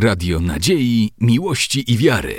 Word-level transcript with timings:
Radio 0.00 0.40
Nadziei, 0.40 1.10
Miłości 1.20 1.92
i 1.92 1.96
Wiary. 1.96 2.34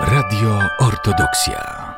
Radio 0.00 0.60
Ortodoksja. 0.78 1.94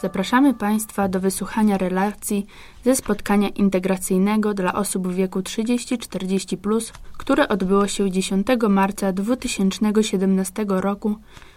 Zapraszamy 0.00 0.54
Państwa 0.54 1.08
do 1.08 1.20
wysłuchania 1.20 1.78
relacji 1.78 2.46
ze 2.84 2.96
spotkania 2.96 3.48
integracyjnego 3.48 4.54
dla 4.54 4.74
osób 4.74 5.08
w 5.08 5.14
wieku 5.14 5.40
30-40, 5.40 6.92
które 7.16 7.48
odbyło 7.48 7.88
się 7.88 8.10
10 8.10 8.46
marca 8.68 9.12
2017 9.12 10.64
roku 10.68 11.16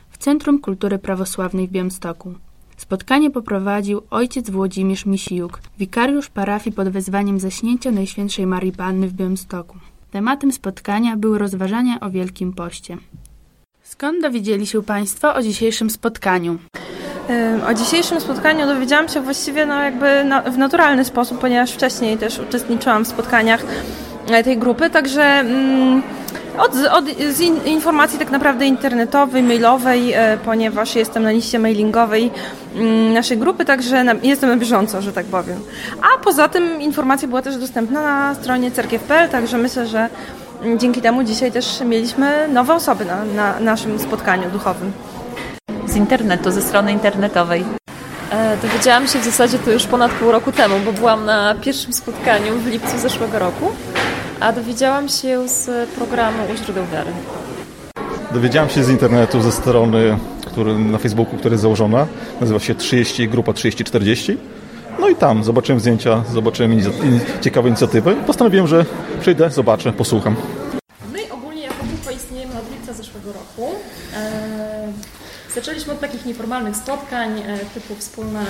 w 0.09 0.17
Centrum 0.17 0.59
Kultury 0.59 0.99
Prawosławnej 0.99 1.67
w 1.67 1.71
Białymstoku. 1.71 2.33
Spotkanie 2.77 3.31
poprowadził 3.31 4.01
ojciec 4.09 4.49
Włodzimierz 4.49 5.05
Misijuk, 5.05 5.59
wikariusz 5.79 6.29
parafii 6.29 6.75
pod 6.75 6.89
wezwaniem 6.89 7.39
zaśnięcia 7.39 7.91
Najświętszej 7.91 8.47
Marii 8.47 8.71
Panny 8.71 9.07
w 9.07 9.13
Białymstoku. 9.13 9.77
Tematem 10.11 10.51
spotkania 10.51 11.17
były 11.17 11.37
rozważania 11.37 11.99
o 11.99 12.09
Wielkim 12.09 12.53
Poście. 12.53 12.97
Skąd 13.83 14.21
dowiedzieli 14.21 14.67
się 14.67 14.83
Państwo 14.83 15.35
o 15.35 15.41
dzisiejszym 15.41 15.89
spotkaniu? 15.89 16.57
O 17.69 17.73
dzisiejszym 17.73 18.21
spotkaniu 18.21 18.65
dowiedziałam 18.65 19.07
się 19.07 19.21
właściwie 19.21 19.65
no 19.65 19.81
jakby 19.81 20.05
w 20.51 20.57
naturalny 20.57 21.05
sposób, 21.05 21.39
ponieważ 21.39 21.71
wcześniej 21.71 22.17
też 22.17 22.39
uczestniczyłam 22.39 23.05
w 23.05 23.07
spotkaniach 23.07 23.65
e, 24.29 24.43
tej 24.43 24.57
grupy, 24.57 24.89
także 24.89 25.23
mm, 25.23 26.03
od, 26.57 26.75
od 26.91 27.05
z 27.33 27.39
in, 27.39 27.65
informacji 27.65 28.19
tak 28.19 28.31
naprawdę 28.31 28.65
internetowej, 28.65 29.43
mailowej, 29.43 30.13
e, 30.13 30.37
ponieważ 30.45 30.95
jestem 30.95 31.23
na 31.23 31.31
liście 31.31 31.59
mailingowej 31.59 32.31
mm, 32.75 33.13
naszej 33.13 33.37
grupy, 33.37 33.65
także 33.65 34.03
na, 34.03 34.13
jestem 34.23 34.49
na 34.49 34.57
bieżąco, 34.57 35.01
że 35.01 35.13
tak 35.13 35.25
powiem. 35.25 35.59
A 36.01 36.23
poza 36.23 36.47
tym 36.47 36.81
informacja 36.81 37.27
była 37.27 37.41
też 37.41 37.57
dostępna 37.57 38.01
na 38.01 38.35
stronie 38.35 38.71
cerkiew.pl, 38.71 39.29
także 39.29 39.57
myślę, 39.57 39.87
że 39.87 40.09
mm, 40.61 40.79
dzięki 40.79 41.01
temu 41.01 41.23
dzisiaj 41.23 41.51
też 41.51 41.81
mieliśmy 41.85 42.47
nowe 42.47 42.73
osoby 42.73 43.05
na, 43.05 43.25
na 43.25 43.59
naszym 43.59 43.99
spotkaniu 43.99 44.49
duchowym. 44.49 44.91
Z 45.85 45.95
internetu, 45.95 46.51
ze 46.51 46.61
strony 46.61 46.91
internetowej. 46.91 47.65
E, 48.31 48.57
dowiedziałam 48.57 49.07
się 49.07 49.19
w 49.19 49.23
zasadzie 49.23 49.59
to 49.59 49.71
już 49.71 49.85
ponad 49.85 50.11
pół 50.11 50.31
roku 50.31 50.51
temu, 50.51 50.75
bo 50.85 50.93
byłam 50.93 51.25
na 51.25 51.55
pierwszym 51.55 51.93
spotkaniu 51.93 52.55
w 52.55 52.67
lipcu 52.67 52.97
zeszłego 52.97 53.39
roku 53.39 53.71
a 54.39 54.53
dowiedziałam 54.53 55.09
się 55.09 55.49
z 55.49 55.89
programu 55.89 56.37
U 56.53 56.57
źródeł 56.57 56.85
wiary. 56.93 57.11
Dowiedziałam 58.31 58.69
się 58.69 58.83
z 58.83 58.89
internetu, 58.89 59.41
ze 59.41 59.51
strony 59.51 60.17
który, 60.57 60.79
na 60.79 60.97
Facebooku, 60.97 61.37
która 61.37 61.53
jest 61.53 61.61
założona. 61.61 62.07
Nazywa 62.41 62.59
się 62.59 62.75
30, 62.75 63.29
grupa 63.29 63.53
3040. 63.53 64.37
No 64.99 65.09
i 65.09 65.15
tam 65.15 65.43
zobaczyłem 65.43 65.79
zdjęcia, 65.79 66.23
zobaczyłem 66.33 66.73
in, 66.73 66.83
ciekawe 67.41 67.67
inicjatywy. 67.67 68.15
Postanowiłem, 68.15 68.67
że 68.67 68.85
przyjdę, 69.21 69.49
zobaczę, 69.49 69.93
posłucham. 69.93 70.35
My 71.13 71.19
ogólnie 71.31 71.61
jako 71.61 71.83
grupa 71.89 72.11
istniejemy 72.11 72.53
od 72.53 72.71
lipca 72.71 72.93
zeszłego 72.93 73.33
roku. 73.33 73.75
Eee, 74.15 74.93
zaczęliśmy 75.55 75.93
od 75.93 75.99
takich 75.99 76.25
nieformalnych 76.25 76.75
spotkań 76.75 77.39
e, 77.39 77.57
typu 77.73 77.95
wspólne 77.95 78.45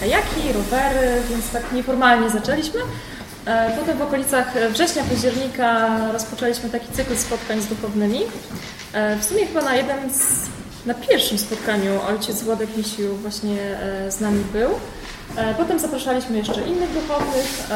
kajaki, 0.00 0.52
rowery, 0.54 1.22
więc 1.30 1.50
tak 1.50 1.72
nieformalnie 1.72 2.30
zaczęliśmy. 2.30 2.80
E, 3.46 3.76
potem 3.80 3.98
w 3.98 4.02
okolicach 4.02 4.54
września, 4.70 5.02
października 5.02 5.98
rozpoczęliśmy 6.12 6.70
taki 6.70 6.92
cykl 6.92 7.16
spotkań 7.16 7.60
z 7.60 7.66
duchownymi. 7.66 8.20
E, 8.92 9.16
w 9.16 9.24
sumie 9.24 9.46
chyba 9.46 9.62
na 9.62 9.76
jeden 9.76 10.10
z, 10.10 10.46
na 10.86 10.94
pierwszym 10.94 11.38
spotkaniu 11.38 12.00
ojciec 12.08 12.42
Władek 12.42 12.76
Misiu 12.76 13.16
właśnie 13.16 13.60
e, 13.62 14.12
z 14.12 14.20
nami 14.20 14.44
był. 14.52 14.70
Potem 15.56 15.78
zapraszaliśmy 15.78 16.36
jeszcze 16.36 16.62
innych 16.62 16.92
duchownych. 16.92 17.68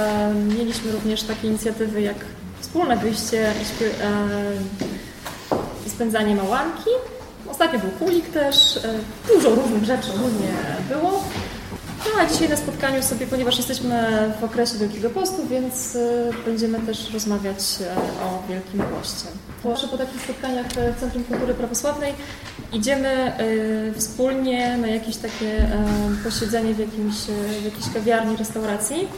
Mieliśmy 0.58 0.92
również 0.92 1.22
takie 1.22 1.48
inicjatywy 1.48 2.02
jak 2.02 2.16
wspólne 2.60 2.96
wyjście 2.96 3.52
i 5.86 5.90
spędzanie 5.90 6.34
małanki. 6.34 6.90
Ostatnio 7.50 7.78
był 7.78 7.90
kulik 7.90 8.28
też. 8.28 8.80
Dużo 9.34 9.50
różnych 9.54 9.84
rzeczy 9.84 10.08
różnie 10.08 10.48
było. 10.88 11.24
A 12.20 12.26
dzisiaj 12.26 12.48
na 12.48 12.56
spotkaniu 12.56 13.02
sobie, 13.02 13.26
ponieważ 13.26 13.56
jesteśmy 13.56 14.08
w 14.40 14.44
okresie 14.44 14.78
Wielkiego 14.78 15.10
Postu, 15.10 15.46
więc 15.46 15.94
y, 15.94 16.30
będziemy 16.44 16.80
też 16.80 17.12
rozmawiać 17.12 17.58
e, 17.80 17.96
o 18.24 18.42
Wielkim 18.48 18.80
Poście. 18.80 19.26
Proszę 19.62 19.88
po 19.88 19.98
takich 19.98 20.22
spotkaniach 20.22 20.66
w 20.66 21.00
Centrum 21.00 21.24
Kultury 21.24 21.54
Prawosławnej 21.54 22.14
idziemy 22.72 23.32
y, 23.40 23.92
wspólnie 23.96 24.76
na 24.76 24.86
jakieś 24.86 25.16
takie 25.16 25.70
posiedzenie 26.24 26.74
w, 26.74 26.78
jakimś, 26.78 27.14
w 27.60 27.64
jakiejś 27.64 27.94
kawiarni, 27.94 28.36
restauracji. 28.36 29.08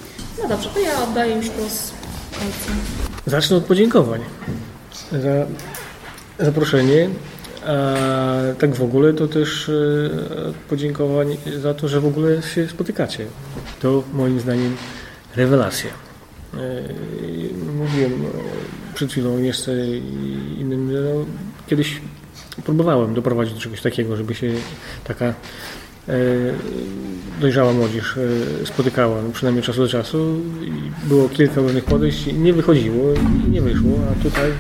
No 0.43 0.49
dobrze, 0.49 0.69
to 0.75 0.81
ja 0.81 1.03
oddaję 1.03 1.37
już 1.37 1.51
głos. 1.51 1.93
Zacznę 3.27 3.57
od 3.57 3.65
podziękowań 3.65 4.21
za 5.13 5.47
zaproszenie 6.45 7.09
a 7.67 7.97
tak 8.59 8.75
w 8.75 8.83
ogóle 8.83 9.13
to 9.13 9.29
też 9.29 9.69
e, 9.69 9.73
podziękowań 10.69 11.37
za 11.63 11.75
to, 11.75 11.89
że 11.89 12.01
w 12.01 12.07
ogóle 12.07 12.43
się 12.43 12.69
spotykacie. 12.69 13.27
To 13.81 14.03
moim 14.13 14.41
zdaniem 14.41 14.77
rewelacja. 15.37 15.91
E, 16.55 16.59
mówiłem 17.77 18.13
e, 18.13 18.95
przed 18.95 19.11
chwilą 19.11 19.39
jeszcze 19.39 19.73
innym, 20.59 20.93
że 20.93 21.01
no, 21.01 21.25
kiedyś 21.67 22.01
próbowałem 22.65 23.15
doprowadzić 23.15 23.55
do 23.55 23.61
czegoś 23.61 23.81
takiego, 23.81 24.17
żeby 24.17 24.35
się 24.35 24.53
taka 25.05 25.35
dojrzała 27.41 27.73
młodzież 27.73 28.15
spotykała, 28.65 29.23
no, 29.23 29.31
przynajmniej 29.33 29.65
czasu 29.65 29.81
do 29.81 29.89
czasu. 29.89 30.41
Było 31.05 31.29
kilka 31.29 31.61
różnych 31.61 31.85
podejść 31.85 32.27
i 32.27 32.35
nie 32.35 32.53
wychodziło 32.53 33.15
i 33.47 33.51
nie 33.51 33.63
wyszło, 33.63 33.99
a 34.11 34.23
tutaj 34.23 34.51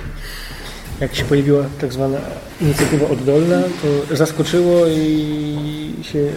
jak 1.00 1.14
się 1.14 1.24
pojawiła 1.24 1.64
tak 1.80 1.92
zwana 1.92 2.18
inicjatywa 2.60 3.08
oddolna, 3.08 3.62
to 3.82 4.16
zaskoczyło 4.16 4.86
i 4.86 5.94
się 6.02 6.32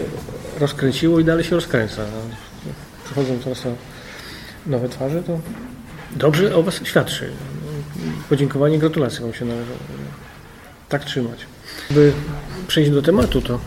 rozkręciło 0.60 1.20
i 1.20 1.24
dalej 1.24 1.44
się 1.44 1.54
rozkręca. 1.54 2.02
Przychodzą 3.04 3.38
teraz 3.38 3.62
nowe 4.66 4.88
twarze, 4.88 5.22
to 5.22 5.40
dobrze 6.16 6.56
o 6.56 6.62
Was 6.62 6.80
świadczy. 6.84 7.30
Podziękowanie, 8.28 8.78
gratulacje 8.78 9.20
Wam 9.20 9.34
się 9.34 9.44
należą. 9.44 9.72
Tak 10.88 11.04
trzymać. 11.04 11.46
By 11.90 12.12
przejść 12.68 12.90
do 12.90 13.02
tematu, 13.02 13.42
to 13.42 13.60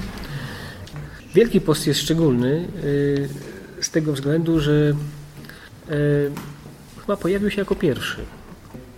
Wielki 1.35 1.62
Post 1.62 1.88
jest 1.88 2.00
szczególny 2.00 2.68
y, 2.84 3.29
z 3.81 3.90
tego 3.90 4.14
względu, 4.14 4.59
że 4.59 4.94
y, 5.91 6.31
chyba 7.02 7.18
pojawił 7.18 7.52
się 7.52 7.62
jako 7.62 7.75
pierwszy 7.75 8.36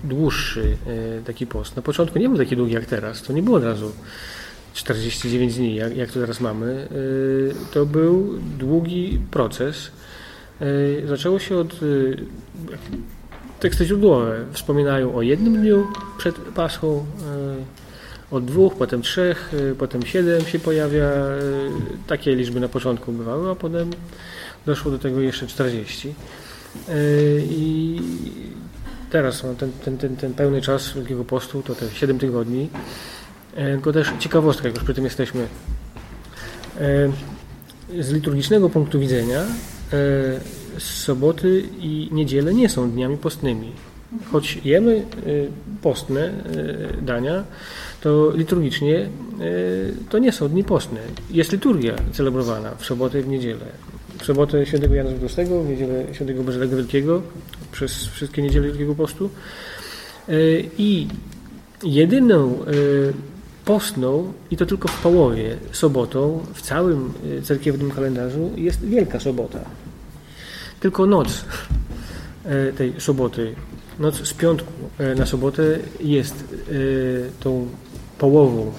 dłuższy 0.03 0.77
e, 1.19 1.23
taki 1.23 1.47
post. 1.47 1.75
Na 1.75 1.81
początku 1.81 2.19
nie 2.19 2.29
był 2.29 2.37
taki 2.37 2.55
długi 2.55 2.73
jak 2.73 2.85
teraz. 2.85 3.21
To 3.21 3.33
nie 3.33 3.43
było 3.43 3.57
od 3.57 3.63
razu 3.63 3.91
49 4.73 5.55
dni, 5.55 5.75
jak, 5.75 5.97
jak 5.97 6.11
to 6.11 6.19
teraz 6.19 6.41
mamy. 6.41 6.87
E, 7.61 7.73
to 7.73 7.85
był 7.85 8.39
długi 8.59 9.19
proces. 9.31 9.91
E, 10.61 11.07
zaczęło 11.07 11.39
się 11.39 11.57
od 11.57 11.79
teksty 13.59 13.85
źródłowe 13.85 14.45
wspominają 14.51 15.15
o 15.15 15.21
jednym 15.21 15.61
dniu 15.61 15.87
przed 16.17 16.35
Paschą, 16.35 17.05
od 18.31 18.45
dwóch, 18.45 18.75
potem 18.75 19.01
trzech, 19.01 19.51
potem 19.77 20.05
siedem 20.05 20.41
się 20.41 20.59
pojawia. 20.59 21.11
Takie 22.07 22.35
liczby 22.35 22.59
na 22.59 22.69
początku 22.69 23.11
bywały, 23.11 23.51
a 23.51 23.55
potem 23.55 23.89
doszło 24.65 24.91
do 24.91 24.99
tego 24.99 25.21
jeszcze 25.21 25.47
40. 25.47 26.13
I 27.49 27.99
teraz 29.09 29.43
ten, 29.57 29.71
ten, 29.85 29.97
ten, 29.97 30.15
ten 30.15 30.33
pełny 30.33 30.61
czas 30.61 30.93
Wielkiego 30.93 31.25
Postu, 31.25 31.63
to 31.63 31.75
te 31.75 31.89
7 31.89 32.19
tygodni. 32.19 32.69
E, 33.55 33.73
tylko 33.73 33.93
też 33.93 34.13
ciekawostka, 34.19 34.67
jak 34.67 34.75
już 34.75 34.83
przy 34.83 34.93
tym 34.93 35.03
jesteśmy. 35.03 35.47
E, 36.79 37.11
z 38.01 38.11
liturgicznego 38.11 38.69
punktu 38.69 38.99
widzenia 38.99 39.39
e, 39.41 39.45
soboty 40.79 41.63
i 41.79 42.09
niedziele 42.11 42.53
nie 42.53 42.69
są 42.69 42.91
dniami 42.91 43.17
postnymi. 43.17 43.71
Choć 44.31 44.59
jemy 44.63 45.05
postne 45.81 46.33
dania, 47.01 47.43
to 48.01 48.31
liturgicznie 48.35 49.09
to 50.09 50.19
nie 50.19 50.31
są 50.31 50.49
dni 50.49 50.63
postne. 50.63 50.99
Jest 51.31 51.51
liturgia 51.51 51.95
celebrowana 52.11 52.75
w 52.75 52.85
sobotę 52.85 53.19
i 53.19 53.23
w 53.23 53.27
niedzielę 53.27 53.65
w 54.19 54.25
sobotę 54.25 54.65
świętego 54.65 54.95
Jana 54.95 55.09
Złotowskiego, 55.09 55.63
w 55.63 55.69
niedzielę 55.69 56.05
świętego 56.13 56.43
Bazylego 56.43 56.77
Wielkiego, 56.77 57.21
przez 57.79 58.07
wszystkie 58.07 58.41
niedziele 58.41 58.67
Wielkiego 58.67 58.95
Postu. 58.95 59.29
E, 60.29 60.33
I 60.77 61.07
jedyną 61.83 62.65
e, 62.65 62.65
postną, 63.65 64.33
i 64.51 64.57
to 64.57 64.65
tylko 64.65 64.87
w 64.87 65.01
połowie, 65.01 65.57
sobotą 65.71 66.45
w 66.53 66.61
całym 66.61 67.13
e, 67.39 67.41
cerkiewnym 67.41 67.91
kalendarzu 67.91 68.51
jest 68.55 68.85
Wielka 68.85 69.19
Sobota. 69.19 69.59
Tylko 70.79 71.05
noc 71.05 71.45
tej 72.77 72.93
soboty, 72.97 73.55
noc 73.99 74.27
z 74.27 74.33
piątku 74.33 74.73
na 75.15 75.25
sobotę 75.25 75.79
jest 75.99 76.55
tą 77.39 77.67
połową 78.17 78.71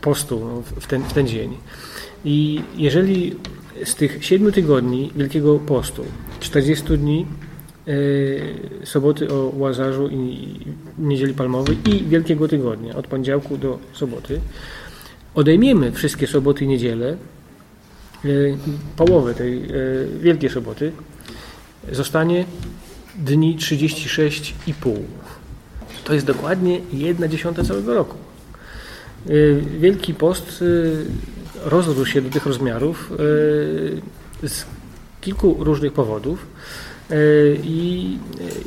postu 0.00 0.40
no, 0.40 0.80
w, 0.80 0.86
ten, 0.86 1.02
w 1.02 1.12
ten 1.12 1.28
dzień. 1.28 1.56
I 2.24 2.62
jeżeli 2.76 3.36
z 3.84 3.94
tych 3.94 4.24
siedmiu 4.24 4.52
tygodni 4.52 5.12
Wielkiego 5.16 5.58
Postu, 5.58 6.04
40 6.40 6.98
dni 6.98 7.26
soboty 8.84 9.28
o 9.32 9.52
Łazarzu 9.56 10.08
i 10.08 10.48
Niedzieli 10.98 11.34
Palmowej 11.34 11.78
i 11.88 12.04
Wielkiego 12.04 12.48
Tygodnia, 12.48 12.96
od 12.96 13.06
poniedziałku 13.06 13.58
do 13.58 13.78
soboty, 13.92 14.40
odejmiemy 15.34 15.92
wszystkie 15.92 16.26
soboty 16.26 16.64
i 16.64 16.68
niedziele, 16.68 17.16
e, 18.24 18.28
połowę 18.96 19.34
tej 19.34 19.62
e, 19.62 19.68
Wielkiej 20.20 20.50
Soboty, 20.50 20.92
zostanie 21.92 22.44
dni 23.14 23.56
36,5. 23.56 24.96
To 26.04 26.14
jest 26.14 26.26
dokładnie 26.26 26.80
jedna 26.92 27.28
dziesiąta 27.28 27.64
całego 27.64 27.94
roku. 27.94 28.16
Wielki 29.80 30.14
Post 30.14 30.64
rozrósł 31.64 32.06
się 32.06 32.22
do 32.22 32.30
tych 32.30 32.46
rozmiarów 32.46 33.12
e, 33.12 34.48
z 34.48 34.64
kilku 35.20 35.56
różnych 35.58 35.92
powodów. 35.92 36.46
E, 37.10 37.14
I 37.64 38.18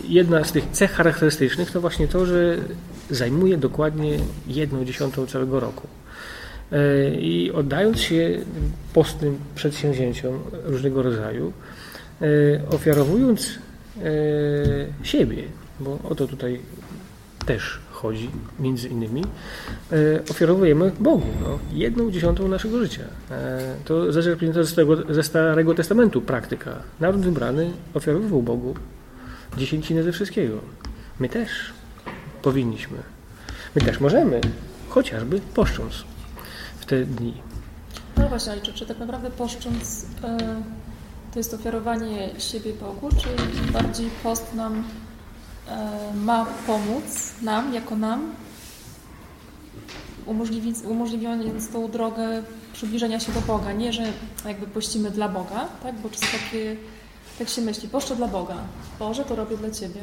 jedna 0.08 0.44
z 0.44 0.52
tych 0.52 0.72
cech 0.72 0.92
charakterystycznych 0.92 1.72
to 1.72 1.82
właśnie 1.82 2.08
to, 2.08 2.26
że 2.26 2.58
zajmuje 3.10 3.58
dokładnie 3.58 4.20
jedną 4.48 4.86
dziesiątą 4.86 5.26
całego 5.26 5.60
roku. 5.60 5.88
E, 6.72 7.16
I 7.16 7.52
oddając 7.52 8.00
się 8.00 8.40
postnym 8.94 9.38
przedsięwzięciom 9.56 10.40
różnego 10.64 11.04
rodzaju, 11.04 11.54
ofiarowując 12.70 13.60
siebie, 15.04 15.44
bo 15.80 16.00
o 16.04 16.16
to 16.16 16.28
tutaj 16.28 16.60
też 17.46 17.80
chodzi, 18.04 18.30
między 18.60 18.88
innymi, 18.88 19.24
e, 19.92 19.96
ofiarowujemy 20.32 20.92
Bogu 21.00 21.28
no, 21.42 21.60
jedną 21.72 22.12
dziesiątą 22.12 22.48
naszego 22.48 22.80
życia. 22.80 23.04
E, 23.32 23.76
to 23.86 24.12
zaczerpnięta 24.12 24.64
ze, 24.64 24.86
ze 25.10 25.24
Starego 25.24 25.76
Testamentu 25.76 26.22
praktyka. 26.22 26.76
Naród 27.00 27.22
wybrany 27.22 27.72
ofiarowywał 27.94 28.42
Bogu 28.42 28.76
dziesięcinę 29.58 30.04
ze 30.04 30.12
wszystkiego. 30.12 30.58
My 31.20 31.30
też 31.30 31.50
powinniśmy. 32.42 32.98
My 33.76 33.82
też 33.82 34.00
możemy, 34.00 34.42
chociażby 34.90 35.42
poszcząc 35.54 36.04
w 36.80 36.86
te 36.86 37.06
dni. 37.06 37.34
No 38.18 38.28
właśnie, 38.28 38.52
ale 38.52 38.62
czy, 38.62 38.74
czy 38.74 38.86
tak 38.86 39.00
naprawdę 39.00 39.32
poszcząc 39.32 40.06
e, 40.24 40.38
to 41.34 41.40
jest 41.40 41.54
ofiarowanie 41.54 42.30
siebie 42.38 42.74
Bogu, 42.74 43.10
czy 43.10 43.28
bardziej 43.74 44.10
post 44.24 44.54
nam 44.54 44.84
ma 46.16 46.46
pomóc 46.68 47.34
nam, 47.42 47.74
jako 47.74 47.96
nam, 47.96 48.34
umożliwiając 50.86 51.70
tą 51.70 51.92
drogę 51.92 52.44
przybliżenia 52.74 53.20
się 53.20 53.32
do 53.32 53.42
Boga. 53.42 53.72
Nie, 53.72 53.94
że 53.94 54.04
jakby 54.46 54.68
pościmy 54.68 55.12
dla 55.12 55.30
Boga, 55.30 55.68
tak? 55.84 55.96
bo 55.96 56.10
czasem 56.10 56.28
takie, 56.40 56.76
tak 57.40 57.50
się 57.50 57.62
myśli, 57.62 57.90
poszczę 57.90 58.16
dla 58.16 58.28
Boga. 58.28 58.56
Boże, 59.00 59.26
to 59.26 59.36
robię 59.36 59.58
dla 59.58 59.72
Ciebie. 59.72 60.02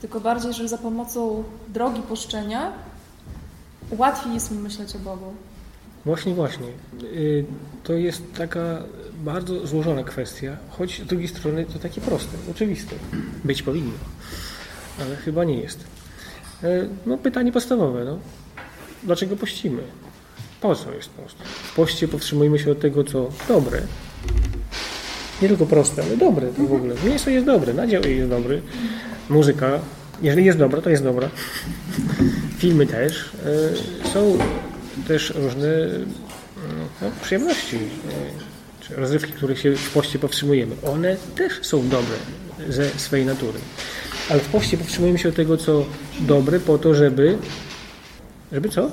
Tylko 0.00 0.20
bardziej, 0.20 0.52
że 0.52 0.68
za 0.68 0.78
pomocą 0.78 1.44
drogi 1.68 2.02
poszczenia 2.02 2.72
łatwiej 3.90 4.34
jest 4.34 4.50
mi 4.50 4.58
myśleć 4.58 4.96
o 4.96 4.98
Bogu. 4.98 5.34
Właśnie, 6.04 6.34
właśnie. 6.34 6.68
Y, 7.02 7.44
to 7.84 7.92
jest 7.92 8.22
taka 8.36 8.82
bardzo 9.14 9.66
złożona 9.66 10.04
kwestia, 10.04 10.56
choć 10.70 11.02
z 11.02 11.06
drugiej 11.06 11.28
strony 11.28 11.64
to 11.64 11.78
takie 11.78 12.00
proste, 12.00 12.36
oczywiste. 12.50 12.96
Być 13.44 13.62
powinno 13.62 13.92
ale 15.00 15.16
chyba 15.16 15.44
nie 15.44 15.60
jest. 15.60 15.84
E, 16.62 16.88
no 17.06 17.18
pytanie 17.18 17.52
podstawowe, 17.52 18.04
no. 18.04 18.18
Dlaczego 19.02 19.36
pościmy? 19.36 19.82
Po 20.60 20.74
co 20.74 20.92
jest 20.92 21.10
post? 21.10 21.36
W 21.42 21.74
poście 21.74 22.08
powstrzymujemy 22.08 22.58
się 22.58 22.70
od 22.70 22.80
tego, 22.80 23.04
co 23.04 23.28
dobre. 23.48 23.82
Nie 25.42 25.48
tylko 25.48 25.66
proste, 25.66 26.02
ale 26.02 26.16
dobre 26.16 26.48
to 26.48 26.62
w 26.62 26.72
ogóle. 26.72 26.94
Mięso 27.04 27.30
jest 27.30 27.46
dobre, 27.46 27.74
nadział 27.74 28.02
jest 28.02 28.28
dobry, 28.28 28.62
muzyka, 29.28 29.80
jeżeli 30.22 30.44
jest 30.44 30.58
dobra, 30.58 30.82
to 30.82 30.90
jest 30.90 31.02
dobra. 31.02 31.28
Filmy 32.58 32.86
też. 32.86 33.30
E, 34.04 34.08
są 34.08 34.38
też 35.08 35.30
różne 35.30 35.68
no, 37.02 37.10
przyjemności, 37.22 37.76
e, 37.76 38.80
czy 38.80 38.96
rozrywki, 38.96 39.32
których 39.32 39.58
się 39.58 39.76
w 39.76 39.90
poście 39.90 40.18
powstrzymujemy. 40.18 40.74
One 40.82 41.16
też 41.36 41.52
są 41.62 41.88
dobre 41.88 42.16
ze 42.68 42.90
swojej 42.90 43.26
natury. 43.26 43.58
Ale 44.30 44.40
w 44.40 44.48
poście 44.48 44.76
powstrzymujemy 44.76 45.18
się 45.18 45.28
od 45.28 45.34
tego, 45.34 45.56
co 45.56 45.84
dobre, 46.20 46.60
po 46.60 46.78
to, 46.78 46.94
żeby. 46.94 47.38
Żeby 48.52 48.68
co? 48.68 48.90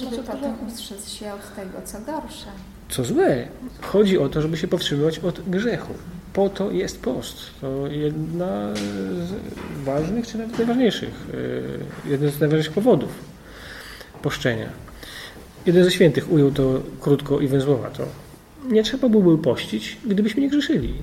Żeby 0.00 0.22
potem 0.22 0.54
ustrzec 0.68 1.08
się 1.08 1.32
od 1.32 1.54
tego, 1.56 1.82
co 1.84 1.98
gorsze. 2.00 2.46
Co 2.88 3.04
złe. 3.04 3.48
Chodzi 3.82 4.18
o 4.18 4.28
to, 4.28 4.42
żeby 4.42 4.56
się 4.56 4.68
powstrzymywać 4.68 5.18
od 5.18 5.50
grzechu. 5.50 5.94
Po 6.32 6.48
to 6.48 6.70
jest 6.70 7.02
post. 7.02 7.36
To 7.60 7.86
jedna 7.86 8.74
z 8.74 9.32
ważnych, 9.84 10.26
czy 10.26 10.38
nawet 10.38 10.58
najważniejszych, 10.58 11.26
e, 12.06 12.10
jeden 12.10 12.30
z 12.30 12.40
najważniejszych 12.40 12.72
powodów 12.72 13.10
poszczenia. 14.22 14.68
Jeden 15.66 15.84
ze 15.84 15.90
świętych 15.90 16.32
ujął 16.32 16.50
to 16.50 16.80
krótko 17.00 17.40
i 17.40 17.48
węzłowato. 17.48 18.04
Nie 18.70 18.82
trzeba 18.82 19.08
byłoby 19.08 19.42
pościć, 19.42 19.98
gdybyśmy 20.06 20.42
nie 20.42 20.48
grzeszyli 20.48 20.94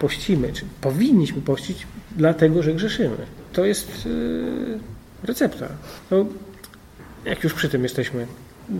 pościmy, 0.00 0.52
czy 0.52 0.64
powinniśmy 0.80 1.42
pościć, 1.42 1.86
dlatego 2.16 2.62
że 2.62 2.74
grzeszymy. 2.74 3.16
To 3.52 3.64
jest 3.64 4.06
yy, 4.06 4.78
recepta. 5.24 5.68
No, 6.10 6.26
jak 7.24 7.44
już 7.44 7.54
przy 7.54 7.68
tym 7.68 7.82
jesteśmy. 7.82 8.26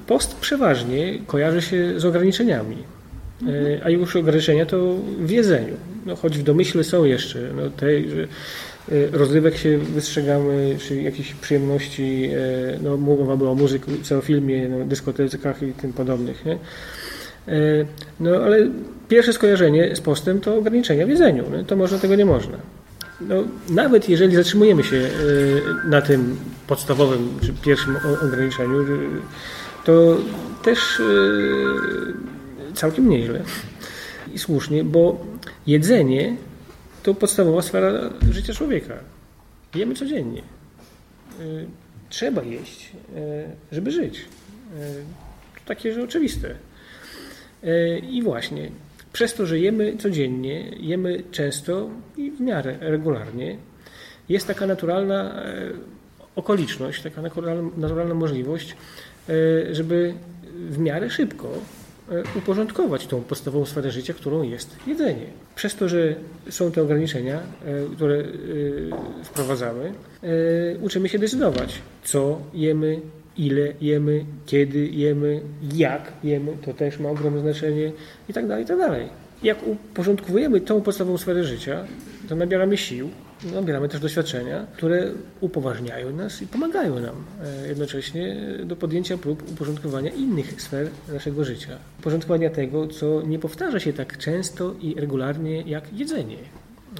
Post 0.07 0.37
przeważnie 0.37 1.19
kojarzy 1.27 1.63
się 1.63 2.01
z 2.01 2.05
ograniczeniami. 2.05 2.77
Yy, 3.43 3.81
a 3.85 3.91
już 3.91 4.17
ograniczenia 4.17 4.67
to 4.67 4.95
w 5.19 5.31
jedzeniu. 5.31 5.75
No, 6.07 6.17
choć 6.17 6.39
w 6.39 6.43
domyśle 6.43 6.85
są 6.85 7.05
jeszcze 7.05 7.41
no, 7.57 7.71
te, 7.71 7.87
że 7.87 8.27
yy, 8.89 9.09
rozrywek 9.13 9.57
się 9.57 9.79
wystrzegamy, 9.79 10.77
czy 10.79 11.03
jakichś 11.03 11.35
przyjemności, 11.35 12.21
yy, 12.21 12.79
no, 12.83 12.97
mowa 12.97 13.37
była 13.37 13.51
o 13.51 13.55
muzyce, 13.55 14.19
o 14.19 14.21
filmie, 14.21 14.69
no, 14.69 14.85
dyskotekach 14.85 15.63
i 15.63 15.73
tym 15.73 15.93
podobnych. 15.93 16.45
Nie? 16.45 16.59
No 18.21 18.31
ale 18.37 18.71
pierwsze 19.09 19.33
skojarzenie 19.33 19.97
z 19.97 20.01
postem 20.01 20.41
to 20.41 20.57
ograniczenia 20.57 21.07
w 21.07 21.09
jedzeniu. 21.09 21.45
No, 21.51 21.65
to 21.65 21.77
można, 21.77 21.99
tego 21.99 22.17
nie 22.17 22.25
można. 22.27 22.59
No, 23.21 23.45
nawet 23.69 24.09
jeżeli 24.09 24.37
zatrzymujemy 24.37 24.85
się 24.85 24.97
e, 24.97 25.89
na 25.89 26.03
tym 26.03 26.37
podstawowym, 26.67 27.39
czy 27.43 27.53
pierwszym 27.53 27.97
ograniczeniu, 28.23 28.83
e, 28.83 28.87
to 29.85 30.17
też 30.63 31.01
e, 31.01 31.05
całkiem 32.75 33.09
nieźle 33.09 33.41
i 34.35 34.39
słusznie, 34.39 34.85
bo 34.85 35.27
jedzenie 35.67 36.37
to 37.03 37.15
podstawowa 37.15 37.63
sfera 37.63 38.11
życia 38.31 38.55
człowieka. 38.55 38.95
Jemy 39.75 39.95
codziennie. 39.95 40.43
Trzeba 42.09 42.43
jeść, 42.43 42.93
żeby 43.73 43.91
żyć. 43.91 44.25
To 45.55 45.61
takie, 45.67 45.95
że 45.95 46.03
oczywiste. 46.03 46.55
I 48.11 48.23
właśnie, 48.23 48.71
przez 49.13 49.35
to, 49.35 49.47
że 49.47 49.59
jemy 49.59 49.97
codziennie, 49.97 50.71
jemy 50.81 51.23
często 51.31 51.91
i 52.17 52.31
w 52.31 52.41
miarę 52.41 52.77
regularnie, 52.81 53.57
jest 54.29 54.47
taka 54.47 54.67
naturalna 54.67 55.45
e, 55.45 55.71
okoliczność, 56.37 57.03
taka 57.03 57.23
naturalna, 57.77 58.15
możliwość, 58.15 58.77
e, 59.29 59.35
żeby 59.75 60.15
w 60.69 60.79
miarę 60.79 61.11
szybko 61.11 61.49
e, 62.11 62.23
uporządkować 62.39 63.07
tą 63.07 63.21
podstawową 63.21 63.67
sferę 63.67 63.91
życia, 63.91 64.15
którą 64.15 64.43
jest 64.43 64.77
jedzenie. 64.87 65.27
Przez 65.55 65.77
to, 65.77 65.89
że 65.89 66.15
są 66.51 66.73
te 66.73 66.83
ograniczenia, 66.83 67.41
które 67.97 68.25
wprowadzamy, 69.25 69.93
uczymy 70.81 71.09
się 71.09 71.19
decydować, 71.19 71.79
co 72.05 72.41
jemy, 72.55 73.01
ile 73.39 73.73
jemy, 73.81 74.25
kiedy 74.47 74.87
jemy, 74.87 75.41
jak 75.75 76.13
jemy, 76.25 76.53
to 76.65 76.75
też 76.75 76.99
ma 76.99 77.09
ogromne 77.09 77.41
znaczenie 77.41 77.93
i 78.29 78.33
tak 78.33 78.47
dalej, 78.49 78.65
i 78.65 78.67
tak 78.67 78.79
dalej. 78.79 79.09
Jak 79.43 79.67
uporządkujemy 79.67 80.61
tą 80.61 80.81
podstawową 80.81 81.19
sferę 81.19 81.45
życia, 81.45 81.85
to 82.29 82.37
nabieramy 82.37 82.77
sił, 82.77 83.11
nabieramy 83.53 83.89
też 83.89 84.01
doświadczenia, 84.01 84.67
które 84.77 85.11
upoważniają 85.41 86.17
nas 86.17 86.43
i 86.43 86.47
pomagają 86.47 87.01
nam 87.01 87.15
e, 87.65 87.69
jednocześnie 87.69 88.37
do 88.65 88.77
podjęcia 88.77 89.17
prób 89.17 89.51
uporządkowania 89.53 90.11
innych 90.11 90.63
sfer 90.63 90.89
naszego 91.13 91.45
życia. 91.45 91.79
Uporządkowania 91.99 92.51
tego, 92.51 92.87
co 92.87 93.23
nie 93.23 93.39
powtarza 93.39 93.81
się 93.81 93.93
tak 93.93 94.19
często 94.19 94.75
i 94.81 94.95
regularnie 94.95 95.63
jak 95.63 95.93
jedzenie. 95.93 96.37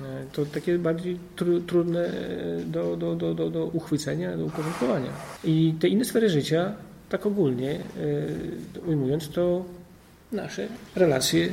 E, 0.01 0.25
to 0.33 0.47
takie 0.47 0.79
bardziej 0.79 1.19
tru, 1.37 1.61
trudne 1.61 2.11
do, 2.67 2.97
do, 2.97 3.15
do, 3.15 3.35
do, 3.35 3.51
do 3.51 3.65
uchwycenia, 3.65 4.37
do 4.37 4.45
uporządkowania. 4.45 5.11
I 5.45 5.75
te 5.81 5.89
inne 5.89 6.05
sfery 6.05 6.31
życia, 6.31 6.73
tak 7.09 7.27
ogólnie 7.27 7.73
e, 7.73 7.79
ujmując, 8.87 9.29
to 9.29 9.65
nasze 10.33 10.69
relacje 10.97 11.49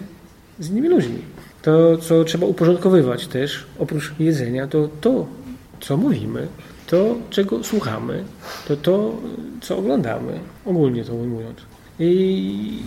z 0.59 0.69
innymi 0.69 0.89
ludźmi. 0.89 1.19
To, 1.61 1.97
co 1.97 2.23
trzeba 2.23 2.47
uporządkowywać 2.47 3.27
też, 3.27 3.65
oprócz 3.79 4.13
jedzenia, 4.19 4.67
to 4.67 4.89
to, 5.01 5.27
co 5.79 5.97
mówimy, 5.97 6.47
to, 6.87 7.15
czego 7.29 7.63
słuchamy, 7.63 8.23
to 8.67 8.75
to, 8.75 9.17
co 9.61 9.77
oglądamy, 9.77 10.39
ogólnie 10.65 11.03
to 11.03 11.15
ujmując. 11.15 11.57
I 11.99 12.79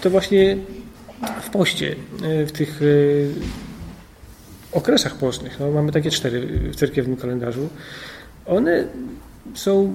to 0.00 0.10
właśnie 0.10 0.56
w 1.42 1.50
poście, 1.50 1.96
e, 2.22 2.46
w 2.46 2.52
tych 2.52 2.80
e, 2.82 3.71
okresach 4.72 5.14
postnych, 5.14 5.60
no, 5.60 5.70
mamy 5.70 5.92
takie 5.92 6.10
cztery 6.10 6.46
w 6.46 6.76
cerkiewnym 6.76 7.16
kalendarzu, 7.16 7.68
one 8.46 8.84
są 9.54 9.94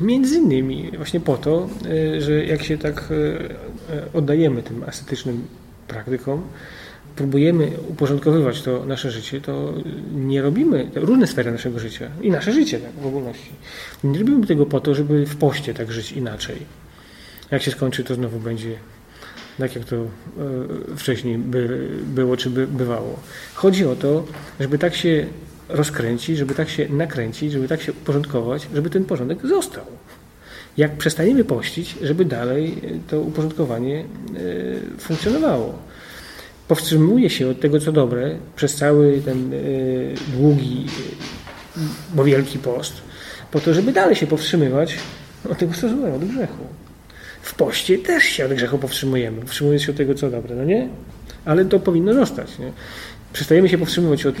między 0.00 0.36
innymi 0.36 0.90
właśnie 0.96 1.20
po 1.20 1.36
to, 1.36 1.68
e, 2.16 2.20
że 2.20 2.44
jak 2.44 2.62
się 2.62 2.78
tak 2.78 3.08
oddajemy 4.14 4.62
tym 4.62 4.84
ascetycznym 4.86 5.46
praktykom, 5.88 6.42
próbujemy 7.16 7.70
uporządkowywać 7.88 8.62
to 8.62 8.86
nasze 8.86 9.10
życie, 9.10 9.40
to 9.40 9.74
nie 10.14 10.42
robimy, 10.42 10.90
różne 10.94 11.26
sfery 11.26 11.52
naszego 11.52 11.78
życia 11.78 12.10
i 12.22 12.30
nasze 12.30 12.52
życie 12.52 12.78
tak, 12.78 12.92
w 13.02 13.06
ogólności. 13.06 13.50
Nie 14.04 14.18
robimy 14.18 14.46
tego 14.46 14.66
po 14.66 14.80
to, 14.80 14.94
żeby 14.94 15.26
w 15.26 15.36
poście 15.36 15.74
tak 15.74 15.92
żyć 15.92 16.12
inaczej. 16.12 16.56
Jak 17.50 17.62
się 17.62 17.70
skończy, 17.70 18.04
to 18.04 18.14
znowu 18.14 18.38
będzie 18.38 18.76
tak, 19.58 19.76
jak 19.76 19.84
to 19.84 19.96
e, 19.96 20.06
wcześniej 20.96 21.38
by, 21.38 21.88
było 22.06 22.36
czy 22.36 22.50
by 22.50 22.66
bywało. 22.66 23.18
Chodzi 23.54 23.86
o 23.86 23.96
to, 23.96 24.26
żeby 24.60 24.78
tak 24.78 24.94
się 24.94 25.26
rozkręcić, 25.68 26.38
żeby 26.38 26.54
tak 26.54 26.68
się 26.68 26.88
nakręcić, 26.88 27.52
żeby 27.52 27.68
tak 27.68 27.82
się 27.82 27.92
uporządkować, 27.92 28.68
żeby 28.74 28.90
ten 28.90 29.04
porządek 29.04 29.46
został. 29.46 29.84
Jak 30.76 30.96
przestaniemy 30.96 31.44
pościć, 31.44 31.96
żeby 32.02 32.24
dalej 32.24 32.80
to 33.08 33.20
uporządkowanie 33.20 34.00
e, 34.00 34.04
funkcjonowało 34.98 35.78
powstrzymuje 36.68 37.30
się 37.30 37.48
od 37.48 37.60
tego, 37.60 37.80
co 37.80 37.92
dobre, 37.92 38.36
przez 38.56 38.74
cały 38.74 39.20
ten 39.24 39.52
e, 39.52 39.56
długi, 40.36 40.86
bo 42.14 42.24
wielki 42.24 42.58
post, 42.58 42.94
po 43.50 43.60
to, 43.60 43.74
żeby 43.74 43.92
dalej 43.92 44.16
się 44.16 44.26
powstrzymywać 44.26 44.98
od 45.50 45.58
tego, 45.58 45.74
co 45.74 45.88
złe, 45.88 46.14
od 46.14 46.24
grzechu. 46.24 46.64
W 47.44 47.54
poście 47.54 47.98
też 47.98 48.24
się 48.24 48.44
od 48.44 48.54
grzechu 48.54 48.78
powstrzymujemy, 48.78 49.40
powstrzymując 49.40 49.82
się 49.82 49.92
od 49.92 49.98
tego, 49.98 50.14
co 50.14 50.30
dobre, 50.30 50.56
no 50.56 50.64
nie? 50.64 50.88
Ale 51.44 51.64
to 51.64 51.80
powinno 51.80 52.14
zostać, 52.14 52.58
nie? 52.58 52.72
Przestajemy 53.32 53.68
się 53.68 53.78
powstrzymywać 53.78 54.26
od 54.26 54.34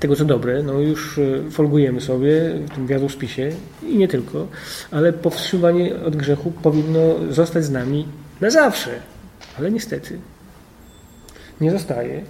tego, 0.00 0.16
co 0.16 0.24
dobre, 0.24 0.62
no 0.62 0.80
już 0.80 1.18
e, 1.18 1.50
folgujemy 1.50 2.00
sobie 2.00 2.54
w 2.70 2.74
tym 2.74 2.86
wiadospisie 2.86 3.50
i 3.88 3.96
nie 3.96 4.08
tylko, 4.08 4.46
ale 4.90 5.12
powstrzymanie 5.12 5.96
od 5.96 6.16
grzechu 6.16 6.52
powinno 6.62 7.00
zostać 7.30 7.64
z 7.64 7.70
nami 7.70 8.08
na 8.40 8.50
zawsze. 8.50 8.90
Ale 9.58 9.70
niestety 9.70 10.18
nie 11.60 11.70
zostaje. 11.70 12.22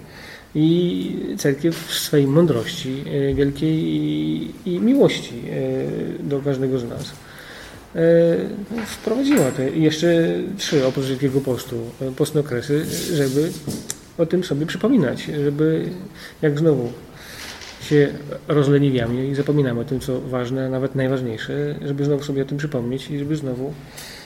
I 0.55 1.35
cerkiew 1.37 1.87
w 1.87 1.93
swojej 1.93 2.27
mądrości 2.27 3.03
e, 3.05 3.33
wielkiej 3.33 3.83
i, 4.65 4.79
miłości 4.79 5.41
e, 5.49 6.23
do 6.23 6.39
każdego 6.39 6.79
z 6.79 6.83
nas 6.83 7.13
wprowadziła 8.85 9.51
te 9.51 9.69
jeszcze 9.69 10.07
trzy 10.57 10.87
oprócz 10.87 11.05
Wielkiego 11.05 11.41
Postu, 11.41 11.75
postne 12.15 12.41
okresy, 12.41 12.85
żeby 13.13 13.51
o 14.17 14.25
tym 14.25 14.43
sobie 14.43 14.65
przypominać, 14.65 15.23
żeby 15.23 15.89
jak 16.41 16.59
znowu 16.59 16.91
się 17.81 18.07
rozleniwiamy 18.47 19.27
i 19.27 19.35
zapominamy 19.35 19.81
o 19.81 19.83
tym, 19.83 19.99
co 19.99 20.21
ważne, 20.21 20.69
nawet 20.69 20.95
najważniejsze, 20.95 21.75
żeby 21.85 22.05
znowu 22.05 22.23
sobie 22.23 22.41
o 22.41 22.45
tym 22.45 22.57
przypomnieć 22.57 23.09
i 23.09 23.19
żeby 23.19 23.35
znowu 23.35 23.73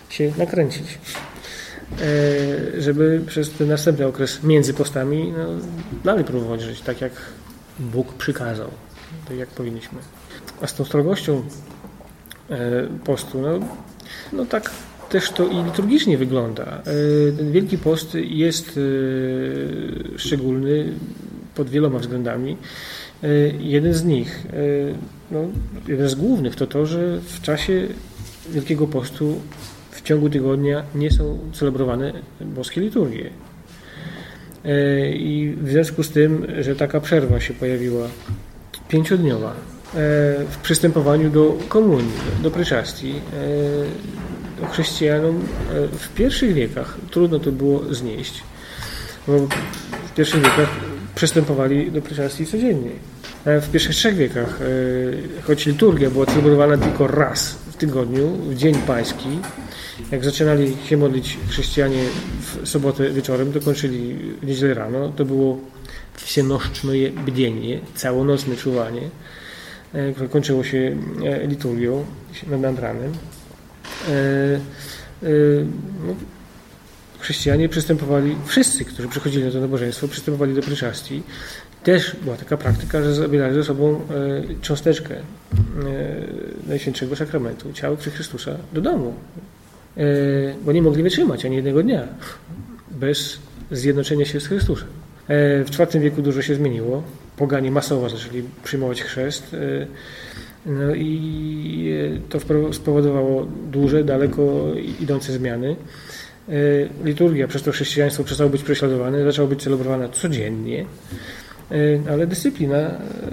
się 0.09 0.31
nakręcić. 0.38 0.97
E, 2.01 2.81
żeby 2.81 3.21
przez 3.27 3.51
ten 3.51 3.67
następny 3.67 4.07
okres 4.07 4.43
między 4.43 4.73
postami 4.73 5.33
no, 5.38 5.45
dalej 6.03 6.23
próbować 6.23 6.61
żyć 6.61 6.81
tak, 6.81 7.01
jak 7.01 7.11
Bóg 7.79 8.13
przykazał, 8.13 8.71
tak 9.27 9.38
jak 9.38 9.49
powinniśmy. 9.49 9.99
A 10.61 10.67
z 10.67 10.73
tą 10.73 10.85
strogością 10.85 11.38
e, 11.38 11.78
postu, 13.03 13.41
no, 13.41 13.60
no 14.34 14.46
tak 14.46 14.72
też 15.10 15.32
to 15.32 15.48
i 15.48 15.63
liturgicznie 15.63 16.18
wygląda. 16.18 16.63
E, 16.63 17.32
ten 17.38 17.51
Wielki 17.51 17.77
Post 17.77 18.18
jest 18.22 18.79
szczególny 20.18 20.86
pod 21.56 21.70
wieloma 21.70 22.00
względami. 22.00 22.58
Jeden 23.60 23.94
z 23.94 24.03
nich, 24.03 24.44
no, 25.32 25.39
jeden 25.88 26.10
z 26.10 26.15
głównych 26.15 26.56
to 26.56 26.68
to, 26.68 26.86
że 26.86 27.20
w 27.22 27.41
czasie 27.41 27.88
Wielkiego 28.50 28.88
Postu 28.88 29.41
w 29.91 30.01
ciągu 30.01 30.29
tygodnia 30.29 30.84
nie 30.96 31.12
są 31.12 31.39
celebrowane 31.53 32.13
boskie 32.41 32.82
liturgie. 32.82 33.29
E, 34.65 35.10
I 35.12 35.56
w 35.62 35.70
związku 35.70 36.03
z 36.03 36.10
tym, 36.10 36.48
że 36.60 36.75
taka 36.75 37.00
przerwa 37.00 37.39
się 37.39 37.53
pojawiła 37.53 38.08
pięciodniowa 38.88 39.53
e, 39.53 39.78
w 40.50 40.58
przystępowaniu 40.63 41.29
do 41.29 41.58
komunii, 41.69 42.12
do 42.43 42.51
pryczastii, 42.51 43.13
e, 44.62 44.67
chrześcijanom 44.72 45.39
w 45.91 46.10
pierwszych 46.15 46.53
wiekach 46.53 46.98
trudno 47.12 47.39
to 47.39 47.51
było 47.51 47.93
znieść, 47.93 48.43
bo 49.27 49.39
w 50.08 50.13
pierwszych 50.15 50.41
wiekach 50.41 50.69
przystępowali 51.15 51.91
do 51.91 52.01
pryczastii 52.01 52.46
codziennie. 52.46 52.91
W 53.46 53.72
pierwszych 53.72 53.96
trzech 53.96 54.15
wiekach, 54.15 54.60
choć 55.43 55.65
liturgia 55.65 56.10
była 56.10 56.25
celebrowana 56.25 56.77
tylko 56.77 57.08
raz 57.08 57.50
w 57.51 57.75
tygodniu, 57.75 58.27
w 58.27 58.55
Dzień 58.55 58.75
Pański, 58.75 59.29
jak 60.12 60.25
zaczynali 60.25 60.77
się 60.86 60.98
modlić 60.98 61.38
chrześcijanie 61.50 62.03
w 62.41 62.67
sobotę 62.69 63.10
wieczorem, 63.10 63.53
to 63.53 63.60
kończyli 63.60 64.15
w 64.41 64.46
niedzielę 64.46 64.74
rano. 64.74 65.13
To 65.15 65.25
było 65.25 65.60
wsienoczne 66.13 66.93
bdzienie, 67.25 67.79
całonocne 67.96 68.55
czuwanie, 68.55 69.01
e, 69.01 69.38
które 70.13 70.29
kończyło 70.29 70.63
się 70.63 70.98
e, 71.25 71.48
liturgią 71.48 72.05
nad 72.48 72.79
ranem. 72.79 73.12
E, 74.10 74.60
no, 76.08 76.15
chrześcijanie 77.19 77.69
przystępowali, 77.69 78.36
wszyscy, 78.46 78.86
którzy 78.86 79.08
przychodzili 79.08 79.46
na 79.46 79.51
to 79.51 79.62
nabożeństwo, 79.62 80.08
przystępowali 80.08 80.53
do 80.53 80.62
pryczastii. 80.62 81.24
Też 81.84 82.15
była 82.24 82.38
taka 82.38 82.58
praktyka, 82.58 83.03
że 83.03 83.15
zabierali 83.15 83.55
ze 83.55 83.63
sobą 83.63 84.01
cząsteczkę 84.62 85.15
Najświętszego 86.67 87.15
Sakramentu, 87.15 87.74
ciała 87.74 87.98
Chrystusa 87.98 88.58
do 88.74 88.81
domu. 88.81 89.13
E, 89.98 90.03
bo 90.65 90.72
nie 90.72 90.81
mogli 90.81 91.03
wytrzymać 91.03 91.46
ani 91.46 91.55
jednego 91.55 91.84
dnia 91.84 92.08
bez 92.91 93.39
zjednoczenia 93.72 94.25
się 94.25 94.39
z 94.39 94.48
Chrystusem. 94.48 94.88
E, 95.27 95.63
w 95.63 95.79
IV 95.79 96.00
wieku 96.00 96.22
dużo 96.22 96.41
się 96.41 96.55
zmieniło. 96.55 97.03
Pogani 97.39 97.72
masowo 97.72 98.10
zaczęli 98.10 98.43
przyjmować 98.63 99.01
chrzest. 99.01 99.53
E, 99.53 99.88
no 100.65 100.96
i 100.96 101.93
to 102.29 102.39
spowodowało 102.74 103.48
duże, 103.72 104.03
daleko 104.03 104.65
idące 105.00 105.34
zmiany. 105.34 105.75
Liturgia 107.03 107.48
przez 107.48 107.63
to 107.63 107.72
chrześcijaństwo 107.72 108.24
przestało 108.24 108.50
być 108.50 108.63
prześladowane, 108.63 109.24
zaczęło 109.24 109.48
być 109.48 109.63
celebrowana 109.63 110.10
codziennie, 110.10 110.86
ale 112.10 112.27
dyscyplina 112.27 112.91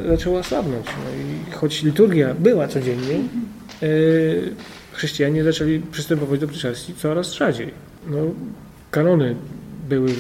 zaczęła 0.09 0.43
słabnąć. 0.43 0.87
No 0.87 1.23
i 1.23 1.53
choć 1.53 1.83
liturgia 1.83 2.35
była 2.35 2.69
codziennie, 2.69 3.19
chrześcijanie 4.93 5.45
zaczęli 5.45 5.81
przystępować 5.93 6.41
do 6.41 6.49
przyczastii 6.49 6.95
coraz 6.95 7.33
rzadziej. 7.33 7.71
No, 8.07 8.19
kanony 8.91 9.35
były 9.89 10.11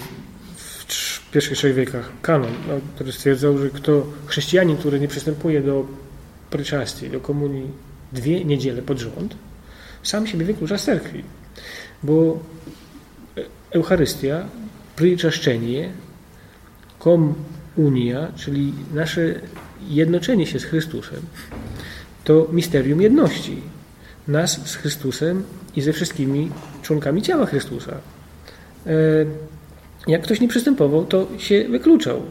w 0.89 1.31
pierwszych 1.31 1.59
trzech 1.59 1.75
wiekach. 1.75 2.13
Kanon, 2.23 2.53
no, 2.69 2.75
który 2.95 3.13
stwierdzał, 3.13 3.59
że 3.59 3.71
kto 3.71 4.07
chrześcijanin, 4.27 4.77
który 4.77 5.01
nie 5.01 5.09
przystępuje 5.09 5.61
do 5.61 5.87
pryczastii, 6.51 7.11
do 7.11 7.21
komunii 7.21 7.71
dwie 8.13 8.45
niedziele 8.45 8.83
pod 8.83 8.99
rząd, 8.99 9.37
sam 10.03 10.27
siebie 10.27 10.45
wyklucza 10.45 10.79
z 10.79 10.85
cerkwi. 10.85 11.25
Bo 12.03 12.39
Eucharystia, 13.71 14.49
przyczaszczenie, 14.97 15.93
komunia, 16.99 18.33
czyli 18.37 18.73
nasze 18.95 19.35
jednoczenie 19.89 20.47
się 20.47 20.59
z 20.59 20.65
Chrystusem, 20.65 21.21
to 22.25 22.49
misterium 22.53 23.01
jedności 23.01 23.63
nas 24.29 24.69
z 24.69 24.75
Chrystusem 24.75 25.43
i 25.77 25.83
ze 25.83 25.93
wszystkimi 25.93 26.51
członkami 26.83 27.23
ciała 27.23 27.47
Chrystusa. 27.47 27.93
E, 30.07 30.11
jak 30.11 30.23
ktoś 30.23 30.41
nie 30.41 30.49
przystępował, 30.49 31.05
to 31.05 31.29
się 31.39 31.65
wykluczał 31.69 32.17
e, 32.17 32.23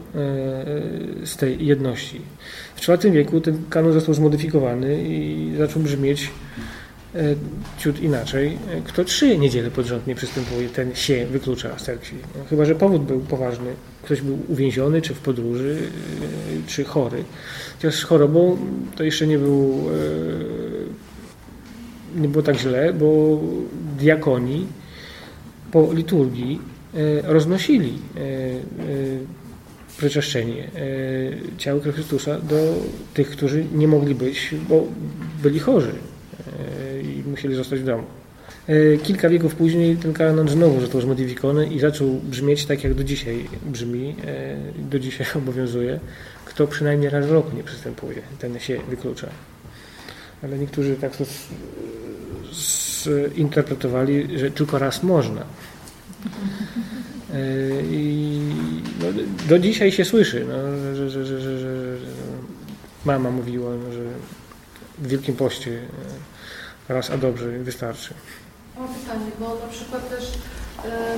z 1.26 1.36
tej 1.36 1.66
jedności. 1.66 2.20
W 2.74 2.88
IV 2.88 3.10
wieku 3.10 3.40
ten 3.40 3.62
kanon 3.70 3.92
został 3.92 4.14
zmodyfikowany 4.14 5.02
i 5.02 5.52
zaczął 5.58 5.82
brzmieć 5.82 6.30
e, 7.14 7.34
ciut 7.78 8.00
inaczej. 8.00 8.58
Kto 8.84 9.04
trzy 9.04 9.38
niedziele 9.38 9.70
pod 9.70 9.86
rząd 9.86 10.06
nie 10.06 10.14
przystępuje, 10.14 10.68
ten 10.68 10.94
się 10.94 11.26
wyklucza 11.26 11.78
z 11.78 11.82
cerkwi. 11.82 12.16
No, 12.38 12.44
chyba, 12.50 12.64
że 12.64 12.74
powód 12.74 13.02
był 13.02 13.20
poważny. 13.20 13.74
Ktoś 14.02 14.20
był 14.20 14.38
uwięziony, 14.48 15.02
czy 15.02 15.14
w 15.14 15.18
podróży, 15.18 15.78
czy 16.66 16.84
chory. 16.84 17.24
Chociaż 17.76 17.94
z 17.94 18.02
chorobą 18.02 18.58
to 18.96 19.04
jeszcze 19.04 19.26
nie 19.26 19.38
był 19.38 19.84
nie 22.16 22.28
było 22.28 22.42
tak 22.42 22.58
źle, 22.58 22.92
bo 22.92 23.40
diakoni 23.98 24.66
po 25.72 25.92
liturgii 25.92 26.60
e, 26.60 26.75
roznosili 27.22 27.98
e, 28.16 28.20
e, 28.20 28.24
przeczeszczenie 29.98 30.70
ciała 31.58 31.80
Chrystusa 31.80 32.40
do 32.40 32.74
tych, 33.14 33.30
którzy 33.30 33.64
nie 33.74 33.88
mogli 33.88 34.14
być, 34.14 34.54
bo 34.68 34.86
byli 35.42 35.58
chorzy 35.58 35.92
i 37.02 37.28
musieli 37.30 37.54
zostać 37.54 37.80
w 37.80 37.84
domu. 37.84 38.04
E, 38.68 38.96
Kilka 38.96 39.28
wieków 39.28 39.54
później 39.54 39.96
ten 39.96 40.12
kanon 40.12 40.48
znowu 40.48 40.80
został 40.80 41.00
zmodyfikowany 41.00 41.66
i 41.66 41.80
zaczął 41.80 42.08
brzmieć 42.08 42.66
tak, 42.66 42.84
jak 42.84 42.94
do 42.94 43.04
dzisiaj 43.04 43.48
brzmi, 43.66 44.16
e, 44.26 44.56
do 44.90 44.98
dzisiaj 44.98 45.26
obowiązuje. 45.42 46.00
Kto 46.44 46.66
przynajmniej 46.66 47.10
raz 47.10 47.26
w 47.26 47.32
roku 47.32 47.56
nie 47.56 47.62
przystępuje, 47.62 48.22
ten 48.38 48.60
się 48.60 48.80
wyklucza. 48.88 49.28
Ale 50.42 50.58
niektórzy 50.58 50.96
tak 50.96 51.16
to 51.16 51.24
zinterpretowali, 53.36 54.38
że 54.38 54.50
tylko 54.50 54.78
raz 54.78 55.02
można. 55.02 55.44
E, 57.36 57.82
I 57.90 58.40
no, 59.00 59.06
do 59.48 59.58
dzisiaj 59.58 59.92
się 59.92 60.04
słyszy, 60.04 60.46
no, 60.48 60.94
że, 60.94 61.10
że, 61.10 61.26
że, 61.26 61.58
że, 61.58 61.96
mama 63.04 63.30
mówiła, 63.30 63.70
no, 63.84 63.92
że 63.92 64.02
w 64.98 65.08
Wielkim 65.08 65.36
Poście 65.36 65.70
e, 66.90 66.94
raz 66.94 67.10
a 67.10 67.16
dobrze 67.16 67.58
wystarczy. 67.58 68.14
Mam 68.78 68.88
pytanie, 68.88 69.30
bo 69.40 69.58
na 69.66 69.66
przykład 69.72 70.10
też 70.10 70.24
e, 70.84 71.16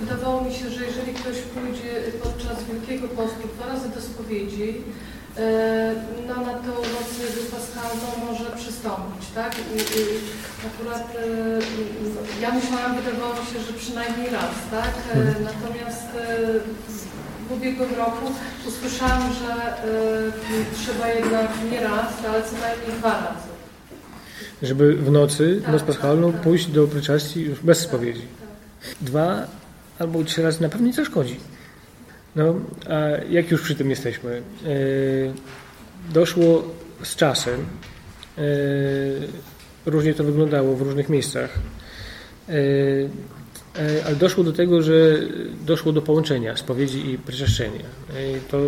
wydawało 0.00 0.44
mi 0.44 0.54
się, 0.54 0.70
że 0.70 0.84
jeżeli 0.84 1.14
ktoś 1.14 1.36
pójdzie 1.36 1.92
podczas 2.22 2.64
Wielkiego 2.64 3.08
Postu 3.08 3.48
dwa 3.54 3.66
razy 3.66 3.88
do 3.88 4.00
spowiedzi, 4.00 4.74
no 6.28 6.34
na 6.46 6.52
tą 6.52 6.72
noc 6.94 7.10
paschalną 7.50 8.32
może 8.32 8.50
przystąpić, 8.56 9.28
tak? 9.34 9.52
I, 9.58 9.78
i 9.78 10.02
akurat 10.66 11.16
e, 11.16 12.40
ja 12.42 12.54
myślałam, 12.54 12.96
wydawało 12.96 13.34
mi 13.34 13.46
się, 13.46 13.60
że 13.66 13.72
przynajmniej 13.72 14.30
raz, 14.30 14.54
tak? 14.70 14.92
E, 15.14 15.16
natomiast 15.50 16.08
e, 16.16 16.36
w 17.48 17.52
ubiegłym 17.52 17.94
roku 17.94 18.26
usłyszałam, 18.68 19.22
że 19.32 19.52
e, 19.54 19.84
trzeba 20.74 21.08
jednak 21.08 21.48
nie 21.70 21.80
raz, 21.80 22.06
ale 22.28 22.42
co 22.42 22.52
najmniej 22.52 22.98
dwa 22.98 23.10
razy. 23.10 23.50
Żeby 24.62 24.96
w 24.96 25.10
nocy, 25.10 25.60
Tak, 25.62 25.72
noc 25.72 25.82
paschalną, 25.82 26.32
tak. 26.32 26.40
pójść 26.40 26.66
do 26.66 26.86
pryczastii 26.86 27.40
już 27.40 27.60
bez 27.60 27.78
spowiedzi. 27.78 28.22
Dwa 29.00 29.46
albo 29.98 30.24
trzy 30.24 30.42
razy 30.42 30.62
na 30.62 30.68
pewno 30.68 30.86
nie 30.86 30.92
zaszkodzi. 30.92 31.40
No, 32.36 32.54
a 32.88 33.24
jak 33.30 33.50
już 33.50 33.62
przy 33.62 33.74
tym 33.74 33.90
jesteśmy, 33.90 34.42
e, 34.66 36.12
doszło 36.12 36.64
z 37.02 37.16
czasem, 37.16 37.60
e, 38.38 38.42
różnie 39.86 40.14
to 40.14 40.24
wyglądało 40.24 40.76
w 40.76 40.82
różnych 40.82 41.08
miejscach, 41.08 41.58
e, 42.48 42.52
ale 44.06 44.16
doszło 44.16 44.44
do 44.44 44.52
tego, 44.52 44.82
że 44.82 45.18
doszło 45.66 45.92
do 45.92 46.02
połączenia 46.02 46.56
spowiedzi 46.56 47.10
i 47.10 47.18
pryczaszczenia. 47.18 47.84
E, 48.10 48.40
to 48.50 48.60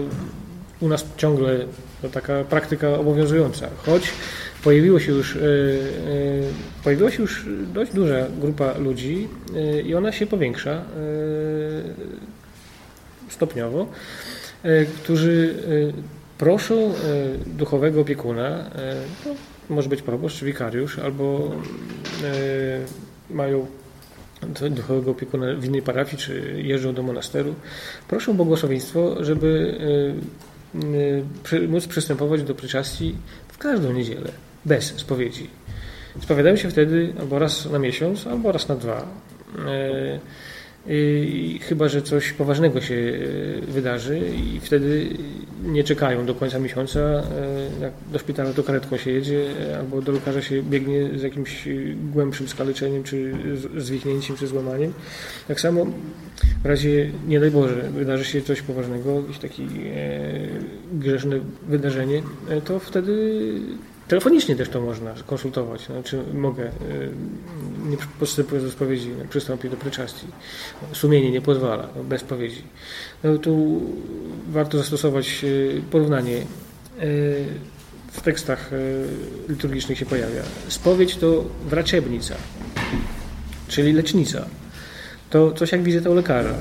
u 0.80 0.88
nas 0.88 1.04
ciągle 1.16 1.58
to 2.02 2.08
taka 2.08 2.44
praktyka 2.44 2.88
obowiązująca, 2.98 3.68
choć 3.76 4.02
pojawiło 4.64 5.00
się 5.00 5.12
już, 5.12 5.38
pojawiła 6.84 7.10
się 7.10 7.22
już 7.22 7.46
dość 7.74 7.92
duża 7.92 8.26
grupa 8.40 8.78
ludzi 8.78 9.28
i 9.84 9.94
ona 9.94 10.12
się 10.12 10.26
powiększa 10.26 10.84
stopniowo, 13.32 13.86
e, 14.62 14.84
którzy 14.84 15.54
e, 15.88 16.38
proszą 16.38 16.74
e, 16.74 16.92
duchowego 17.46 18.00
opiekuna, 18.00 18.70
może 19.68 19.88
być 19.88 20.02
proboszcz 20.02 20.44
wikariusz, 20.44 20.98
albo 20.98 21.50
mają 23.30 23.66
duchowego 24.70 25.10
opiekuna 25.10 25.54
w 25.54 25.64
innej 25.64 25.82
parafii, 25.82 26.22
czy 26.22 26.62
jeżdżą 26.62 26.94
do 26.94 27.02
monasteru, 27.02 27.54
proszą 28.08 28.36
błogosławieństwo, 28.36 29.24
żeby 29.24 29.78
móc 31.68 31.86
przystępować 31.86 32.42
do 32.42 32.54
pryczastii 32.54 33.14
w 33.48 33.58
każdą 33.58 33.92
niedzielę, 33.92 34.30
bez 34.64 34.84
spowiedzi. 34.84 35.50
Spowiadają 36.20 36.56
się 36.56 36.70
wtedy 36.70 37.12
albo 37.20 37.38
raz 37.38 37.70
na 37.70 37.78
miesiąc, 37.78 38.26
albo 38.26 38.52
raz 38.52 38.68
na 38.68 38.76
dwa. 38.76 39.06
I 40.86 41.60
chyba, 41.62 41.88
że 41.88 42.02
coś 42.02 42.32
poważnego 42.32 42.80
się 42.80 42.94
e, 42.94 43.72
wydarzy 43.72 44.18
i 44.18 44.60
wtedy 44.60 45.06
nie 45.62 45.84
czekają 45.84 46.26
do 46.26 46.34
końca 46.34 46.58
miesiąca, 46.58 47.00
e, 47.00 47.22
jak 47.80 47.92
do 48.12 48.18
szpitala 48.18 48.52
to 48.52 48.62
karetką 48.62 48.96
się 48.96 49.10
jedzie, 49.10 49.44
albo 49.78 50.02
do 50.02 50.12
lekarza 50.12 50.42
się 50.42 50.62
biegnie 50.62 51.18
z 51.18 51.22
jakimś 51.22 51.68
głębszym 52.12 52.48
skaleczeniem, 52.48 53.02
czy 53.02 53.32
zwichnięciem, 53.76 54.36
czy 54.36 54.46
złamaniem. 54.46 54.92
Tak 55.48 55.60
samo 55.60 55.86
w 56.62 56.66
razie, 56.66 57.10
nie 57.26 57.40
daj 57.40 57.50
Boże, 57.50 57.90
wydarzy 57.94 58.24
się 58.24 58.42
coś 58.42 58.62
poważnego, 58.62 59.20
jakieś 59.20 59.38
takie 59.38 59.62
grzeszne 60.92 61.40
wydarzenie, 61.68 62.22
to 62.64 62.78
wtedy 62.78 63.42
telefonicznie 64.08 64.56
też 64.56 64.68
to 64.68 64.80
można 64.80 65.14
konsultować. 65.26 65.88
No, 65.88 66.02
czy 66.02 66.22
mogę, 66.34 66.64
e, 66.64 66.70
nie 67.88 67.96
postępując 68.20 68.66
do 68.66 68.72
spowiedzi, 68.72 69.08
no, 69.18 69.24
przystąpić 69.30 69.70
do 69.70 69.76
pryczastii. 69.76 70.26
Sumienie 70.92 71.30
nie 71.30 71.40
pozwala, 71.40 71.88
no, 71.96 72.04
bez 72.04 72.20
spowiedzi. 72.20 72.62
No, 73.24 73.38
tu 73.38 73.82
warto 74.50 74.78
zastosować 74.78 75.44
e, 75.44 75.80
porównanie. 75.90 76.36
E, 76.36 76.44
W 78.12 78.20
tekstach 78.20 78.70
liturgicznych 79.48 79.98
się 79.98 80.06
pojawia. 80.06 80.42
Spowiedź 80.68 81.16
to 81.16 81.44
wraczebnica, 81.64 82.34
czyli 83.68 83.92
lecznica 83.92 84.46
to 85.30 85.52
coś 85.52 85.72
jak 85.72 85.82
wizyta 85.82 86.10
u 86.10 86.14
lekarza, 86.14 86.54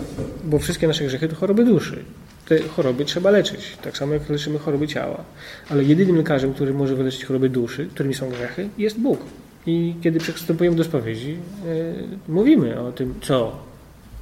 bo 0.43 0.59
wszystkie 0.59 0.87
nasze 0.87 1.05
grzechy 1.05 1.27
to 1.27 1.35
choroby 1.35 1.65
duszy. 1.65 2.03
Te 2.51 2.59
choroby 2.67 3.05
trzeba 3.05 3.31
leczyć, 3.31 3.77
tak 3.81 3.97
samo 3.97 4.13
jak 4.13 4.29
leczymy 4.29 4.59
choroby 4.59 4.87
ciała. 4.87 5.23
Ale 5.69 5.83
jedynym 5.83 6.15
lekarzem, 6.15 6.53
który 6.53 6.73
może 6.73 6.95
wyleczyć 6.95 7.25
choroby 7.25 7.49
duszy, 7.49 7.87
którymi 7.93 8.15
są 8.15 8.29
grzechy, 8.29 8.69
jest 8.77 8.99
Bóg. 8.99 9.19
I 9.65 9.95
kiedy 10.01 10.19
przystępujemy 10.19 10.77
do 10.77 10.83
spowiedzi, 10.83 11.31
e, 11.31 12.31
mówimy 12.31 12.79
o 12.79 12.91
tym, 12.91 13.13
co 13.21 13.57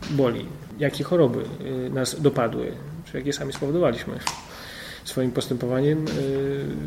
boli, 0.10 0.46
jakie 0.80 1.04
choroby 1.04 1.39
e, 1.39 1.89
nas 1.89 2.22
dopadły, 2.22 2.72
czy 3.06 3.18
jakie 3.18 3.34
sami 3.34 3.54
spowodowaliśmy 3.54 4.13
swoim 5.06 5.32
postępowaniem, 5.32 6.06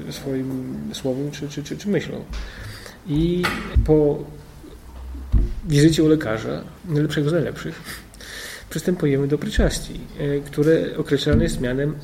e, 0.08 0.12
swoim 0.12 0.76
słowem 0.92 1.30
czy, 1.30 1.48
czy, 1.48 1.62
czy, 1.62 1.76
czy 1.76 1.88
myślą. 1.88 2.24
I 3.06 3.42
po 3.86 4.24
wizycie 5.68 6.04
u 6.04 6.08
lekarza, 6.08 6.64
najlepszego 6.88 7.30
z 7.30 7.32
najlepszych, 7.32 7.82
przystępujemy 8.72 9.28
do 9.28 9.38
pryczastii, 9.38 10.00
e, 10.18 10.40
które 10.40 10.96
określane 10.96 11.44
jest 11.44 11.60
mianem 11.60 11.94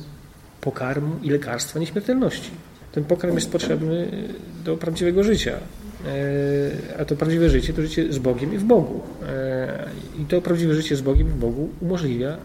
pokarmu 0.61 1.15
i 1.23 1.29
lekarstwa 1.29 1.79
nieśmiertelności. 1.79 2.51
Ten 2.91 3.03
pokarm 3.03 3.35
jest 3.35 3.51
potrzebny 3.51 4.11
do 4.65 4.77
prawdziwego 4.77 5.23
życia, 5.23 5.51
e, 5.53 7.01
a 7.01 7.05
to 7.05 7.15
prawdziwe 7.15 7.49
życie 7.49 7.73
to 7.73 7.81
życie 7.81 8.13
z 8.13 8.19
Bogiem 8.19 8.53
i 8.53 8.57
w 8.57 8.63
Bogu. 8.63 9.01
E, 9.27 9.89
I 10.19 10.25
to 10.25 10.41
prawdziwe 10.41 10.75
życie 10.75 10.95
z 10.95 11.01
Bogiem 11.01 11.27
i 11.27 11.31
w 11.31 11.37
Bogu 11.37 11.69
umożliwia 11.81 12.37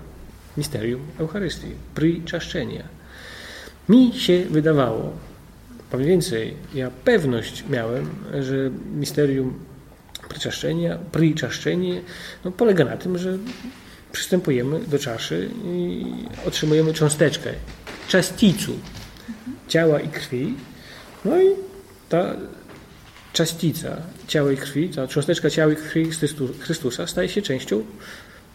misterium 0.56 1.00
Eucharystii, 1.18 1.68
przyczaszczenia. 1.94 2.84
Mi 3.88 4.12
się 4.12 4.44
wydawało, 4.50 5.12
powiem 5.90 6.06
więcej, 6.06 6.54
ja 6.74 6.90
pewność 7.04 7.64
miałem, 7.70 8.06
że 8.40 8.70
misterium 8.94 9.54
przyczaszczenia, 10.28 10.98
przyczaszczenie 11.12 12.00
no, 12.44 12.52
polega 12.52 12.84
na 12.84 12.96
tym, 12.96 13.18
że 13.18 13.38
przystępujemy 14.14 14.80
do 14.80 14.98
czaszy 14.98 15.50
i 15.64 16.04
otrzymujemy 16.46 16.94
cząsteczkę, 16.94 17.50
czasticu 18.08 18.72
ciała 19.68 20.00
i 20.00 20.08
krwi. 20.08 20.54
No 21.24 21.42
i 21.42 21.48
ta 22.08 22.36
czasticja 23.32 23.96
ciała 24.28 24.52
i 24.52 24.56
krwi, 24.56 24.88
ta 24.88 25.08
cząsteczka 25.08 25.50
ciała 25.50 25.72
i 25.72 25.76
krwi 25.76 26.10
Chrystusa 26.60 27.06
staje 27.06 27.28
się 27.28 27.42
częścią 27.42 27.84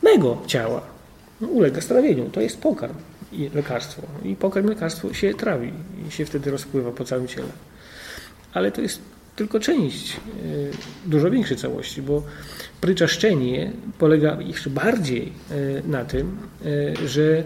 mego 0.04 0.41
ciała. 0.48 0.82
No, 1.41 1.48
ulega 1.48 1.82
strawieniu. 1.82 2.30
To 2.30 2.41
jest 2.41 2.62
pokarm 2.62 2.95
i 3.32 3.50
lekarstwo. 3.54 4.02
I 4.24 4.36
pokarm 4.36 4.65
i 4.65 4.69
lekarstwo 4.69 5.13
się 5.13 5.34
trawi 5.34 5.74
i 6.08 6.12
się 6.12 6.26
wtedy 6.26 6.52
rozpływa 6.52 6.91
po 6.91 7.04
całym 7.04 7.28
ciele. 7.28 7.52
Ale 8.54 8.72
to 8.72 8.82
jest 8.82 9.02
tylko 9.39 9.60
część 9.60 10.13
e, 10.13 10.19
dużo 11.06 11.32
większej 11.32 11.58
całości, 11.58 12.02
bo 12.02 12.23
pryczaszczenie 12.82 13.71
polega 13.97 14.38
jeszcze 14.41 14.69
bardziej 14.69 15.32
e, 15.52 15.56
na 15.88 16.06
tym, 16.06 16.38
e, 16.65 17.08
że 17.08 17.43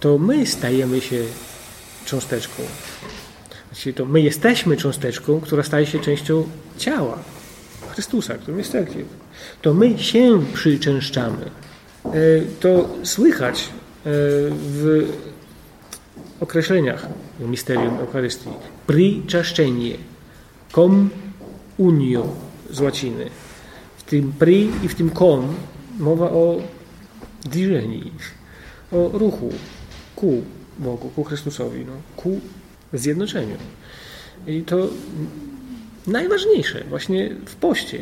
to 0.00 0.18
my 0.18 0.46
stajemy 0.46 1.00
się 1.00 1.22
cząsteczką. 2.04 2.62
Właściwie 3.70 3.94
to 3.94 4.04
my 4.04 4.20
jesteśmy 4.20 4.76
cząsteczką, 4.76 5.40
która 5.40 5.62
staje 5.62 5.86
się 5.86 5.98
częścią 5.98 6.44
ciała 6.78 7.18
Chrystusa, 7.92 8.34
którym 8.34 8.58
jest 8.58 8.72
cerkiew. 8.72 9.06
To 9.62 9.74
my 9.74 9.98
się 9.98 10.44
przyczęszczamy. 10.54 11.50
To 12.60 12.88
słychać 13.02 13.68
w 14.04 15.08
określeniach 16.40 17.06
misterium 17.40 17.98
Eucharystii. 17.98 18.48
Przyczaszczenie 18.86 20.09
com 20.72 21.10
unio 21.78 22.26
z 22.70 22.80
łaciny. 22.80 23.30
W 23.96 24.02
tym 24.02 24.32
pri 24.32 24.70
i 24.82 24.88
w 24.88 24.94
tym 24.94 25.10
com 25.10 25.54
mowa 25.98 26.30
o 26.30 26.56
dirzeni, 27.44 28.12
o 28.92 29.10
ruchu 29.18 29.50
ku 30.16 30.42
Bogu, 30.78 31.08
ku 31.08 31.24
Chrystusowi, 31.24 31.84
no, 31.84 31.92
ku 32.16 32.40
zjednoczeniu. 32.92 33.56
I 34.46 34.62
to 34.62 34.88
najważniejsze 36.06 36.84
właśnie 36.88 37.30
w 37.46 37.54
poście 37.54 37.98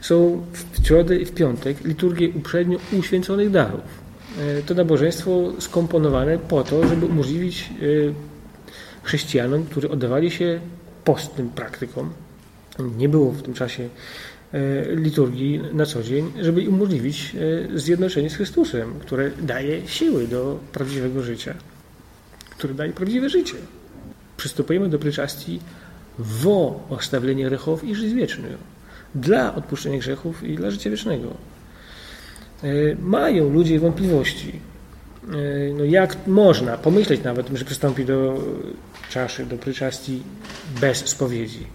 są 0.00 0.46
w 0.52 0.86
środę 0.86 1.16
i 1.16 1.24
w 1.24 1.32
piątek 1.32 1.84
liturgie 1.84 2.28
uprzednio 2.28 2.78
uświęconych 2.98 3.50
darów. 3.50 3.80
E, 4.38 4.62
to 4.62 4.74
nabożeństwo 4.74 5.52
skomponowane 5.58 6.38
po 6.38 6.64
to, 6.64 6.88
żeby 6.88 7.06
umożliwić 7.06 7.70
e, 7.70 7.74
chrześcijanom, 9.02 9.64
którzy 9.64 9.90
oddawali 9.90 10.30
się 10.30 10.60
postnym 11.04 11.48
praktykom, 11.48 12.10
nie 12.96 13.08
było 13.08 13.32
w 13.32 13.42
tym 13.42 13.54
czasie 13.54 13.88
e, 14.52 14.94
liturgii 14.94 15.60
na 15.72 15.86
co 15.86 16.02
dzień, 16.02 16.32
żeby 16.40 16.68
umożliwić 16.68 17.36
zjednoczenie 17.74 18.30
z 18.30 18.34
Chrystusem, 18.34 18.94
które 19.00 19.30
daje 19.42 19.88
siły 19.88 20.28
do 20.28 20.58
prawdziwego 20.72 21.22
życia, 21.22 21.54
które 22.50 22.74
daje 22.74 22.92
prawdziwe 22.92 23.28
życie. 23.28 23.54
Przystępujemy 24.36 24.88
do 24.88 24.98
pryczastii 24.98 25.60
wo 26.18 26.86
ostawienie 26.90 27.46
grzechów 27.46 27.84
i 27.84 27.94
żyć 27.94 28.14
wieczny, 28.14 28.48
dla 29.14 29.54
odpuszczenia 29.54 29.98
grzechów 29.98 30.42
i 30.42 30.56
dla 30.56 30.70
życia 30.70 30.90
wiecznego. 30.90 31.28
E, 32.62 32.66
mają 33.02 33.52
ludzie 33.52 33.80
wątpliwości. 33.80 34.52
E, 34.52 35.74
no 35.74 35.84
jak 35.84 36.16
można 36.26 36.78
pomyśleć 36.78 37.22
nawet, 37.22 37.48
że 37.54 37.64
przystąpi 37.64 38.04
do 38.04 38.44
czaszy, 39.10 39.46
do 39.46 39.56
pryczastii 39.56 40.22
bez 40.80 40.98
spowiedzi? 40.98 41.66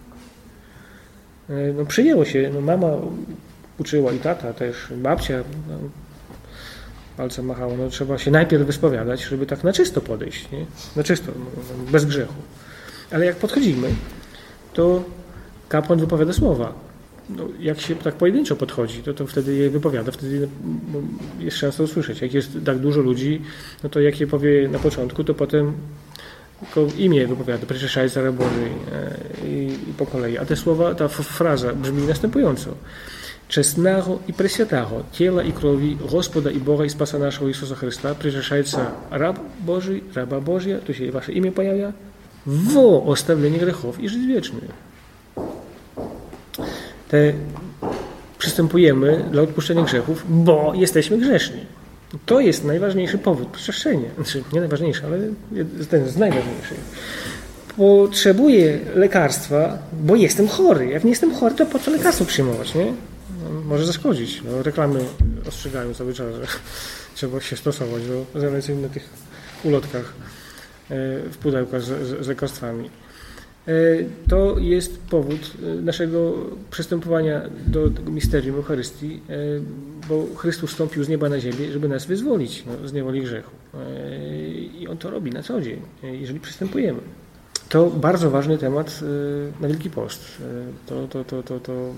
E, 1.49 1.73
no 1.73 1.85
przyjęło 1.85 2.25
się, 2.25 2.51
no 2.53 2.61
mama 2.61 2.87
uczyła 3.77 4.11
i 4.11 4.19
tata 4.19 4.53
też, 4.53 4.75
babcia 4.97 5.43
no, 5.69 5.77
palcem 7.17 7.45
machała, 7.45 7.73
no 7.77 7.89
trzeba 7.89 8.17
się 8.17 8.31
najpierw 8.31 8.65
wyspowiadać, 8.65 9.23
żeby 9.23 9.45
tak 9.45 9.63
na 9.63 9.73
czysto 9.73 10.01
podejść, 10.01 10.51
nie? 10.51 10.65
na 10.95 11.03
czysto, 11.03 11.31
no, 11.39 11.91
bez 11.91 12.05
grzechu. 12.05 12.33
Ale 13.11 13.25
jak 13.25 13.35
podchodzimy, 13.35 13.87
to 14.73 15.03
kapłan 15.69 15.99
wypowiada 15.99 16.33
słowa. 16.33 16.73
No, 17.29 17.47
jak 17.59 17.81
się 17.81 17.95
tak 17.95 18.15
pojedynczo 18.15 18.55
podchodzi, 18.55 19.03
to, 19.03 19.13
to 19.13 19.27
wtedy 19.27 19.55
je 19.55 19.69
wypowiada, 19.69 20.11
wtedy 20.11 20.47
no, 20.93 20.99
jest 21.39 21.57
szansa 21.57 21.83
usłyszeć. 21.83 22.21
Jak 22.21 22.33
jest 22.33 22.57
tak 22.65 22.79
dużo 22.79 23.01
ludzi, 23.01 23.41
no 23.83 23.89
to 23.89 23.99
jak 23.99 24.19
je 24.19 24.27
powie 24.27 24.67
na 24.67 24.79
początku, 24.79 25.23
to 25.23 25.33
potem 25.33 25.73
tylko 26.60 26.96
imię 26.98 27.26
wypowiada, 27.26 27.66
przeczeszaj 27.66 28.08
za 28.08 28.32
Bożej 28.32 28.72
i, 29.44 29.78
i 29.90 29.92
po 29.98 30.06
kolei. 30.06 30.38
A 30.38 30.44
te 30.44 30.56
słowa, 30.56 30.94
ta 30.94 31.08
fraza 31.08 31.72
brzmi 31.72 32.02
następująco. 32.02 32.70
Czesnego 33.48 34.18
i 34.28 34.32
presвятого 34.32 35.02
ciała 35.12 35.42
i 35.42 35.52
krwi 35.52 35.98
Gospoda 36.10 36.50
i 36.50 36.60
Boga 36.60 36.84
i 36.84 36.90
Spasa 36.90 37.18
naszego 37.18 37.48
Jezusa 37.48 37.74
Chrysta 37.74 38.14
przeczeszajca 38.14 38.90
rab 39.10 39.38
Boży, 39.60 40.00
raba 40.14 40.40
Bożia, 40.40 40.78
tu 40.78 40.94
się 40.94 41.12
wasze 41.12 41.32
imię 41.32 41.52
pojawia, 41.52 41.92
wo 42.46 43.04
ostawienie 43.04 43.58
grzechów 43.58 44.00
i 44.00 44.08
żyć 44.08 44.26
wieczny. 44.26 44.60
Te 47.08 47.32
przystępujemy 48.38 49.24
dla 49.30 49.42
odpuszczenia 49.42 49.82
grzechów, 49.82 50.24
bo 50.28 50.72
jesteśmy 50.74 51.18
grzeszni. 51.18 51.60
To 52.25 52.39
jest 52.39 52.63
najważniejszy 52.63 53.17
powód 53.17 53.47
przestrzenia. 53.47 54.09
Znaczy, 54.15 54.43
nie 54.53 54.59
najważniejszy, 54.59 55.05
ale 55.05 55.17
ten 55.89 56.03
jest 56.03 56.17
najważniejszy. 56.17 56.75
Potrzebuję 57.77 58.79
lekarstwa, 58.95 59.77
bo 59.93 60.15
jestem 60.15 60.47
chory. 60.47 60.87
Jak 60.87 61.03
nie 61.03 61.09
jestem 61.09 61.35
chory, 61.35 61.55
to 61.55 61.65
po 61.65 61.79
co 61.79 61.91
lekarstwo 61.91 62.25
przyjmować, 62.25 62.75
nie? 62.75 62.93
Może 63.65 63.85
zaszkodzić. 63.85 64.41
No, 64.45 64.63
reklamy 64.63 64.99
ostrzegają 65.47 65.93
cały 65.93 66.13
czas, 66.13 66.35
że 66.35 66.41
trzeba 67.15 67.41
się 67.41 67.57
stosować 67.57 68.03
do 68.07 68.39
zaleceń 68.39 68.81
na 68.81 68.89
tych 68.89 69.09
ulotkach 69.63 70.13
w 71.31 71.37
pudełkach 71.41 71.81
z, 71.81 72.25
z 72.25 72.27
lekarstwami. 72.27 72.89
E, 73.69 73.71
to 74.29 74.55
jest 74.59 74.99
powód 75.09 75.53
e, 75.63 75.81
naszego 75.81 76.33
przystępowania 76.71 77.41
do 77.67 77.89
misterium 78.11 78.55
Eucharystii, 78.55 79.19
e, 79.29 79.35
bo 80.09 80.25
Chrystus 80.35 80.71
wstąpił 80.71 81.03
z 81.03 81.09
nieba 81.09 81.29
na 81.29 81.39
ziemię, 81.39 81.71
żeby 81.71 81.87
nas 81.87 82.05
wyzwolić 82.05 82.63
no, 82.65 82.87
z 82.87 82.93
niewoli 82.93 83.21
grzechu. 83.21 83.51
I 84.79 84.87
On 84.87 84.97
to 84.97 85.09
robi 85.09 85.31
na 85.31 85.43
co 85.43 85.61
dzień, 85.61 85.81
jeżeli 86.03 86.39
przystępujemy. 86.39 86.99
To 87.69 87.89
bardzo 87.89 88.29
ważny 88.29 88.57
temat 88.57 88.99
na 89.61 89.67
Wielki 89.67 89.89
Post. 89.89 90.41
To, 90.85 91.07
to, 91.07 91.23
to, 91.23 91.43
to, 91.43 91.59
to 91.59 91.93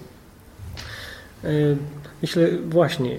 Myślę 2.21 2.49
właśnie, 2.69 3.17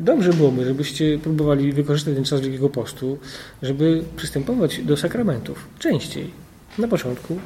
dobrze 0.00 0.32
byłoby, 0.32 0.64
żebyście 0.64 1.18
próbowali 1.18 1.72
wykorzystać 1.72 2.14
ten 2.14 2.24
czas 2.24 2.40
Wielkiego 2.40 2.68
Postu, 2.68 3.18
żeby 3.62 4.04
przystępować 4.16 4.82
do 4.82 4.96
sakramentów 4.96 5.68
częściej. 5.78 6.30
Na 6.78 6.88
początku, 6.88 7.38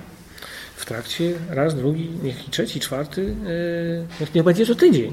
w 0.78 0.86
trakcie, 0.86 1.32
raz, 1.50 1.74
drugi, 1.74 2.10
niech 2.22 2.48
i 2.48 2.50
trzeci, 2.50 2.80
czwarty, 2.80 3.34
niech 4.20 4.34
nie 4.34 4.42
będzie 4.42 4.66
co 4.66 4.74
tydzień 4.74 5.12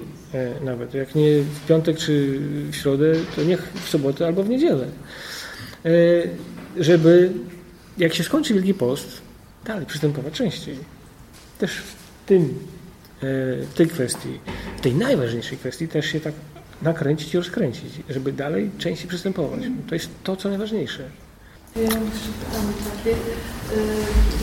nawet. 0.63 0.93
Jak 0.93 1.15
nie 1.15 1.39
w 1.39 1.67
piątek 1.67 1.97
czy 1.97 2.39
w 2.71 2.75
środę, 2.75 3.13
to 3.36 3.43
niech 3.43 3.71
w 3.73 3.89
sobotę 3.89 4.25
albo 4.25 4.43
w 4.43 4.49
niedzielę. 4.49 4.88
Żeby 6.78 7.32
jak 7.97 8.13
się 8.13 8.23
skończy 8.23 8.54
Wielki 8.54 8.73
Post, 8.73 9.21
dalej 9.65 9.86
przystępować 9.86 10.34
częściej. 10.34 10.78
Też 11.60 11.71
w 11.71 11.95
tym 12.25 12.60
w 13.21 13.71
tej 13.75 13.88
kwestii, 13.88 14.39
w 14.78 14.82
tej 14.82 14.95
najważniejszej 14.95 15.58
kwestii 15.58 15.88
też 15.88 16.06
się 16.06 16.19
tak 16.19 16.34
nakręcić 16.82 17.34
i 17.34 17.38
rozkręcić, 17.38 17.93
żeby 18.10 18.32
dalej 18.32 18.71
częściej 18.78 19.08
przystępować. 19.08 19.62
To 19.88 19.95
jest 19.95 20.10
to, 20.23 20.36
co 20.36 20.49
najważniejsze. 20.49 21.04
Ja 21.75 21.81
mam 21.81 22.05
jeszcze 22.05 22.29
pytanie 22.39 22.73
takie, 22.89 23.15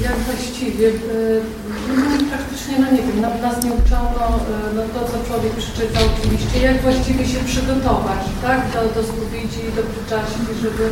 jak 0.03 0.19
właściwie, 0.19 0.89
y, 0.89 1.43
no 1.89 2.29
praktycznie, 2.31 2.79
no 2.79 2.91
nie 2.93 3.03
wiem, 3.03 3.21
nas 3.21 3.65
nie 3.65 3.73
uczono, 3.73 4.41
y, 4.71 4.75
no 4.75 4.83
to 4.95 5.09
co 5.09 5.27
człowiek 5.29 5.53
przeczyta 5.53 6.01
oczywiście, 6.13 6.59
jak 6.59 6.83
właściwie 6.83 7.29
się 7.29 7.45
przygotować, 7.45 8.19
tak, 8.43 8.61
do, 8.73 9.01
do 9.01 9.09
spowiedzi, 9.09 9.63
do 9.77 9.83
przyczaszki, 9.83 10.55
żeby, 10.63 10.91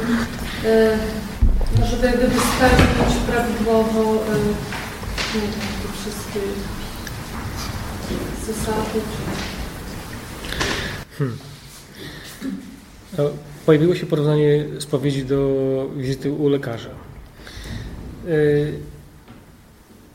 no 1.78 1.86
żeby 1.86 2.06
jakby 2.06 2.28
wystawić 2.28 3.16
prawidłowo, 3.30 4.02
nie 5.34 5.40
wiem, 5.40 5.50
te 5.82 5.88
wszystkie 6.00 6.40
zasady. 8.46 9.00
Hmm. 11.18 11.38
No, 13.18 13.24
pojawiło 13.66 13.94
się 13.94 14.06
porównanie 14.06 14.64
spowiedzi 14.78 15.24
do 15.24 15.90
wizyty 15.96 16.32
u 16.32 16.48
lekarza. 16.48 16.90
E, 18.28 18.32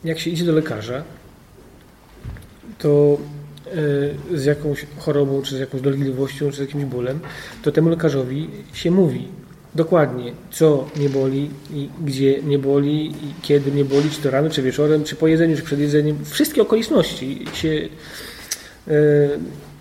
jak 0.04 0.18
się 0.18 0.30
idzie 0.30 0.44
do 0.44 0.52
lekarza, 0.52 1.04
to 2.78 3.18
e, 4.32 4.38
z 4.38 4.44
jakąś 4.44 4.86
chorobą, 4.98 5.42
czy 5.42 5.56
z 5.56 5.60
jakąś 5.60 5.80
dolegliwością, 5.80 6.50
czy 6.50 6.56
z 6.56 6.60
jakimś 6.60 6.84
bólem, 6.84 7.20
to 7.62 7.72
temu 7.72 7.88
lekarzowi 7.88 8.50
się 8.72 8.90
mówi 8.90 9.28
dokładnie, 9.74 10.32
co 10.50 10.88
nie 10.96 11.08
boli 11.08 11.50
i 11.70 11.88
gdzie 12.04 12.42
nie 12.42 12.58
boli 12.58 13.06
i 13.06 13.34
kiedy 13.42 13.72
nie 13.72 13.84
boli, 13.84 14.10
czy 14.10 14.20
to 14.20 14.30
rano, 14.30 14.50
czy 14.50 14.62
wieczorem, 14.62 15.04
czy 15.04 15.16
po 15.16 15.26
jedzeniu, 15.26 15.56
czy 15.56 15.62
przed 15.62 15.80
jedzeniem. 15.80 16.24
Wszystkie 16.24 16.62
okoliczności 16.62 17.44
się 17.52 17.88
e, 18.88 18.92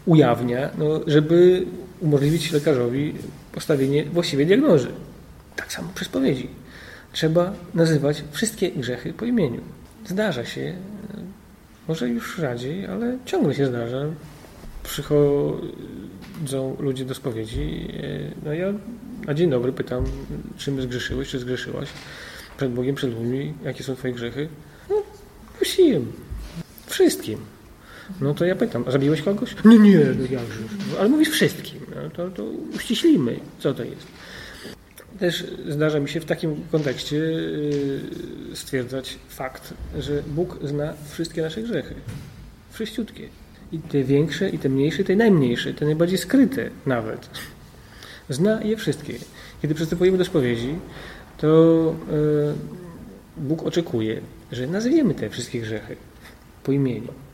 ujawnia, 0.05 0.69
no, 0.77 1.01
żeby 1.07 1.65
umożliwić 2.01 2.51
lekarzowi 2.51 3.13
postawienie 3.51 4.05
właściwej 4.05 4.45
diagnozy. 4.45 4.87
Tak 5.55 5.73
samo 5.73 5.89
przy 5.95 6.05
spowiedzi. 6.05 6.49
Trzeba 7.13 7.53
nazywać 7.73 8.23
wszystkie 8.31 8.71
grzechy 8.71 9.13
po 9.13 9.25
imieniu. 9.25 9.61
Zdarza 10.05 10.45
się, 10.45 10.73
może 11.87 12.09
już 12.09 12.35
rzadziej, 12.35 12.85
ale 12.85 13.17
ciągle 13.25 13.55
się 13.55 13.65
zdarza. 13.65 14.05
Przychodzą 14.83 16.75
ludzie 16.79 17.05
do 17.05 17.13
spowiedzi. 17.13 17.87
No 18.45 18.53
ja 18.53 18.73
na 19.25 19.33
dzień 19.33 19.49
dobry 19.49 19.73
pytam, 19.73 20.03
czym 20.57 20.81
zgrzeszyłeś, 20.81 21.29
czy 21.29 21.39
zgrzeszyłaś 21.39 21.89
przed 22.57 22.71
Bogiem, 22.71 22.95
przed 22.95 23.13
ludźmi, 23.13 23.53
jakie 23.63 23.83
są 23.83 23.95
twoje 23.95 24.13
grzechy. 24.13 24.47
No, 24.89 24.95
puściłem. 25.59 26.11
Wszystkim. 26.87 27.39
No 28.21 28.33
to 28.33 28.45
ja 28.45 28.55
pytam, 28.55 28.83
a 28.87 28.91
zabiłeś 28.91 29.21
kogoś? 29.21 29.55
Nie, 29.65 29.79
nie, 29.79 29.97
no 29.97 30.21
jakże. 30.21 30.59
No, 30.91 30.99
ale 30.99 31.09
mówisz 31.09 31.29
wszystkim. 31.29 31.79
No, 31.95 32.09
to, 32.09 32.29
to 32.29 32.43
uściślimy, 32.75 33.39
co 33.59 33.73
to 33.73 33.83
jest. 33.83 34.07
Też 35.19 35.45
zdarza 35.69 35.99
mi 35.99 36.09
się 36.09 36.19
w 36.19 36.25
takim 36.25 36.55
kontekście 36.71 37.15
yy, 37.15 38.01
stwierdzać 38.53 39.17
fakt, 39.29 39.73
że 39.99 40.23
Bóg 40.27 40.59
zna 40.63 40.93
wszystkie 41.09 41.41
nasze 41.41 41.61
grzechy. 41.61 41.95
Wszyściutkie. 42.71 43.29
I 43.71 43.79
te 43.79 44.03
większe, 44.03 44.49
i 44.49 44.59
te 44.59 44.69
mniejsze, 44.69 45.01
i 45.01 45.05
te 45.05 45.15
najmniejsze, 45.15 45.73
te 45.73 45.85
najbardziej 45.85 46.17
skryte 46.17 46.69
nawet. 46.85 47.29
Zna 48.29 48.61
je 48.63 48.77
wszystkie. 48.77 49.13
Kiedy 49.61 49.75
przystępujemy 49.75 50.17
do 50.17 50.25
spowiedzi, 50.25 50.75
to 51.37 51.95
yy, 52.11 52.53
Bóg 53.37 53.63
oczekuje, 53.63 54.21
że 54.51 54.67
nazwiemy 54.67 55.13
te 55.13 55.29
wszystkie 55.29 55.61
grzechy 55.61 55.95
po 56.63 56.71
imieniu. 56.71 57.24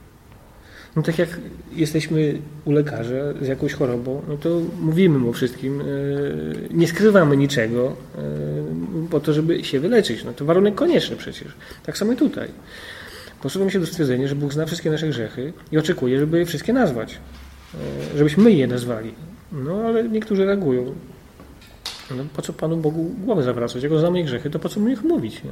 No 0.95 1.01
tak 1.01 1.19
jak 1.19 1.29
jesteśmy 1.75 2.41
u 2.65 2.71
lekarza 2.71 3.33
z 3.41 3.47
jakąś 3.47 3.73
chorobą, 3.73 4.21
no 4.27 4.37
to 4.37 4.61
mówimy 4.79 5.19
mu 5.19 5.33
wszystkim, 5.33 5.81
e, 5.81 5.85
nie 6.73 6.87
skrywamy 6.87 7.37
niczego 7.37 7.95
e, 8.17 8.21
po 9.09 9.19
to, 9.19 9.33
żeby 9.33 9.63
się 9.63 9.79
wyleczyć. 9.79 10.23
No 10.23 10.33
to 10.33 10.45
warunek 10.45 10.75
konieczny 10.75 11.15
przecież. 11.15 11.47
Tak 11.85 11.97
samo 11.97 12.11
i 12.13 12.15
tutaj. 12.15 12.47
posuwamy 13.41 13.71
się 13.71 13.79
do 13.79 13.85
stwierdzenia, 13.85 14.27
że 14.27 14.35
Bóg 14.35 14.53
zna 14.53 14.65
wszystkie 14.65 14.91
nasze 14.91 15.07
grzechy 15.07 15.53
i 15.71 15.77
oczekuje, 15.77 16.19
żeby 16.19 16.39
je 16.39 16.45
wszystkie 16.45 16.73
nazwać. 16.73 17.19
E, 18.13 18.17
żebyśmy 18.17 18.51
je 18.51 18.67
nazwali. 18.67 19.13
No 19.51 19.75
ale 19.75 20.09
niektórzy 20.09 20.45
reagują. 20.45 20.95
No, 22.17 22.23
po 22.35 22.41
co 22.41 22.53
Panu 22.53 22.77
Bogu 22.77 23.03
głowę 23.03 23.43
zawracać? 23.43 23.83
Jak 23.83 23.99
znamy 23.99 24.19
ich 24.19 24.25
grzechy, 24.25 24.49
to 24.49 24.59
po 24.59 24.69
co 24.69 24.79
mu 24.79 24.89
ich 24.89 25.03
mówić? 25.03 25.41
Nie? 25.43 25.51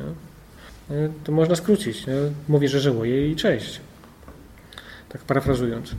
To 1.23 1.31
można 1.31 1.55
skrócić. 1.55 2.07
Nie? 2.07 2.13
Mówię, 2.47 2.67
że 2.67 2.79
żałuję 2.79 3.31
i 3.31 3.35
cześć. 3.35 3.81
Tak 5.09 5.21
parafrazując. 5.21 5.95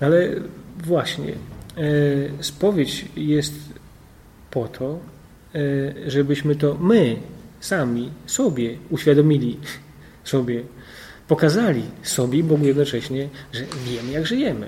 Ale 0.00 0.30
właśnie, 0.84 1.32
e, 1.32 1.34
spowiedź 2.40 3.04
jest 3.16 3.54
po 4.50 4.68
to, 4.68 4.98
e, 5.54 6.10
żebyśmy 6.10 6.56
to 6.56 6.74
my 6.80 7.16
sami 7.60 8.10
sobie 8.26 8.78
uświadomili 8.90 9.58
sobie, 10.24 10.62
pokazali 11.28 11.82
sobie 12.02 12.44
Bogu 12.44 12.66
jednocześnie, 12.66 13.28
że 13.52 13.64
wiemy, 13.84 14.12
jak 14.12 14.26
żyjemy. 14.26 14.66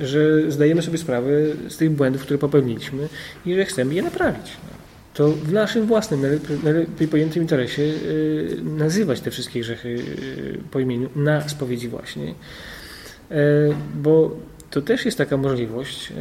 Że 0.00 0.50
zdajemy 0.50 0.82
sobie 0.82 0.98
sprawę 0.98 1.30
z 1.68 1.76
tych 1.76 1.90
błędów, 1.90 2.22
które 2.22 2.38
popełniliśmy 2.38 3.08
i 3.46 3.54
że 3.54 3.64
chcemy 3.64 3.94
je 3.94 4.02
naprawić. 4.02 4.52
To 5.14 5.28
w 5.28 5.52
naszym 5.52 5.86
własnym, 5.86 6.22
najlepiej 6.62 7.08
pojętym 7.08 7.42
interesie 7.42 7.82
y, 7.82 8.56
nazywać 8.62 9.20
te 9.20 9.30
wszystkie 9.30 9.60
grzechy 9.60 9.98
po 10.70 10.80
imieniu 10.80 11.08
na 11.16 11.48
spowiedzi 11.48 11.88
właśnie. 11.88 12.34
Y, 13.32 13.34
bo 13.94 14.36
to 14.70 14.82
też 14.82 15.04
jest 15.04 15.18
taka 15.18 15.36
możliwość 15.36 16.12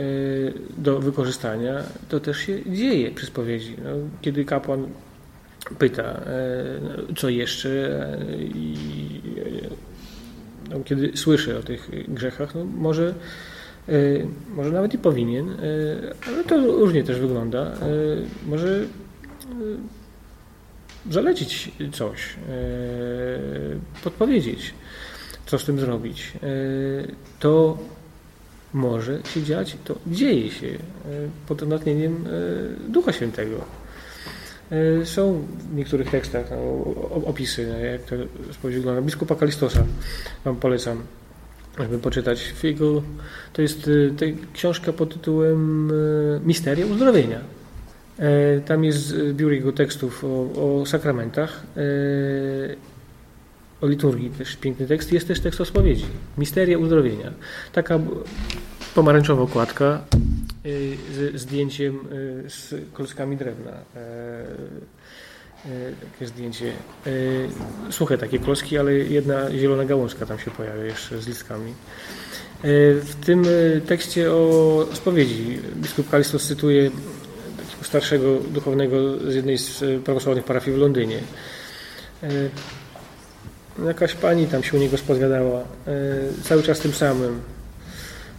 do 0.77 0.99
wykorzystania. 0.99 1.83
To 2.09 2.19
też 2.19 2.37
się 2.37 2.71
dzieje 2.71 3.11
przy 3.11 3.25
spowiedzi. 3.25 3.75
No, 3.83 3.89
kiedy 4.21 4.45
kapłan 4.45 4.87
pyta, 5.79 6.21
co 7.17 7.29
jeszcze 7.29 7.69
i 8.39 8.75
no, 10.69 10.79
kiedy 10.85 11.11
słyszy 11.17 11.57
o 11.57 11.63
tych 11.63 11.89
grzechach, 12.07 12.55
no, 12.55 12.65
może 12.65 13.13
E, 13.89 13.93
może 14.55 14.71
nawet 14.71 14.93
i 14.93 14.97
powinien, 14.97 15.49
e, 15.49 15.55
ale 16.27 16.43
to 16.43 16.57
różnie 16.57 17.03
też 17.03 17.19
wygląda. 17.19 17.61
E, 17.61 17.75
może 18.47 18.85
zalecić 21.09 21.71
coś, 21.91 22.35
podpowiedzieć, 24.03 24.73
co 25.45 25.59
z 25.59 25.65
tym 25.65 25.79
zrobić. 25.79 26.33
To 27.39 27.77
może 28.73 29.19
się 29.23 29.43
dziać, 29.43 29.77
to 29.83 29.95
dzieje 30.07 30.51
się 30.51 30.67
pod 31.47 31.67
natchnieniem 31.67 32.25
Ducha 32.89 33.13
Świętego. 33.13 33.55
Są 35.03 35.45
w 35.71 35.75
niektórych 35.75 36.09
tekstach 36.09 36.45
opisy, 37.25 37.67
no, 37.67 37.77
jak 37.77 38.01
to 38.01 38.15
wygląda. 38.63 39.01
Biskupa 39.01 39.35
Kalistosa 39.35 39.83
Wam 40.45 40.55
polecam 40.55 41.03
żeby 41.79 41.99
poczytać. 41.99 42.53
Jego, 42.63 43.03
to 43.53 43.61
jest 43.61 43.89
książka 44.53 44.93
pod 44.93 45.13
tytułem 45.13 45.91
Misteria 46.45 46.85
uzdrowienia. 46.85 47.39
E, 48.19 48.61
tam 48.61 48.83
jest 48.83 48.99
zbiór 48.99 49.51
jego 49.51 49.71
tekstów 49.71 50.23
o, 50.23 50.81
o 50.81 50.85
sakramentach, 50.85 51.63
e, 51.77 51.81
o 53.81 53.87
liturgii 53.87 54.29
też 54.29 54.55
piękny 54.55 54.87
tekst. 54.87 55.11
Jest 55.11 55.27
też 55.27 55.39
tekst 55.39 55.61
o 55.61 55.65
spowiedzi. 55.65 56.05
Misteria 56.37 56.77
uzdrowienia. 56.77 57.31
Taka 57.73 57.99
pomarańczowa 58.95 59.41
okładka 59.41 60.05
y, 60.65 60.97
z 61.13 61.41
zdjęciem 61.41 61.99
z 62.47 62.75
klockami 62.93 63.37
drewna. 63.37 63.71
E, 63.71 64.45
E, 65.65 65.69
takie 66.11 66.27
zdjęcie. 66.27 66.73
E, 67.07 67.91
suche 67.91 68.17
takie 68.17 68.39
klocki, 68.39 68.77
ale 68.77 68.93
jedna 68.93 69.51
zielona 69.51 69.85
gałązka 69.85 70.25
tam 70.25 70.39
się 70.39 70.51
pojawia 70.51 70.83
jeszcze 70.83 71.21
z 71.21 71.27
listkami. 71.27 71.73
W 72.63 73.13
tym 73.25 73.45
tekście 73.85 74.31
o 74.31 74.85
spowiedzi 74.93 75.59
biskup 75.75 76.09
Kalistos 76.09 76.47
cytuje 76.47 76.91
starszego 77.81 78.37
duchownego 78.39 79.17
z 79.31 79.35
jednej 79.35 79.57
z 79.57 79.83
prawosławnych 80.03 80.45
parafii 80.45 80.77
w 80.77 80.79
Londynie. 80.79 81.19
Jakaś 83.85 84.15
pani 84.15 84.47
tam 84.47 84.63
się 84.63 84.77
u 84.77 84.79
niego 84.79 84.97
spowiadała, 84.97 85.63
cały 86.43 86.63
czas 86.63 86.79
tym 86.79 86.93
samym 86.93 87.41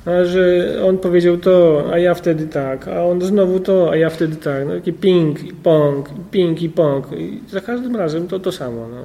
a 0.05 0.25
że 0.25 0.69
on 0.85 0.99
powiedział 0.99 1.37
to, 1.37 1.85
a 1.93 1.99
ja 1.99 2.15
wtedy 2.15 2.47
tak, 2.47 2.89
a 2.89 3.05
on 3.05 3.23
znowu 3.23 3.61
to, 3.61 3.91
a 3.91 3.97
ja 3.97 4.11
wtedy 4.11 4.37
tak. 4.37 4.67
No, 4.67 4.75
takie 4.75 4.93
ping 4.93 5.45
i 5.45 5.53
pong, 5.53 6.09
ping 6.31 6.63
i 6.63 6.69
pong. 6.69 7.13
I 7.13 7.41
za 7.51 7.61
każdym 7.61 7.97
razem 7.97 8.29
to 8.29 8.41
to 8.41 8.53
samo. 8.53 8.89
No, 8.89 8.97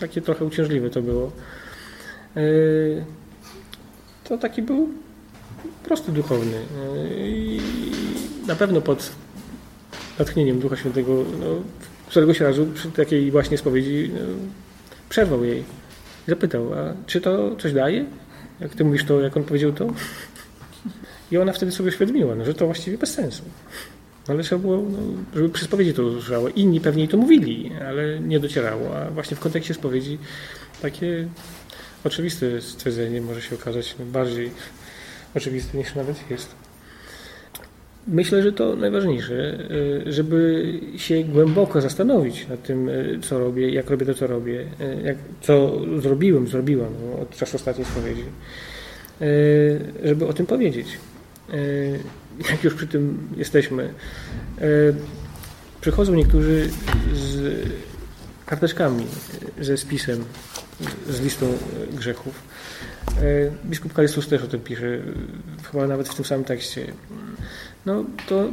takie 0.00 0.20
trochę 0.20 0.44
uciążliwe 0.44 0.90
to 0.90 1.02
było. 1.02 1.32
E, 2.36 2.40
to 4.24 4.38
taki 4.38 4.62
był 4.62 4.88
prosty 5.84 6.12
duchowny. 6.12 6.56
E, 6.56 7.28
I 7.28 7.60
na 8.46 8.54
pewno 8.54 8.80
pod 8.80 9.10
natchnieniem 10.18 10.58
Ducha 10.58 10.76
Świętego 10.76 11.12
no, 11.40 11.46
któregoś 12.08 12.40
razu 12.40 12.66
przy 12.74 12.90
takiej 12.90 13.30
właśnie 13.30 13.58
spowiedzi 13.58 14.10
no, 14.14 14.20
przerwał 15.08 15.44
jej. 15.44 15.64
Zapytał, 16.28 16.74
a 16.74 16.94
czy 17.06 17.20
to 17.20 17.56
coś 17.56 17.72
daje? 17.72 18.04
Jak 18.60 18.74
ty 18.74 18.84
mówisz 18.84 19.04
to, 19.04 19.20
jak 19.20 19.36
on 19.36 19.44
powiedział 19.44 19.72
to? 19.72 19.86
I 21.30 21.38
ona 21.38 21.52
wtedy 21.52 21.72
sobie 21.72 21.88
uświadomiła, 21.88 22.34
no, 22.34 22.44
że 22.44 22.54
to 22.54 22.66
właściwie 22.66 22.98
bez 22.98 23.14
sensu. 23.14 23.42
Ale 24.28 24.42
trzeba 24.42 24.62
było, 24.62 24.76
no, 24.76 24.98
żeby 25.34 25.48
przy 25.48 25.64
spowiedzi 25.64 25.94
to 25.94 26.02
usłyszało. 26.02 26.48
Inni 26.48 26.80
pewnie 26.80 27.08
to 27.08 27.16
mówili, 27.16 27.72
ale 27.88 28.20
nie 28.20 28.40
docierało. 28.40 28.98
A 28.98 29.10
właśnie 29.10 29.36
w 29.36 29.40
kontekście 29.40 29.74
spowiedzi 29.74 30.18
takie 30.82 31.28
oczywiste 32.04 32.60
stwierdzenie 32.60 33.20
może 33.20 33.42
się 33.42 33.54
okazać 33.54 33.96
bardziej 33.98 34.50
oczywiste 35.34 35.78
niż 35.78 35.94
nawet 35.94 36.30
jest. 36.30 36.65
Myślę, 38.08 38.42
że 38.42 38.52
to 38.52 38.76
najważniejsze, 38.76 39.58
y, 40.06 40.12
żeby 40.12 40.64
się 40.96 41.24
głęboko 41.24 41.80
zastanowić 41.80 42.48
nad 42.48 42.62
tym, 42.62 42.88
y, 42.88 43.18
co 43.22 43.38
robię, 43.38 43.70
jak 43.70 43.90
robię 43.90 44.06
to, 44.06 44.14
co 44.14 44.26
robię, 44.26 44.60
y, 44.60 45.02
jak, 45.04 45.16
co 45.40 45.80
zrobiłem, 46.00 46.48
zrobiłam 46.48 46.92
no, 47.04 47.22
od 47.22 47.36
czasu 47.36 47.56
ostatniej 47.56 47.86
spowiedzi, 47.86 48.24
żeby 50.04 50.26
o 50.26 50.32
tym 50.32 50.46
powiedzieć. 50.46 50.98
Jak 52.50 52.64
już 52.64 52.74
przy 52.74 52.86
tym 52.86 53.28
jesteśmy, 53.36 53.88
przychodzą 55.80 56.14
niektórzy 56.14 56.68
z 57.14 57.68
karteczkami, 58.46 59.06
ze 59.60 59.76
spisem, 59.76 60.24
z 61.08 61.20
listą 61.20 61.46
grzechów. 61.92 62.42
Biskup 63.64 63.92
Kalistus 63.92 64.28
też 64.28 64.42
o 64.42 64.46
tym 64.46 64.60
pisze, 64.60 64.98
chyba 65.70 65.86
nawet 65.86 66.08
w 66.08 66.14
tym 66.14 66.24
samym 66.24 66.44
tekście. 66.44 66.92
No, 67.86 68.04
to 68.28 68.48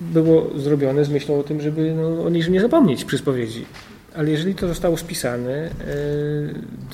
było 0.00 0.50
zrobione 0.58 1.04
z 1.04 1.08
myślą 1.08 1.38
o 1.38 1.42
tym, 1.42 1.60
żeby 1.60 1.94
no, 1.94 2.24
o 2.24 2.28
niczym 2.28 2.52
nie 2.52 2.60
zapomnieć 2.60 3.04
przy 3.04 3.18
spowiedzi. 3.18 3.66
Ale 4.14 4.30
jeżeli 4.30 4.54
to 4.54 4.68
zostało 4.68 4.96
spisane, 4.96 5.70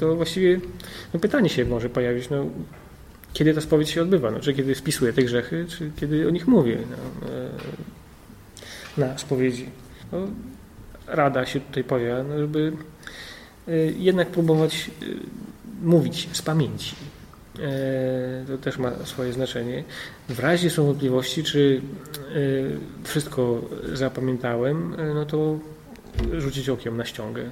to 0.01 0.16
właściwie 0.16 0.61
no, 1.14 1.21
pytanie 1.21 1.49
się 1.49 1.64
może 1.64 1.88
pojawić, 1.88 2.31
no, 2.31 2.47
kiedy 3.33 3.55
ta 3.55 3.61
spowiedź 3.61 3.90
się 3.90 4.03
odbywa? 4.03 4.31
No, 4.31 4.40
czy 4.40 4.55
kiedy 4.55 4.75
spisuję 4.75 5.12
te 5.12 5.23
grzechy, 5.23 5.66
czy 5.68 5.90
kiedy 5.97 6.29
o 6.29 6.31
nich 6.31 6.49
mówię 6.49 6.79
no, 6.90 7.29
e, 7.29 9.07
na 9.09 9.18
spowiedzi? 9.18 9.68
No, 10.12 10.18
rada 11.07 11.47
się 11.47 11.61
tutaj 11.61 11.85
pojawia, 11.85 12.23
no, 12.23 12.38
żeby 12.38 12.73
e, 13.68 13.77
jednak 13.87 14.29
próbować 14.29 14.90
e, 15.03 15.07
mówić 15.83 16.29
z 16.33 16.42
pamięci. 16.42 16.95
To 18.46 18.58
też 18.58 18.78
ma 18.78 18.90
swoje 19.04 19.32
znaczenie. 19.32 19.84
W 20.28 20.40
razie 20.40 20.70
są 20.70 20.86
wątpliwości, 20.86 21.44
czy 21.44 21.80
wszystko 23.04 23.62
zapamiętałem, 23.92 24.96
no 25.14 25.26
to 25.26 25.58
rzucić 26.38 26.68
okiem 26.68 26.96
na 26.96 27.04
ściągę, 27.04 27.44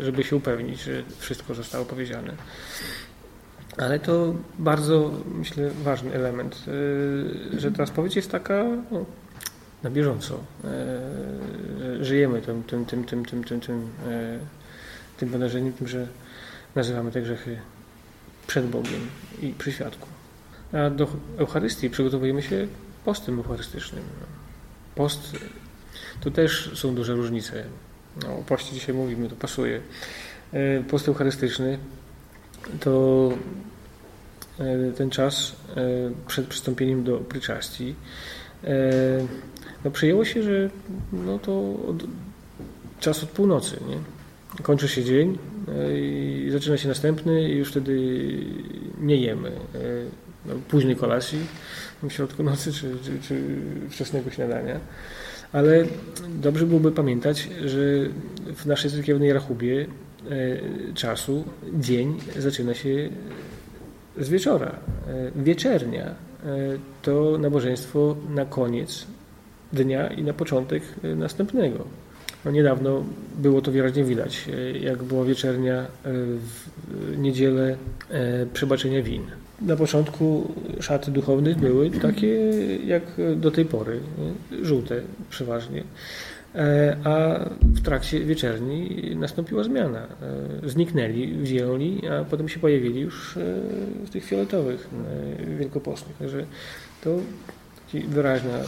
żeby 0.00 0.24
się 0.24 0.36
upewnić, 0.36 0.82
że 0.82 1.02
wszystko 1.18 1.54
zostało 1.54 1.84
powiedziane. 1.84 2.34
Ale 3.76 3.98
to 3.98 4.34
bardzo, 4.58 5.10
myślę, 5.34 5.70
ważny 5.82 6.12
element, 6.12 6.64
że 7.56 7.72
ta 7.72 7.86
spowiedź 7.86 8.16
jest 8.16 8.30
taka 8.30 8.64
no, 8.90 9.04
na 9.82 9.90
bieżąco. 9.90 10.44
Żyjemy 12.00 12.42
tym, 12.42 12.62
tym, 12.62 12.84
tym, 12.84 13.04
tym, 13.04 13.24
tym, 13.24 13.44
tym, 13.44 13.60
tym, 13.60 13.88
tym 15.16 15.28
wydarzeniem, 15.28 15.72
tym, 15.72 15.88
że 15.88 16.06
nazywamy 16.74 17.10
te 17.10 17.22
grzechy 17.22 17.58
przed 18.46 18.66
Bogiem 18.66 19.08
i 19.42 19.54
przy 19.58 19.72
świadku. 19.72 20.08
A 20.72 20.90
do 20.90 21.08
Eucharystii 21.38 21.90
przygotowujemy 21.90 22.42
się 22.42 22.66
postem 23.04 23.38
eucharystycznym. 23.38 24.04
Post, 24.94 25.32
tu 26.20 26.30
też 26.30 26.70
są 26.74 26.94
duże 26.94 27.14
różnice. 27.14 27.64
No, 28.22 28.38
o 28.38 28.42
poście 28.42 28.72
dzisiaj 28.72 28.94
mówimy, 28.94 29.28
to 29.28 29.36
pasuje. 29.36 29.80
Post 30.90 31.08
eucharystyczny 31.08 31.78
to 32.80 33.32
e, 34.58 34.92
ten 34.92 35.10
czas 35.10 35.56
e, 35.76 35.80
przed 36.26 36.46
przystąpieniem 36.46 37.04
do 37.04 37.18
pryczastii 37.18 37.94
e, 38.64 38.70
no 39.84 39.90
przyjęło 39.90 40.24
się, 40.24 40.42
że 40.42 40.70
no 41.12 41.38
to 41.38 41.58
od, 41.88 42.04
czas 43.00 43.22
od 43.22 43.28
północy, 43.28 43.80
nie? 43.88 43.98
kończy 44.62 44.88
się 44.88 45.04
dzień 45.04 45.30
e, 45.32 45.53
i 45.94 46.48
zaczyna 46.52 46.76
się 46.76 46.88
następny 46.88 47.50
i 47.50 47.56
już 47.56 47.70
wtedy 47.70 48.20
nie 49.00 49.16
jemy. 49.16 49.48
E, 49.48 49.52
no, 50.46 50.54
późnej 50.68 50.96
kolacji 50.96 51.38
w 52.02 52.12
środku 52.12 52.42
nocy 52.42 52.72
czy, 52.72 52.96
czy, 53.04 53.28
czy 53.28 53.40
wczesnego 53.90 54.30
śniadania. 54.30 54.80
Ale 55.52 55.84
dobrze 56.28 56.66
byłoby 56.66 56.92
pamiętać, 56.92 57.48
że 57.64 57.78
w 58.54 58.66
naszej 58.66 58.90
cerkiewnej 58.90 59.32
rachubie 59.32 59.86
czasu 60.94 61.44
dzień 61.72 62.20
zaczyna 62.36 62.74
się 62.74 63.08
z 64.20 64.28
wieczora. 64.28 64.76
Wieczernia 65.36 66.14
to 67.02 67.38
nabożeństwo 67.38 68.16
na 68.28 68.44
koniec 68.44 69.06
dnia 69.72 70.08
i 70.08 70.22
na 70.22 70.32
początek 70.32 70.82
następnego. 71.02 71.84
No 72.44 72.50
niedawno 72.50 73.04
było 73.38 73.62
to 73.62 73.72
wyraźnie 73.72 74.04
widać, 74.04 74.48
jak 74.80 75.02
była 75.02 75.24
wieczernia 75.24 75.74
e, 75.74 75.86
w 76.04 76.68
niedzielę 77.18 77.76
e, 78.10 78.46
przebaczenia 78.46 79.02
win. 79.02 79.22
Na 79.62 79.76
początku 79.76 80.54
szaty 80.80 81.10
duchowne 81.10 81.54
były 81.54 81.90
takie 81.90 82.28
jak 82.86 83.02
do 83.36 83.50
tej 83.50 83.64
pory, 83.64 84.00
żółte 84.62 85.00
przeważnie. 85.30 85.84
E, 86.54 86.96
a 87.04 87.44
w 87.62 87.82
trakcie 87.82 88.20
wieczerni 88.20 89.10
nastąpiła 89.16 89.64
zmiana. 89.64 90.06
Zniknęli 90.66 91.32
w 91.32 91.46
zieloni, 91.46 92.02
a 92.08 92.24
potem 92.24 92.48
się 92.48 92.60
pojawili 92.60 93.00
już 93.00 93.38
w 94.04 94.10
tych 94.10 94.24
fioletowych 94.24 94.88
wielkopostnych. 95.58 96.16
Także 96.16 96.46
to 97.04 97.18
wyraźna 98.00 98.60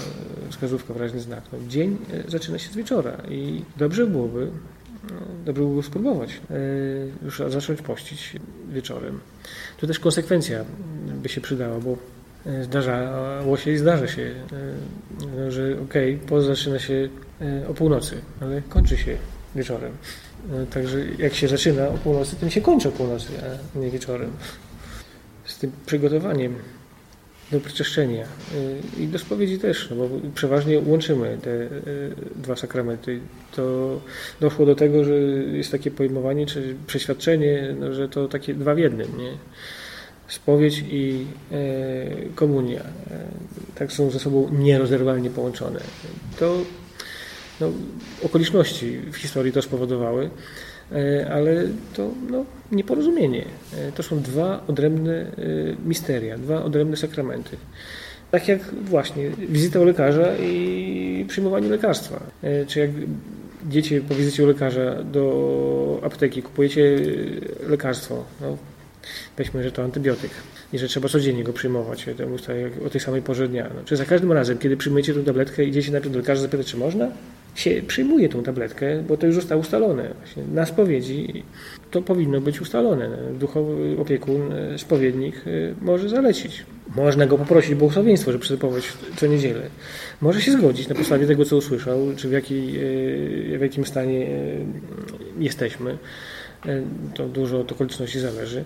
wskazówka, 0.50 0.94
wyraźny 0.94 1.20
znak. 1.20 1.42
No, 1.52 1.58
dzień 1.68 1.98
e, 2.26 2.30
zaczyna 2.30 2.58
się 2.58 2.70
z 2.70 2.76
wieczora 2.76 3.16
i 3.28 3.62
dobrze 3.76 4.06
byłoby, 4.06 4.50
no, 5.04 5.16
dobrze 5.44 5.62
byłoby 5.62 5.82
spróbować 5.82 6.30
e, 6.30 6.54
już 7.24 7.42
zacząć 7.48 7.82
pościć 7.82 8.36
wieczorem. 8.68 9.20
Tu 9.76 9.86
też 9.86 9.98
konsekwencja 9.98 10.64
by 11.22 11.28
się 11.28 11.40
przydała, 11.40 11.78
bo 11.78 11.96
e, 12.46 12.64
zdarzało 12.64 13.56
się 13.56 13.72
i 13.72 13.76
zdarza 13.76 14.08
się, 14.08 14.34
no, 15.36 15.50
że 15.50 15.80
okej, 15.82 16.14
okay, 16.14 16.28
post 16.28 16.46
zaczyna 16.46 16.78
się 16.78 17.08
o 17.68 17.74
północy, 17.74 18.20
ale 18.40 18.62
kończy 18.62 18.96
się 18.96 19.16
wieczorem. 19.54 19.92
Także 20.70 20.98
jak 21.18 21.34
się 21.34 21.48
zaczyna 21.48 21.88
o 21.88 21.98
północy, 21.98 22.36
to 22.36 22.50
się 22.50 22.60
kończy 22.60 22.88
o 22.88 22.92
północy, 22.92 23.28
a 23.74 23.78
nie 23.78 23.90
wieczorem. 23.90 24.30
Z 25.44 25.58
tym 25.58 25.72
przygotowaniem 25.86 26.54
do 27.52 27.60
przeczyszczenia 27.60 28.24
y, 28.54 29.02
i 29.02 29.08
do 29.08 29.18
spowiedzi 29.18 29.58
też, 29.58 29.88
no 29.90 29.96
bo 29.96 30.08
przeważnie 30.34 30.78
łączymy 30.86 31.38
te 31.42 31.50
y, 31.50 31.70
dwa 32.36 32.56
sakramenty. 32.56 33.20
To 33.56 34.00
doszło 34.40 34.66
do 34.66 34.74
tego, 34.74 35.04
że 35.04 35.14
jest 35.52 35.72
takie 35.72 35.90
pojmowanie 35.90 36.46
czy 36.46 36.76
przeświadczenie, 36.86 37.74
no, 37.80 37.92
że 37.92 38.08
to 38.08 38.28
takie 38.28 38.54
dwa 38.54 38.74
w 38.74 38.78
jednym, 38.78 39.18
nie? 39.18 39.32
Spowiedź 40.28 40.84
i 40.90 41.26
e, 41.52 41.56
komunia. 42.34 42.80
Tak 43.74 43.92
są 43.92 44.10
ze 44.10 44.18
sobą 44.18 44.50
nierozerwalnie 44.52 45.30
połączone. 45.30 45.80
To 46.38 46.56
no, 47.60 47.72
okoliczności 48.22 48.98
w 48.98 49.16
historii 49.16 49.52
to 49.52 49.62
spowodowały. 49.62 50.30
E, 50.92 51.30
ale 51.32 51.68
to 51.94 52.10
no, 52.30 52.44
nieporozumienie. 52.72 53.44
E, 53.78 53.92
to 53.92 54.02
są 54.02 54.20
dwa 54.20 54.64
odrębne 54.66 55.12
e, 55.12 55.26
misteria, 55.84 56.38
dwa 56.38 56.64
odrębne 56.64 56.96
sakramenty. 56.96 57.56
Tak 58.30 58.48
jak 58.48 58.60
właśnie 58.74 59.30
wizyta 59.30 59.80
u 59.80 59.84
lekarza 59.84 60.36
i 60.36 61.24
przyjmowanie 61.28 61.68
lekarstwa. 61.68 62.20
Czy 62.66 62.80
jak 62.80 62.90
dzieci 63.68 64.00
po 64.00 64.14
wizycie 64.14 64.42
u 64.42 64.46
lekarza 64.46 65.02
do 65.02 66.00
apteki 66.02 66.42
kupujecie 66.42 66.98
lekarstwo, 67.68 68.24
no, 68.40 68.56
weźmy, 69.36 69.62
że 69.62 69.72
to 69.72 69.84
antybiotyk 69.84 70.30
i 70.72 70.78
że 70.78 70.88
trzeba 70.88 71.08
codziennie 71.08 71.44
go 71.44 71.52
przyjmować 71.52 72.06
o 72.86 72.90
tej 72.90 73.00
samej 73.00 73.22
porze 73.22 73.48
dnia. 73.48 73.70
No, 73.74 73.80
czy 73.84 73.96
za 73.96 74.04
każdym 74.04 74.32
razem, 74.32 74.58
kiedy 74.58 74.76
przyjmujecie 74.76 75.14
tę 75.14 75.22
tabletkę, 75.22 75.64
idziecie 75.64 75.92
najpierw 75.92 76.12
do 76.12 76.18
lekarza 76.18 76.42
zapytać, 76.42 76.66
czy 76.66 76.76
można? 76.76 77.08
Się 77.56 77.82
przyjmuje 77.86 78.28
tą 78.28 78.42
tabletkę, 78.42 79.02
bo 79.02 79.16
to 79.16 79.26
już 79.26 79.34
zostało 79.34 79.60
ustalone. 79.60 80.14
Właśnie 80.18 80.42
na 80.54 80.66
spowiedzi 80.66 81.44
to 81.90 82.02
powinno 82.02 82.40
być 82.40 82.60
ustalone. 82.60 83.10
Duchowy 83.40 83.96
opiekun, 83.98 84.52
e, 84.52 84.78
spowiednik 84.78 85.36
e, 85.36 85.84
może 85.84 86.08
zalecić. 86.08 86.66
Można 86.96 87.26
go 87.26 87.38
poprosić 87.38 87.72
o 87.72 87.76
błogosławieństwo, 87.76 88.32
żeby 88.32 88.42
przystępować 88.42 88.92
co 89.16 89.26
niedzielę. 89.26 89.62
Może 90.20 90.40
się 90.40 90.52
zgodzić 90.52 90.88
na 90.88 90.94
podstawie 90.94 91.26
tego, 91.26 91.44
co 91.44 91.56
usłyszał, 91.56 91.98
czy 92.16 92.28
w, 92.28 92.32
jakiej, 92.32 92.78
w 93.58 93.60
jakim 93.60 93.86
stanie 93.86 94.26
jesteśmy. 95.38 95.98
To 97.14 97.28
dużo 97.28 97.60
od 97.60 97.72
okoliczności 97.72 98.20
zależy. 98.20 98.64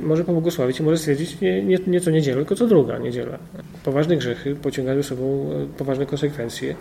Może 0.00 0.24
pobłogosławić 0.24 0.80
i 0.80 0.82
może 0.82 0.98
stwierdzić 0.98 1.40
nie, 1.40 1.62
nie, 1.62 1.78
nie 1.86 2.00
co 2.00 2.10
niedzielę, 2.10 2.36
tylko 2.36 2.54
co 2.54 2.66
druga 2.66 2.98
niedziela. 2.98 3.38
Poważne 3.84 4.16
grzechy 4.16 4.54
pociągają 4.54 5.02
sobą 5.02 5.50
poważne 5.78 6.06
konsekwencje. 6.06 6.74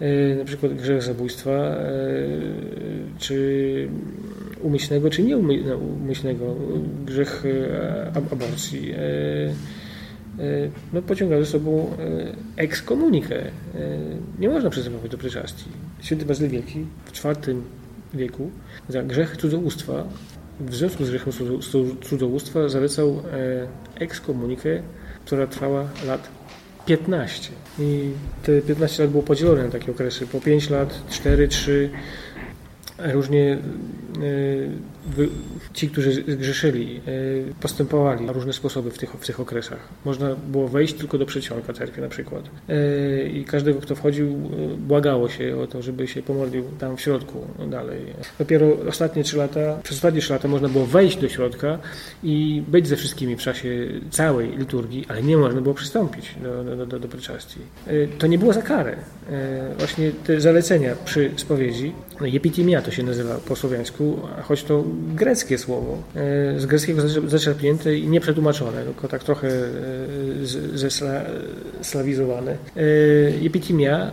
E, 0.00 0.34
na 0.34 0.44
przykład 0.44 0.72
grzech 0.74 1.02
zabójstwa, 1.02 1.50
e, 1.50 1.78
czy 3.18 3.88
umyślnego, 4.62 5.10
czy 5.10 5.22
nieumyślnego, 5.22 6.44
no, 6.44 6.76
grzech 7.06 7.44
e, 7.46 8.12
aborcji, 8.32 8.94
no, 10.92 11.02
pociąga 11.02 11.38
ze 11.38 11.46
sobą 11.46 11.96
ekskomunikę. 12.56 13.42
Nie 14.38 14.48
można 14.48 14.70
przystępować 14.70 15.10
do 15.10 15.18
preczastii. 15.18 15.64
Święty 16.00 16.24
Bazyl 16.24 16.48
Wielki 16.48 16.86
w 17.04 17.24
IV 17.24 17.54
wieku 18.14 18.50
za 18.88 19.02
grzech 19.02 19.36
cudzołóstwa, 19.36 20.04
w 20.60 20.74
związku 20.74 21.04
z 21.04 21.10
grzechem 21.10 21.32
cudzołóstwa 22.02 22.68
zalecał 22.68 23.22
ekskomunikę, 23.94 24.82
która 25.24 25.46
trwała 25.46 25.88
lat 26.06 26.39
15. 26.90 27.50
I 27.78 28.10
te 28.42 28.62
15 28.62 29.02
lat 29.02 29.10
było 29.10 29.22
podzielone 29.22 29.64
na 29.64 29.70
takie 29.70 29.90
okresy. 29.92 30.26
Po 30.26 30.40
5 30.40 30.70
lat, 30.70 31.02
4, 31.10 31.48
3, 31.48 31.90
różnie 32.98 33.52
e, 33.52 33.58
ci, 35.74 35.88
którzy 35.88 36.12
zgrzeszyli, 36.12 37.00
e, 37.06 37.10
postępowali 37.60 38.26
na 38.26 38.32
różne 38.32 38.52
sposoby 38.52 38.90
w 38.90 38.98
tych, 38.98 39.10
w 39.10 39.26
tych 39.26 39.40
okresach. 39.40 39.88
Można 40.04 40.34
było 40.34 40.68
wejść 40.68 40.94
tylko 40.94 41.18
do 41.18 41.26
przedsionka 41.26 41.72
cerkwi 41.72 42.00
na 42.00 42.08
przykład. 42.08 42.44
E, 42.68 43.28
I 43.28 43.44
każdego, 43.44 43.80
kto 43.80 43.94
wchodził, 43.94 44.36
błagało 44.78 45.28
się 45.28 45.56
o 45.56 45.66
to, 45.66 45.82
żeby 45.82 46.08
się 46.08 46.22
pomodlił 46.22 46.64
tam 46.78 46.96
w 46.96 47.00
środku 47.00 47.46
dalej. 47.70 48.00
Dopiero 48.38 48.66
ostatnie 48.88 49.24
trzy 49.24 49.36
lata, 49.36 49.78
przez 49.82 49.96
ostatnie 49.96 50.20
trzy 50.20 50.32
lata 50.32 50.48
można 50.48 50.68
było 50.68 50.86
wejść 50.86 51.16
do 51.16 51.28
środka 51.28 51.78
i 52.22 52.62
być 52.68 52.88
ze 52.88 52.96
wszystkimi 52.96 53.36
w 53.36 53.40
czasie 53.40 53.88
całej 54.10 54.56
liturgii, 54.56 55.06
ale 55.08 55.22
nie 55.22 55.36
można 55.36 55.60
było 55.60 55.74
przystąpić 55.74 56.34
do, 56.42 56.76
do, 56.76 56.86
do, 56.86 56.98
do. 56.98 57.08
To 58.18 58.26
nie 58.26 58.38
było 58.38 58.52
za 58.52 58.62
karę. 58.62 58.96
Właśnie 59.78 60.10
te 60.26 60.40
zalecenia 60.40 60.94
przy 61.04 61.30
spowiedzi, 61.36 61.92
epitimia 62.34 62.82
to 62.82 62.90
się 62.90 63.02
nazywa 63.02 63.34
po 63.34 63.56
słowiańsku, 63.56 64.18
choć 64.42 64.62
to 64.64 64.84
greckie 65.14 65.58
słowo, 65.58 66.02
e, 66.16 66.60
z 66.60 66.66
greckiego 66.66 67.08
zaczerpnięte 67.28 67.96
i 67.96 68.08
nieprzetłumaczone, 68.08 68.84
tylko 68.84 69.08
tak 69.08 69.24
trochę 69.24 69.48
e, 69.48 69.70
zeslawizowane. 70.74 72.56
Epitimia 73.46 73.98
e, 73.98 74.12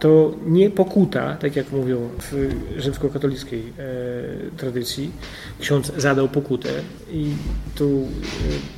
to 0.00 0.34
nie 0.46 0.70
pokuta, 0.70 1.36
tak 1.36 1.56
jak 1.56 1.72
mówią 1.72 2.08
w 2.18 2.50
rzymskokatolickiej 2.76 3.72
tradycji. 4.56 5.10
Ksiądz 5.60 5.92
zadał 5.96 6.28
pokutę 6.28 6.68
i 7.12 7.30
tu 7.74 8.08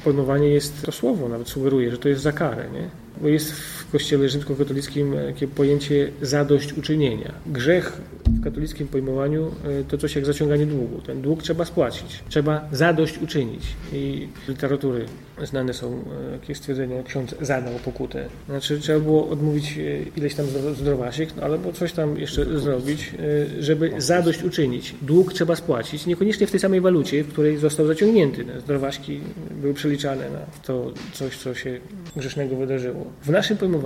pojmowanie 0.05 0.48
jest, 0.48 0.83
to 0.83 0.92
słowo 0.92 1.29
nawet 1.29 1.48
sugeruje, 1.48 1.90
że 1.90 1.98
to 1.98 2.09
jest 2.09 2.22
za 2.22 2.33
karę, 2.33 2.64
nie? 2.72 2.88
bo 3.20 3.29
jest 3.29 3.53
w 3.88 3.90
kościele 3.90 4.29
rzymskokatolickim 4.29 5.14
takie 5.27 5.48
pojęcie 5.48 6.12
zadośćuczynienia. 6.22 7.33
Grzech 7.46 8.01
w 8.29 8.44
katolickim 8.44 8.88
pojmowaniu 8.88 9.51
e, 9.64 9.85
to 9.85 9.98
coś 9.98 10.16
jak 10.16 10.27
zaciąganie 10.27 10.66
długu. 10.66 11.01
Ten 11.01 11.22
dług 11.22 11.42
trzeba 11.42 11.64
spłacić, 11.64 12.22
trzeba 12.29 12.68
zadość 12.72 13.18
uczynić. 13.18 13.62
I 13.93 14.28
literatury 14.49 15.05
znane 15.45 15.74
są 15.74 16.05
e, 16.28 16.32
jakieś 16.32 16.59
stwierdzenia, 16.59 17.03
ksiądz 17.03 17.34
zadał 17.41 17.74
pokutę. 17.84 18.28
Znaczy 18.49 18.80
trzeba 18.80 19.01
było 19.01 19.28
odmówić 19.28 19.78
e, 19.78 20.03
ileś 20.16 20.34
tam 20.34 20.47
zdrowasiek, 20.76 21.36
no, 21.36 21.43
albo 21.43 21.72
coś 21.72 21.93
tam 21.93 22.18
jeszcze 22.18 22.59
zrobić, 22.59 23.14
żeby 23.61 23.93
zadość 23.99 24.43
uczynić. 24.43 24.95
Dług 25.03 25.32
trzeba 25.32 25.57
spłacić, 25.57 26.07
niekoniecznie 26.07 26.47
w 26.47 26.51
tej 26.51 26.61
samej 26.61 26.80
walucie, 26.80 27.24
w 27.24 27.28
której 27.28 27.57
został 27.57 27.86
zaciągnięty. 27.86 28.45
Zdrowaśki 28.61 29.20
były 29.51 29.74
przeliczane 29.74 30.30
na 30.30 30.41
to 30.62 30.93
coś, 31.12 31.36
co 31.36 31.55
się 31.55 31.80
grzesznego 32.16 32.57
wydarzyło. 32.57 33.05
W 33.22 33.30
naszym 33.30 33.57
pojmowaniu 33.57 33.78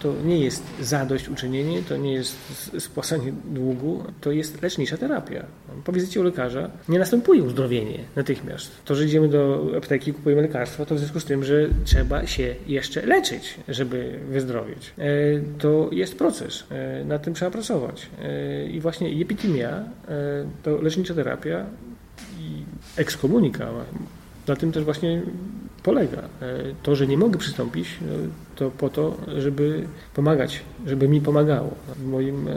to 0.00 0.14
nie 0.24 0.38
jest 0.38 0.62
zadość 0.80 1.28
uczynienie, 1.28 1.82
to 1.82 1.96
nie 1.96 2.12
jest 2.12 2.36
spłacanie 2.78 3.32
długu, 3.44 4.04
to 4.20 4.32
jest 4.32 4.62
lecznicza 4.62 4.96
terapia. 4.96 5.44
Po 5.84 5.92
wizycie 5.92 6.20
u 6.20 6.22
lekarza 6.22 6.70
nie 6.88 6.98
następuje 6.98 7.42
uzdrowienie 7.42 7.98
natychmiast. 8.16 8.70
To, 8.84 8.94
że 8.94 9.04
idziemy 9.04 9.28
do 9.28 9.72
apteki 9.76 10.10
i 10.10 10.14
kupujemy 10.14 10.42
lekarstwo, 10.42 10.86
to 10.86 10.94
w 10.94 10.98
związku 10.98 11.20
z 11.20 11.24
tym, 11.24 11.44
że 11.44 11.68
trzeba 11.84 12.26
się 12.26 12.54
jeszcze 12.66 13.06
leczyć, 13.06 13.54
żeby 13.68 14.18
wyzdrowieć. 14.30 14.92
E, 14.98 15.04
to 15.58 15.88
jest 15.92 16.18
proces, 16.18 16.64
e, 16.70 17.04
nad 17.04 17.22
tym 17.22 17.34
trzeba 17.34 17.50
pracować. 17.50 18.08
E, 18.22 18.66
I 18.66 18.80
właśnie 18.80 19.08
epidemia 19.22 19.84
to 20.62 20.82
lecznicza 20.82 21.14
terapia 21.14 21.66
ekskomunika 22.96 23.70
na 24.48 24.56
tym 24.56 24.72
też 24.72 24.84
właśnie 24.84 25.22
polega. 25.82 26.22
To, 26.82 26.96
że 26.96 27.06
nie 27.06 27.16
mogę 27.16 27.38
przystąpić, 27.38 27.88
to 28.56 28.70
po 28.70 28.88
to, 28.88 29.16
żeby 29.36 29.86
pomagać, 30.14 30.60
żeby 30.86 31.08
mi 31.08 31.20
pomagało 31.20 31.74
w 31.96 32.06
moim 32.06 32.48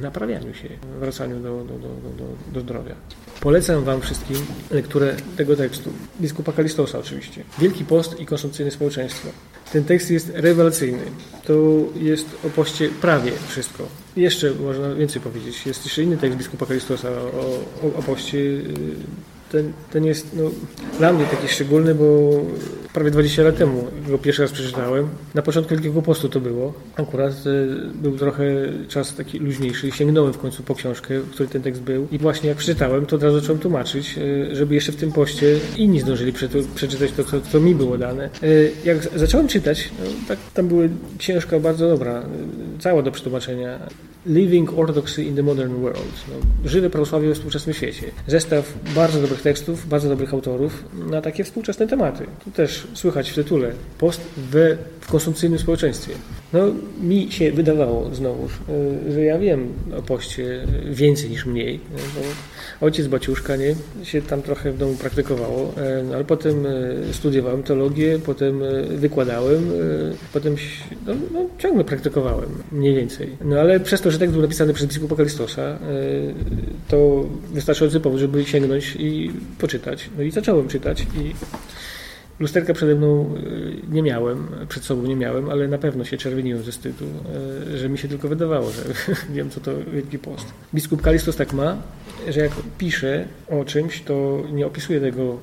naprawianiu 0.00 0.54
się, 0.54 0.68
wracaniu 1.00 1.40
do, 1.40 1.64
do, 1.64 1.74
do, 1.74 2.24
do, 2.52 2.60
zdrowia. 2.60 2.94
Polecam 3.40 3.84
Wam 3.84 4.00
wszystkim 4.00 4.36
lekturę 4.70 5.16
tego 5.36 5.56
tekstu, 5.56 5.90
biskupa 6.20 6.52
Kalistosa 6.52 6.98
oczywiście. 6.98 7.44
Wielki 7.58 7.84
Post 7.84 8.20
i 8.20 8.26
Konsumpcyjne 8.26 8.70
Społeczeństwo. 8.70 9.28
Ten 9.72 9.84
tekst 9.84 10.10
jest 10.10 10.32
rewelacyjny. 10.34 11.02
To 11.44 11.54
jest 11.96 12.26
o 12.46 12.50
poście 12.50 12.88
prawie 12.88 13.32
wszystko. 13.48 13.86
Jeszcze 14.16 14.50
można 14.54 14.94
więcej 14.94 15.22
powiedzieć. 15.22 15.66
Jest 15.66 15.84
jeszcze 15.84 16.02
inny 16.02 16.16
tekst 16.16 16.38
biskupa 16.38 16.66
Kalistosa 16.66 17.08
o, 17.08 17.86
o, 17.86 17.98
o 17.98 18.02
poście 18.02 18.38
ten, 19.50 19.72
ten 19.92 20.04
jest 20.04 20.26
no, 20.36 20.50
dla 20.98 21.12
mnie 21.12 21.24
taki 21.24 21.48
szczególny, 21.48 21.94
bo 21.94 22.30
prawie 22.92 23.10
20 23.10 23.42
lat 23.42 23.56
temu 23.56 23.86
go 24.08 24.18
pierwszy 24.18 24.42
raz 24.42 24.52
przeczytałem. 24.52 25.08
Na 25.34 25.42
początku 25.42 25.70
Wielkiego 25.70 26.02
Postu 26.02 26.28
to 26.28 26.40
było. 26.40 26.72
Akurat 26.96 27.32
e, 27.32 27.94
był 27.94 28.18
trochę 28.18 28.44
czas 28.88 29.14
taki 29.14 29.38
luźniejszy. 29.38 29.90
Sięgnąłem 29.92 30.32
w 30.32 30.38
końcu 30.38 30.62
po 30.62 30.74
książkę, 30.74 31.20
w 31.20 31.30
której 31.30 31.52
ten 31.52 31.62
tekst 31.62 31.82
był. 31.82 32.08
I 32.12 32.18
właśnie 32.18 32.48
jak 32.48 32.58
przeczytałem, 32.58 33.06
to 33.06 33.16
od 33.16 33.22
razu 33.22 33.40
zacząłem 33.40 33.60
tłumaczyć, 33.60 34.18
e, 34.18 34.56
żeby 34.56 34.74
jeszcze 34.74 34.92
w 34.92 34.96
tym 34.96 35.12
poście 35.12 35.58
inni 35.76 36.00
zdążyli 36.00 36.32
przeczytać 36.74 37.12
to, 37.12 37.24
co, 37.24 37.40
co 37.40 37.60
mi 37.60 37.74
było 37.74 37.98
dane. 37.98 38.24
E, 38.24 38.48
jak 38.84 39.18
zacząłem 39.18 39.48
czytać, 39.48 39.90
no, 39.98 40.10
tak, 40.28 40.38
tam 40.54 40.68
była 40.68 40.82
książka 41.18 41.60
bardzo 41.60 41.88
dobra, 41.88 42.22
cała 42.78 43.02
do 43.02 43.10
przetłumaczenia. 43.12 43.78
Living 44.26 44.78
Orthodoxy 44.78 45.24
in 45.24 45.36
the 45.36 45.42
Modern 45.42 45.74
World. 45.82 46.24
No, 46.28 46.68
żywe 46.70 46.90
prawosławie 46.90 47.28
we 47.28 47.34
współczesnym 47.34 47.74
świecie. 47.74 48.06
Zestaw 48.26 48.74
bardzo 48.94 49.20
dobrych 49.20 49.42
tekstów, 49.42 49.88
bardzo 49.88 50.08
dobrych 50.08 50.34
autorów 50.34 50.84
na 51.10 51.22
takie 51.22 51.44
współczesne 51.44 51.86
tematy. 51.86 52.26
Tu 52.44 52.50
też 52.50 52.86
słychać 52.94 53.30
w 53.30 53.34
tytule 53.34 53.72
post 53.98 54.20
we, 54.36 54.76
w 55.00 55.06
konsumpcyjnym 55.10 55.58
społeczeństwie. 55.58 56.14
No, 56.52 56.60
mi 57.00 57.32
się 57.32 57.52
wydawało 57.52 58.14
znowuż, 58.14 58.52
y, 59.08 59.12
że 59.12 59.20
ja 59.20 59.38
wiem 59.38 59.72
o 59.98 60.02
poście 60.02 60.66
więcej 60.90 61.30
niż 61.30 61.46
mniej, 61.46 61.80
bo 61.92 62.20
ojciec 62.80 63.06
Baciuszka 63.06 63.56
nie, 63.56 63.74
się 64.02 64.22
tam 64.22 64.42
trochę 64.42 64.72
w 64.72 64.78
domu 64.78 64.94
praktykowało, 64.94 65.72
e, 65.76 66.02
no, 66.02 66.14
ale 66.14 66.24
potem 66.24 66.66
e, 66.66 66.70
studiowałem 67.12 67.62
teologię, 67.62 68.18
potem 68.26 68.62
e, 68.62 68.82
wykładałem, 68.82 69.70
potem 70.32 70.56
no, 71.06 71.14
no, 71.32 71.46
ciągle 71.58 71.84
praktykowałem, 71.84 72.48
mniej 72.72 72.94
więcej. 72.94 73.36
No 73.44 73.60
ale 73.60 73.80
przez 73.80 74.00
to, 74.00 74.10
że 74.10 74.18
tekst 74.18 74.32
był 74.32 74.42
napisany 74.42 74.74
przez 74.74 74.86
biskupa 74.86 75.16
Kalistosa, 75.16 75.78
to 76.88 77.26
wystarczający 77.52 78.00
powód, 78.00 78.20
żeby 78.20 78.44
sięgnąć 78.44 78.96
i 78.98 79.30
poczytać. 79.58 80.10
No 80.16 80.22
i 80.22 80.30
zacząłem 80.30 80.68
czytać 80.68 81.02
i 81.02 81.34
Lusterka 82.40 82.74
przede 82.74 82.94
mną 82.94 83.34
e, 83.36 83.92
nie 83.94 84.02
miałem, 84.02 84.48
przed 84.68 84.84
sobą 84.84 85.02
nie 85.02 85.16
miałem, 85.16 85.50
ale 85.50 85.68
na 85.68 85.78
pewno 85.78 86.04
się 86.04 86.16
czerwieniłem 86.16 86.62
ze 86.62 86.72
wstydu, 86.72 87.04
e, 87.74 87.78
że 87.78 87.88
mi 87.88 87.98
się 87.98 88.08
tylko 88.08 88.28
wydawało, 88.28 88.70
że 88.70 88.82
wiem, 89.34 89.50
co 89.50 89.60
to 89.60 89.70
Wielki 89.92 90.18
Post. 90.18 90.46
Biskup 90.74 91.02
Kalistos 91.02 91.36
tak 91.36 91.52
ma, 91.52 91.76
że 92.28 92.40
jak 92.40 92.52
pisze 92.78 93.24
o 93.48 93.64
czymś, 93.64 94.02
to 94.02 94.42
nie 94.52 94.66
opisuje 94.66 95.00
tego 95.00 95.38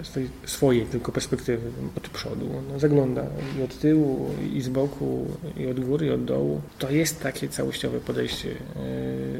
e, 0.00 0.04
z 0.04 0.12
tej 0.12 0.28
swojej 0.46 0.86
tylko 0.86 1.12
perspektywy 1.12 1.70
od 1.96 2.08
przodu. 2.08 2.46
On 2.58 2.80
zagląda 2.80 3.26
i 3.58 3.62
od 3.62 3.78
tyłu, 3.78 4.30
i 4.54 4.60
z 4.62 4.68
boku, 4.68 5.26
i 5.56 5.66
od 5.66 5.80
góry, 5.80 6.06
i 6.06 6.10
od 6.10 6.24
dołu. 6.24 6.60
To 6.78 6.90
jest 6.90 7.22
takie 7.22 7.48
całościowe 7.48 8.00
podejście 8.00 8.48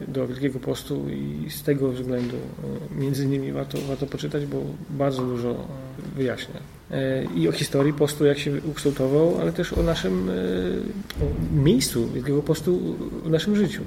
do 0.09 0.27
Wielkiego 0.27 0.61
Postu 0.61 1.09
i 1.09 1.51
z 1.51 1.63
tego 1.63 1.93
względu 1.93 2.37
między 2.91 3.25
innymi 3.25 3.53
warto, 3.53 3.79
warto 3.89 4.07
poczytać, 4.07 4.47
bo 4.47 4.63
bardzo 4.91 5.23
dużo 5.23 5.69
wyjaśnia. 6.17 6.82
E, 6.91 7.25
i 7.37 7.49
o 7.49 7.53
historii 7.53 7.93
postu, 7.93 8.25
jak 8.25 8.39
się 8.39 8.51
ukształtował, 8.71 9.39
ale 9.41 9.53
też 9.53 9.73
o 9.73 9.83
naszym 9.83 10.31
e, 10.31 10.33
miejscu 11.55 12.09
Wielkiego 12.09 12.43
Postu 12.43 12.97
w 13.25 13.31
naszym 13.31 13.57
życiu. 13.57 13.83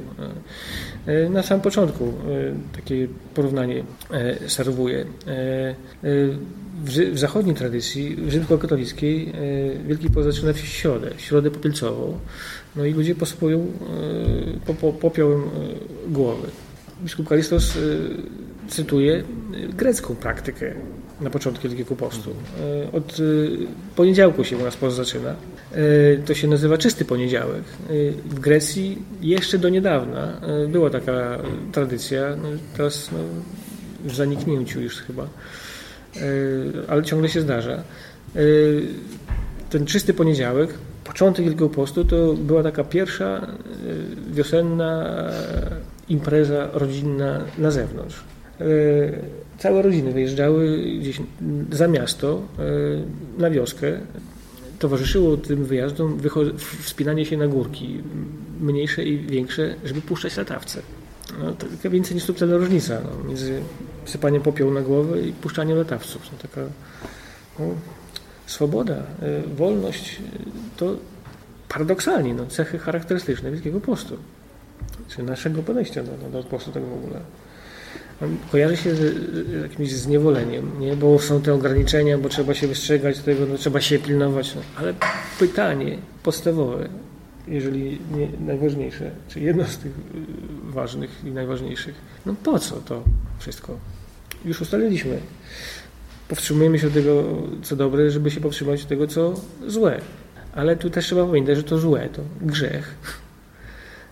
E, 1.06 1.30
na 1.30 1.44
samym 1.44 1.62
początku 1.62 2.14
takie 2.76 3.08
porównanie 3.34 3.84
serwuję. 4.48 5.06
W 6.84 7.20
zachodniej 7.20 7.56
tradycji, 7.56 8.16
w 8.16 8.32
rzymskokatolickiej, 8.32 9.34
Wielki 9.88 10.10
Post 10.10 10.28
zaczyna 10.30 10.54
w 10.54 10.60
środę, 10.60 11.12
środę 11.18 11.52
popielcową, 11.52 12.20
no 12.76 12.86
i 12.86 12.94
ludzie 12.94 13.16
posypują 13.16 13.72
popiołem 15.02 15.44
głowy. 16.08 16.48
Biskup 17.04 17.28
Kalistos 17.28 17.78
cytuje 18.68 19.24
grecką 19.74 20.16
praktykę 20.16 20.74
na 21.22 21.30
początku 21.30 21.68
Wielkiego 21.68 21.96
Postu. 21.96 22.30
E, 22.30 22.92
od 22.92 23.14
e, 23.14 23.24
poniedziałku 23.96 24.44
się 24.44 24.58
u 24.58 24.64
nas 24.64 24.76
post 24.76 24.96
zaczyna. 24.96 25.30
E, 25.30 25.76
to 26.26 26.34
się 26.34 26.48
nazywa 26.48 26.78
czysty 26.78 27.06
poniedziałek. 27.06 27.64
W 28.26 28.40
Grecji 28.40 28.98
jeszcze 29.22 29.58
do 29.58 29.70
niedawna 29.70 30.42
była 30.68 30.90
taka 30.90 31.38
tradycja, 31.72 32.36
no 32.36 32.50
teraz 32.78 33.12
no, 33.12 33.18
w 34.12 34.16
zaniknięciu 34.16 34.82
już 34.82 34.96
chyba, 34.96 35.28
ale 36.88 37.04
ciągle 37.04 37.30
się 37.30 37.42
zdarza. 37.42 37.84
Ten 39.70 39.86
czysty 39.86 40.14
poniedziałek, 40.14 40.74
początek 41.04 41.46
Wielkiego 41.46 41.70
Postu, 41.70 42.06
to 42.06 42.34
była 42.34 42.64
taka 42.64 42.84
pierwsza 42.84 43.48
wiosenna 44.32 45.20
impreza 46.10 46.70
rodzinna 46.74 47.42
na 47.58 47.72
zewnątrz 47.72 48.24
całe 49.58 49.82
rodziny 49.82 50.12
wyjeżdżały 50.12 50.84
gdzieś 51.00 51.22
za 51.72 51.88
miasto, 51.88 52.42
e, 53.38 53.42
na 53.42 53.50
wioskę. 53.50 54.00
Towarzyszyło 54.80 55.38
tym 55.38 55.66
wyjazdom 55.66 56.20
wspinanie 56.82 57.26
się 57.26 57.38
na 57.38 57.48
górki, 57.48 58.04
mniejsze 58.60 59.04
i 59.04 59.18
większe, 59.18 59.76
żeby 59.86 60.02
puszczać 60.02 60.38
latawce. 60.38 60.82
No, 61.40 61.52
taka 61.54 61.90
więcej 61.90 62.16
niż 62.16 62.24
subtelna 62.24 62.58
różnica 62.58 63.02
no, 63.04 63.28
między 63.28 63.62
sypaniem 64.06 64.42
popiołu 64.42 64.72
na 64.72 64.82
głowę 64.82 65.22
i 65.22 65.34
puszczaniem 65.34 65.78
latawców. 65.78 66.30
No, 66.32 66.38
taka 66.38 66.62
no, 67.60 67.66
swoboda, 68.46 68.96
e, 68.96 69.04
wolność 69.56 70.20
to 70.78 70.96
paradoksalnie 71.70 72.34
no, 72.34 72.46
cechy 72.46 72.80
charakterystyczne 72.80 73.52
Wielkiego 73.52 73.82
Postu, 73.82 74.18
czy 75.08 75.24
naszego 75.24 75.64
podejścia 75.64 76.04
do, 76.04 76.30
do 76.30 76.44
postu 76.44 76.72
tego 76.72 76.88
w 76.88 76.94
ogóle 76.94 77.20
kojarzy 78.52 78.78
się 78.78 78.96
z 78.96 79.62
jakimś 79.62 79.92
zniewoleniem, 79.92 80.80
nie? 80.80 80.96
bo 80.96 81.20
są 81.20 81.42
te 81.42 81.54
ograniczenia, 81.54 82.18
bo 82.18 82.30
trzeba 82.30 82.54
się 82.54 82.68
wystrzegać 82.68 83.20
tego, 83.20 83.46
no, 83.46 83.58
trzeba 83.58 83.82
się 83.82 84.00
pilnować. 84.00 84.56
No. 84.56 84.62
Ale 84.76 84.94
pytanie 85.40 85.98
podstawowe, 86.24 86.90
jeżeli 87.48 88.00
nie 88.18 88.28
najważniejsze, 88.46 89.12
czy 89.28 89.40
jedno 89.40 89.64
z 89.66 89.78
tych 89.78 89.92
ważnych 90.64 91.10
i 91.26 91.32
najważniejszych, 91.32 91.96
no 92.26 92.36
po 92.44 92.60
co 92.60 92.76
to 92.76 93.04
wszystko? 93.40 93.78
Już 94.46 94.62
ustaliliśmy. 94.62 95.20
Powstrzymujemy 96.28 96.80
się 96.80 96.88
od 96.88 96.94
tego, 96.94 97.24
co 97.64 97.76
dobre, 97.76 98.12
żeby 98.12 98.32
się 98.32 98.42
powstrzymać 98.42 98.82
od 98.82 98.88
tego, 98.88 99.08
co 99.08 99.34
złe. 99.68 100.02
Ale 100.54 100.76
tu 100.76 100.90
też 100.90 101.06
trzeba 101.06 101.26
pamiętać, 101.26 101.58
że 101.58 101.64
to 101.64 101.78
złe, 101.78 102.10
to 102.10 102.22
grzech 102.42 102.96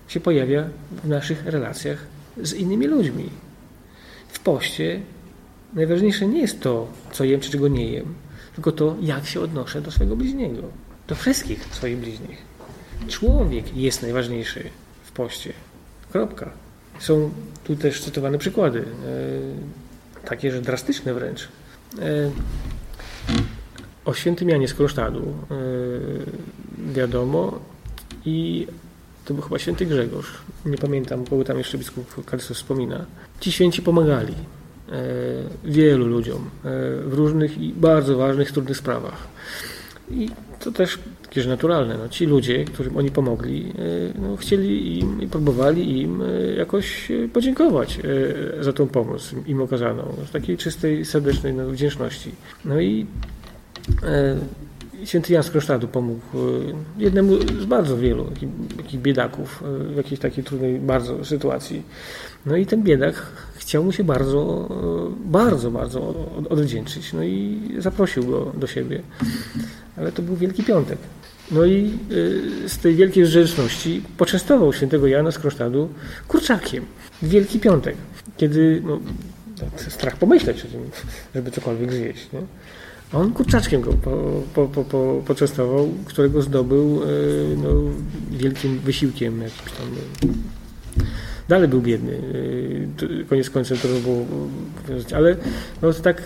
się 0.08 0.20
pojawia 0.20 0.70
w 1.04 1.08
naszych 1.08 1.46
relacjach 1.46 1.98
z 2.42 2.54
innymi 2.54 2.88
ludźmi 2.88 3.30
poście 4.44 5.02
najważniejsze 5.74 6.28
nie 6.28 6.42
jest 6.42 6.62
to, 6.62 6.88
co 7.12 7.24
jem 7.24 7.40
czy 7.40 7.50
czego 7.52 7.68
nie 7.68 7.92
jem, 7.92 8.14
tylko 8.56 8.72
to, 8.72 8.96
jak 9.02 9.26
się 9.26 9.42
odnoszę 9.42 9.82
do 9.82 9.92
swojego 9.92 10.16
bliźniego, 10.16 10.62
do 11.08 11.16
wszystkich 11.16 11.66
swoich 11.66 11.98
bliźnich. 11.98 12.42
Człowiek 13.08 13.78
jest 13.78 14.02
najważniejszy 14.02 14.70
w 15.04 15.12
poście. 15.12 15.54
Kropka. 16.12 16.52
Są 17.00 17.32
tu 17.64 17.76
też 17.76 18.02
cytowane 18.02 18.38
przykłady, 18.38 18.80
e, 18.80 20.28
takie, 20.28 20.52
że 20.52 20.62
drastyczne 20.62 21.14
wręcz. 21.14 21.48
E, 22.00 22.32
o 24.06 24.14
świętym 24.14 24.50
Janie 24.50 24.68
z 24.68 24.74
Kronsztadu 24.74 25.20
e, 25.22 25.56
wiadomo 26.94 27.60
i 28.26 28.68
to 29.26 29.34
był 29.34 29.44
chyba 29.44 29.60
święty 29.60 29.86
Grzegorz, 29.86 30.32
nie 30.66 30.78
pamiętam, 30.78 31.26
kogo 31.26 31.44
tam 31.44 31.58
jeszcze 31.58 31.78
biskup 31.78 32.26
Kalstos 32.26 32.58
wspomina. 32.58 33.06
Ci 33.40 33.52
święci 33.52 33.82
pomagali 33.82 34.34
e, 34.34 35.04
wielu 35.64 36.08
ludziom 36.08 36.38
e, 36.38 36.70
w 37.06 37.14
różnych 37.14 37.58
i 37.58 37.74
bardzo 37.74 38.18
ważnych, 38.18 38.52
trudnych 38.52 38.78
sprawach. 38.78 39.28
I 40.12 40.30
to 40.60 40.72
też 40.72 41.00
jakieś 41.22 41.46
naturalne. 41.46 41.98
No, 41.98 42.10
ci 42.10 42.26
ludzie, 42.26 42.66
którym 42.66 42.98
oni 42.98 43.12
pomogli, 43.12 43.74
no, 44.22 44.38
chcieli 44.38 45.00
im 45.00 45.22
i 45.22 45.28
próbowali 45.28 46.02
im 46.02 46.24
jakoś 46.58 47.12
podziękować 47.34 48.00
za 48.60 48.74
tą 48.74 48.88
pomoc 48.88 49.32
im 49.48 49.62
okazaną. 49.62 50.16
Z 50.28 50.32
takiej 50.32 50.58
czystej, 50.58 51.06
serdecznej 51.06 51.54
no, 51.54 51.70
wdzięczności. 51.70 52.32
No 52.66 52.82
i 52.82 53.06
Święty 55.06 55.34
Jan 55.34 55.44
z 55.44 55.50
Kronsztadu 55.50 55.88
pomógł 55.88 56.22
jednemu 56.98 57.38
z 57.62 57.66
bardzo 57.66 57.98
wielu 57.98 58.26
takich 58.78 59.02
biedaków 59.02 59.64
w 59.94 59.98
jakiejś 59.98 60.20
takiej 60.20 60.44
trudnej 60.44 60.80
bardzo 60.80 61.26
sytuacji. 61.26 61.84
No 62.46 62.56
i 62.56 62.66
ten 62.66 62.84
biedak 62.84 63.26
chciał 63.56 63.84
mu 63.84 63.92
się 63.92 64.04
bardzo, 64.04 64.70
bardzo, 65.26 65.72
bardzo 65.72 66.16
odwdzięczyć. 66.50 67.14
No 67.14 67.24
i 67.24 67.60
zaprosił 67.78 68.24
go 68.24 68.52
do 68.58 68.68
siebie. 68.68 69.02
Ale 69.98 70.12
to 70.12 70.22
był 70.22 70.36
Wielki 70.36 70.64
Piątek. 70.64 70.98
No 71.52 71.66
i 71.66 71.92
z 72.68 72.78
tej 72.78 72.96
wielkiej 72.96 73.24
grzeczności 73.24 74.02
poczęstował 74.18 74.74
świętego 74.74 75.08
Jana 75.08 75.32
z 75.32 75.40
Kronsztadu 75.40 75.90
kurczakiem. 76.28 76.86
Wielki 77.22 77.60
Piątek, 77.60 77.96
kiedy 78.38 78.82
no, 78.86 79.00
strach 79.90 80.18
pomyśleć 80.18 80.66
o 80.66 80.68
tym, 80.68 80.82
żeby 81.36 81.52
cokolwiek 81.52 81.94
zjeść. 81.94 82.32
Nie? 82.34 82.40
On 83.14 83.34
kurczaczkiem 83.34 83.82
go 83.82 83.94
po, 83.94 84.42
po, 84.54 84.68
po, 84.68 84.84
po, 84.84 85.22
poczęstował, 85.26 85.90
którego 86.06 86.42
zdobył 86.42 87.04
y, 87.04 87.58
no, 87.64 87.70
wielkim 88.32 88.80
wysiłkiem 88.80 89.42
jakimś 89.42 89.72
tam 89.72 89.88
dalej 91.48 91.68
był 91.68 91.82
biedny. 91.82 92.12
Y, 92.12 93.26
koniec 93.30 93.50
końców 93.50 93.82
to 93.82 93.88
było, 93.88 94.26
ale 95.16 95.36
no, 95.82 95.94
tak 95.94 96.22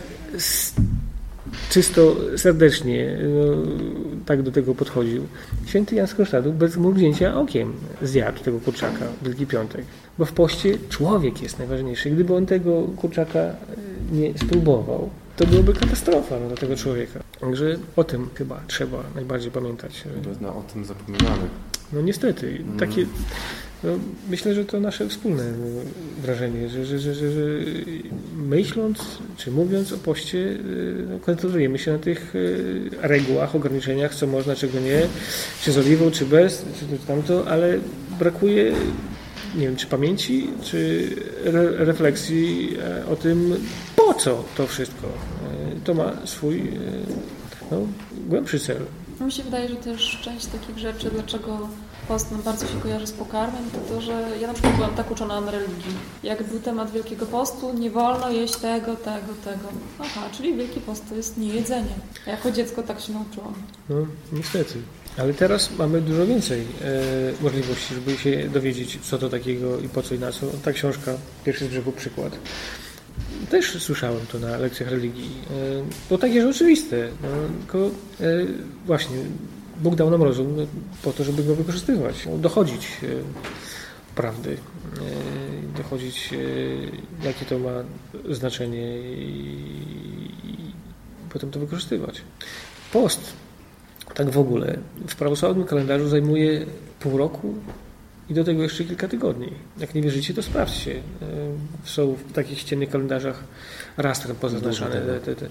czysto 1.69 2.15
serdecznie 2.37 3.17
no, 3.23 3.71
tak 4.25 4.41
do 4.41 4.51
tego 4.51 4.75
podchodził. 4.75 5.23
Święty 5.65 5.95
Jan 5.95 6.07
z 6.07 6.13
Kronsztadu 6.13 6.53
bez 6.53 6.77
mrugnięcia 6.77 7.39
okiem 7.39 7.73
zjadł 8.01 8.39
tego 8.43 8.59
kurczaka 8.59 9.05
Wielki 9.21 9.47
Piątek. 9.47 9.85
Bo 10.17 10.25
w 10.25 10.31
poście 10.31 10.77
człowiek 10.89 11.41
jest 11.41 11.59
najważniejszy. 11.59 12.09
Gdyby 12.09 12.35
on 12.35 12.45
tego 12.45 12.83
kurczaka 12.83 13.55
nie 14.11 14.37
spróbował, 14.37 15.09
to 15.37 15.47
byłoby 15.47 15.73
katastrofa 15.73 16.39
no, 16.39 16.47
dla 16.47 16.57
tego 16.57 16.75
człowieka. 16.75 17.19
Także 17.39 17.77
o 17.95 18.03
tym 18.03 18.29
chyba 18.35 18.61
trzeba 18.67 19.03
najbardziej 19.15 19.51
pamiętać. 19.51 20.03
No, 20.41 20.49
o 20.49 20.63
tym 20.73 20.85
zapominamy. 20.85 21.43
No 21.93 22.01
niestety. 22.01 22.63
Takie, 22.79 23.05
no, 23.83 23.89
myślę, 24.29 24.53
że 24.53 24.65
to 24.65 24.79
nasze 24.79 25.09
wspólne 25.09 25.43
wrażenie, 26.21 26.69
że, 26.69 26.85
że, 26.85 26.99
że, 26.99 27.13
że, 27.15 27.29
myśląc 28.35 28.99
czy 29.37 29.51
mówiąc 29.51 29.93
o 29.93 29.97
poście, 29.97 30.57
no, 31.09 31.19
koncentrujemy 31.19 31.79
się 31.79 31.91
na 31.91 31.99
tych 31.99 32.33
e, 33.01 33.07
regułach, 33.07 33.55
ograniczeniach, 33.55 34.15
co 34.15 34.27
można, 34.27 34.55
czego 34.55 34.79
nie, 34.79 35.01
czy 35.61 35.71
z 35.71 35.77
oliwą, 35.77 36.11
czy 36.11 36.25
bez, 36.25 36.65
czy 36.79 37.07
tamto, 37.07 37.47
ale 37.47 37.77
brakuje 38.19 38.73
nie 39.55 39.65
wiem, 39.65 39.75
czy 39.75 39.87
pamięci, 39.87 40.49
czy 40.63 41.09
re 41.45 41.85
refleksji 41.85 42.77
e, 42.79 43.05
o 43.05 43.15
tym, 43.15 43.65
po 43.95 44.13
co 44.13 44.43
to 44.57 44.67
wszystko. 44.67 45.07
E, 45.07 45.79
to 45.83 45.93
ma 45.93 46.11
swój 46.25 46.71
no, 47.71 47.77
głębszy 48.27 48.59
cel. 48.59 48.81
Mi 49.21 49.31
się 49.31 49.43
wydaje, 49.43 49.69
że 49.69 49.75
też 49.75 50.19
część 50.23 50.45
takich 50.45 50.77
rzeczy, 50.77 51.09
dlaczego 51.11 51.69
post 52.07 52.31
nam 52.31 52.41
bardzo 52.41 52.67
się 52.67 52.79
kojarzy 52.83 53.07
z 53.07 53.11
pokarmem, 53.11 53.63
to 53.71 53.93
to, 53.93 54.01
że 54.01 54.27
ja 54.41 54.47
na 54.47 54.53
przykład 54.53 54.75
byłam 54.75 54.95
tak 54.95 55.11
uczona 55.11 55.41
na 55.41 55.51
religii. 55.51 55.93
Jak 56.23 56.43
był 56.43 56.59
temat 56.59 56.91
Wielkiego 56.91 57.25
Postu, 57.25 57.73
nie 57.73 57.89
wolno 57.89 58.29
jeść 58.29 58.55
tego, 58.55 58.95
tego, 58.95 59.33
tego. 59.43 59.67
Aha, 59.99 60.21
czyli 60.37 60.55
Wielki 60.55 60.81
Post 60.81 61.09
to 61.09 61.15
jest 61.15 61.37
niejedzenie. 61.37 61.95
Ja 62.27 62.31
jako 62.31 62.51
dziecko 62.51 62.83
tak 62.83 62.99
się 62.99 63.13
nauczyłam. 63.13 63.53
No, 63.89 63.95
niestety. 64.31 64.75
Ale 65.17 65.33
teraz 65.33 65.77
mamy 65.77 66.01
dużo 66.01 66.25
więcej 66.25 66.61
e, 66.61 67.43
możliwości, 67.43 67.93
żeby 67.93 68.17
się 68.17 68.49
dowiedzieć, 68.49 68.99
co 69.01 69.17
to 69.17 69.29
takiego 69.29 69.79
i 69.79 69.89
po 69.89 70.03
co 70.03 70.15
i 70.15 70.19
na 70.19 70.31
co. 70.31 70.47
Ta 70.63 70.71
książka, 70.71 71.13
pierwszy 71.45 71.65
z 71.65 71.67
brzegu 71.67 71.91
przykład. 71.91 72.37
Też 73.49 73.83
słyszałem 73.83 74.25
to 74.31 74.39
na 74.39 74.57
lekcjach 74.57 74.89
religii. 74.89 75.31
E, 75.51 76.09
to 76.09 76.17
takie 76.17 76.33
jest 76.33 76.47
oczywiste. 76.47 77.07
No, 77.21 77.27
tylko 77.59 77.87
e, 77.87 77.91
właśnie 78.85 79.17
Bóg 79.81 79.95
dał 79.95 80.09
nam 80.09 80.23
rozum 80.23 80.55
po 81.03 81.13
to, 81.13 81.23
żeby 81.23 81.43
go 81.43 81.55
wykorzystywać, 81.55 82.27
dochodzić 82.37 82.87
e, 83.03 83.07
prawdy, 84.15 84.57
e, 84.97 85.77
dochodzić, 85.77 86.33
e, 86.33 87.27
jakie 87.27 87.45
to 87.45 87.59
ma 87.59 87.71
znaczenie 88.29 88.99
i 88.99 89.55
potem 91.29 91.51
to 91.51 91.59
wykorzystywać. 91.59 92.21
Post, 92.93 93.33
tak 94.17 94.29
w 94.29 94.37
ogóle, 94.37 94.77
w 95.07 95.15
prawosławnym 95.15 95.65
kalendarzu 95.65 96.07
zajmuje 96.07 96.65
pół 96.99 97.17
roku 97.17 97.53
i 98.29 98.33
do 98.33 98.43
tego 98.43 98.63
jeszcze 98.63 98.83
kilka 98.83 99.07
tygodni. 99.07 99.51
Jak 99.79 99.95
nie 99.95 100.01
wierzycie, 100.01 100.33
to 100.33 100.43
sprawdźcie. 100.43 100.95
Są 101.83 102.15
w 102.29 102.31
takich 102.33 102.59
ściennych 102.59 102.89
kalendarzach 102.89 103.43
rastrem 103.97 104.35
pozaznaczane. 104.35 105.01
Te, 105.01 105.19
te, 105.19 105.35
te. 105.35 105.49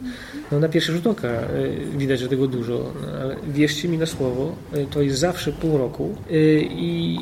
No, 0.52 0.60
na 0.60 0.68
pierwszy 0.68 0.92
rzut 0.92 1.06
oka 1.06 1.28
e, 1.28 1.48
widać, 1.96 2.20
że 2.20 2.28
tego 2.28 2.46
dużo, 2.46 2.92
ale 3.22 3.36
wierzcie 3.48 3.88
mi 3.88 3.98
na 3.98 4.06
słowo, 4.06 4.56
e, 4.72 4.86
to 4.86 5.02
jest 5.02 5.18
zawsze 5.18 5.52
pół 5.52 5.78
roku 5.78 6.14
e, 6.30 6.34
i 6.60 7.18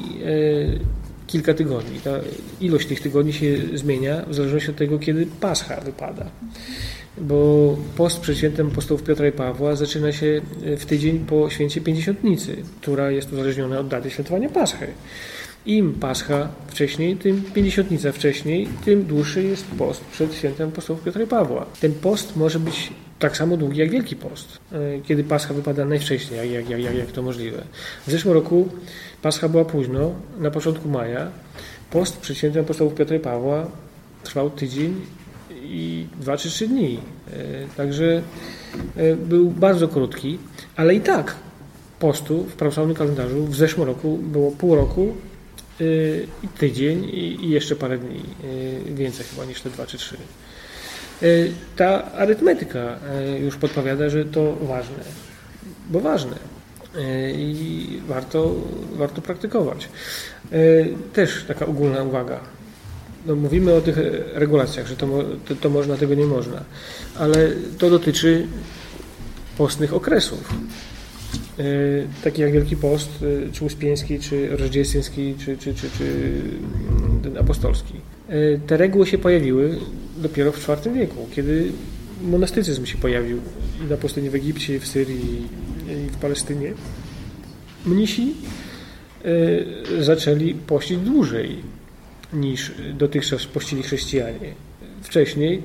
kilka 1.26 1.54
tygodni. 1.54 2.00
Ta 2.00 2.10
ilość 2.60 2.88
tych 2.88 3.00
tygodni 3.00 3.32
się 3.32 3.56
zmienia 3.74 4.24
w 4.28 4.34
zależności 4.34 4.70
od 4.70 4.76
tego, 4.76 4.98
kiedy 4.98 5.26
Pascha 5.40 5.80
wypada. 5.80 6.26
Bo 7.18 7.76
post 7.96 8.20
przed 8.20 8.38
świętem 8.38 8.66
apostołów 8.66 9.02
Piotra 9.02 9.28
i 9.28 9.32
Pawła 9.32 9.76
zaczyna 9.76 10.12
się 10.12 10.40
w 10.78 10.86
tydzień 10.86 11.18
po 11.18 11.50
święcie 11.50 11.80
Pięćdziesiątnicy, 11.80 12.56
która 12.80 13.10
jest 13.10 13.32
uzależniona 13.32 13.78
od 13.78 13.88
daty 13.88 14.10
świętowania 14.10 14.48
Paschy. 14.48 14.86
Im 15.66 15.94
Pascha 15.94 16.48
wcześniej, 16.68 17.16
tym 17.16 17.42
Pięćdziesiątnica 17.54 18.12
wcześniej, 18.12 18.68
tym 18.84 19.04
dłuższy 19.04 19.42
jest 19.42 19.66
post 19.66 20.04
przed 20.04 20.34
świętem 20.34 20.68
apostołów 20.68 21.02
Piotra 21.02 21.22
i 21.22 21.26
Pawła. 21.26 21.66
Ten 21.80 21.92
post 21.92 22.36
może 22.36 22.58
być 22.58 22.92
tak 23.18 23.36
samo 23.36 23.56
długi 23.56 23.78
jak 23.78 23.90
Wielki 23.90 24.16
Post, 24.16 24.58
e, 24.72 25.00
kiedy 25.00 25.24
Pascha 25.24 25.54
wypada 25.54 25.84
najwcześniej, 25.84 26.52
jak, 26.52 26.70
jak, 26.70 26.80
jak, 26.80 26.94
jak 26.94 27.12
to 27.12 27.22
możliwe. 27.22 27.64
W 28.06 28.10
zeszłym 28.10 28.34
roku 28.34 28.68
Pascha 29.22 29.48
była 29.48 29.64
późno, 29.64 30.12
na 30.38 30.50
początku 30.50 30.88
maja. 30.88 31.30
Post 31.90 32.16
przed 32.16 32.36
świętem 32.36 32.64
apostołów 32.64 32.94
Piotra 32.94 33.16
i 33.16 33.20
Pawła 33.20 33.66
trwał 34.24 34.50
tydzień 34.50 34.94
i 35.64 36.06
dwa 36.20 36.36
czy 36.36 36.48
trzy 36.48 36.68
dni. 36.68 36.98
E, 37.32 37.76
także 37.76 38.22
e, 38.96 39.16
był 39.16 39.50
bardzo 39.50 39.88
krótki, 39.88 40.38
ale 40.76 40.94
i 40.94 41.00
tak 41.00 41.34
postu 41.98 42.44
w 42.44 42.52
prawosławnym 42.52 42.96
kalendarzu 42.96 43.46
w 43.46 43.56
zeszłym 43.56 43.86
roku 43.86 44.18
było 44.18 44.50
pół 44.50 44.74
roku 44.74 45.14
Y, 45.80 46.26
i 46.42 46.48
tydzień 46.48 47.04
i 47.04 47.50
jeszcze 47.50 47.76
parę 47.76 47.98
dni, 47.98 48.22
więcej 48.86 49.26
chyba 49.26 49.44
niż 49.44 49.60
te 49.60 49.70
dwa 49.70 49.86
czy 49.86 49.98
trzy. 49.98 50.16
Y, 51.22 51.52
ta 51.76 52.12
arytmetyka 52.12 52.98
już 53.40 53.56
podpowiada, 53.56 54.08
że 54.08 54.24
to 54.24 54.56
ważne, 54.62 55.04
bo 55.90 56.00
ważne 56.00 56.36
i 57.36 58.00
warto, 58.06 58.54
warto 58.92 59.22
praktykować. 59.22 59.88
Też 61.12 61.44
taka 61.48 61.66
ogólna 61.66 62.02
uwaga. 62.02 62.40
No, 63.26 63.34
mówimy 63.34 63.74
o 63.74 63.80
tych 63.80 63.96
regulacjach, 64.34 64.86
że 64.86 64.96
to, 64.96 65.06
to, 65.48 65.54
to 65.56 65.70
można, 65.70 65.96
tego 65.96 66.14
nie 66.14 66.26
można, 66.26 66.64
ale 67.18 67.52
to 67.78 67.90
dotyczy 67.90 68.46
postnych 69.58 69.94
okresów. 69.94 70.54
E, 71.58 71.64
taki 72.24 72.42
jak 72.42 72.52
Wielki 72.52 72.76
Post, 72.76 73.10
e, 73.48 73.52
czy 73.52 73.64
Uspieński, 73.64 74.18
czy 74.18 74.56
Roździecki, 74.56 75.34
czy, 75.38 75.56
czy, 75.56 75.74
czy, 75.74 75.90
czy 75.98 76.04
mm, 77.24 77.38
apostolski. 77.40 77.94
E, 78.28 78.58
te 78.58 78.76
reguły 78.76 79.06
się 79.06 79.18
pojawiły 79.18 79.78
dopiero 80.16 80.52
w 80.52 80.68
IV 80.68 80.94
wieku, 80.94 81.28
kiedy 81.34 81.72
monastycyzm 82.22 82.86
się 82.86 82.98
pojawił 82.98 83.38
i 83.86 83.90
na 83.90 83.96
pustyni 83.96 84.30
w 84.30 84.34
Egipcie, 84.34 84.80
w 84.80 84.86
Syrii 84.86 85.48
i 86.06 86.10
w 86.10 86.16
Palestynie. 86.16 86.72
Mnisi 87.86 88.34
zaczęli 90.00 90.54
pościć 90.54 90.98
dłużej 90.98 91.62
niż 92.34 92.72
dotychczas 92.94 93.46
pościli 93.46 93.82
chrześcijanie. 93.82 94.54
Wcześniej 95.02 95.62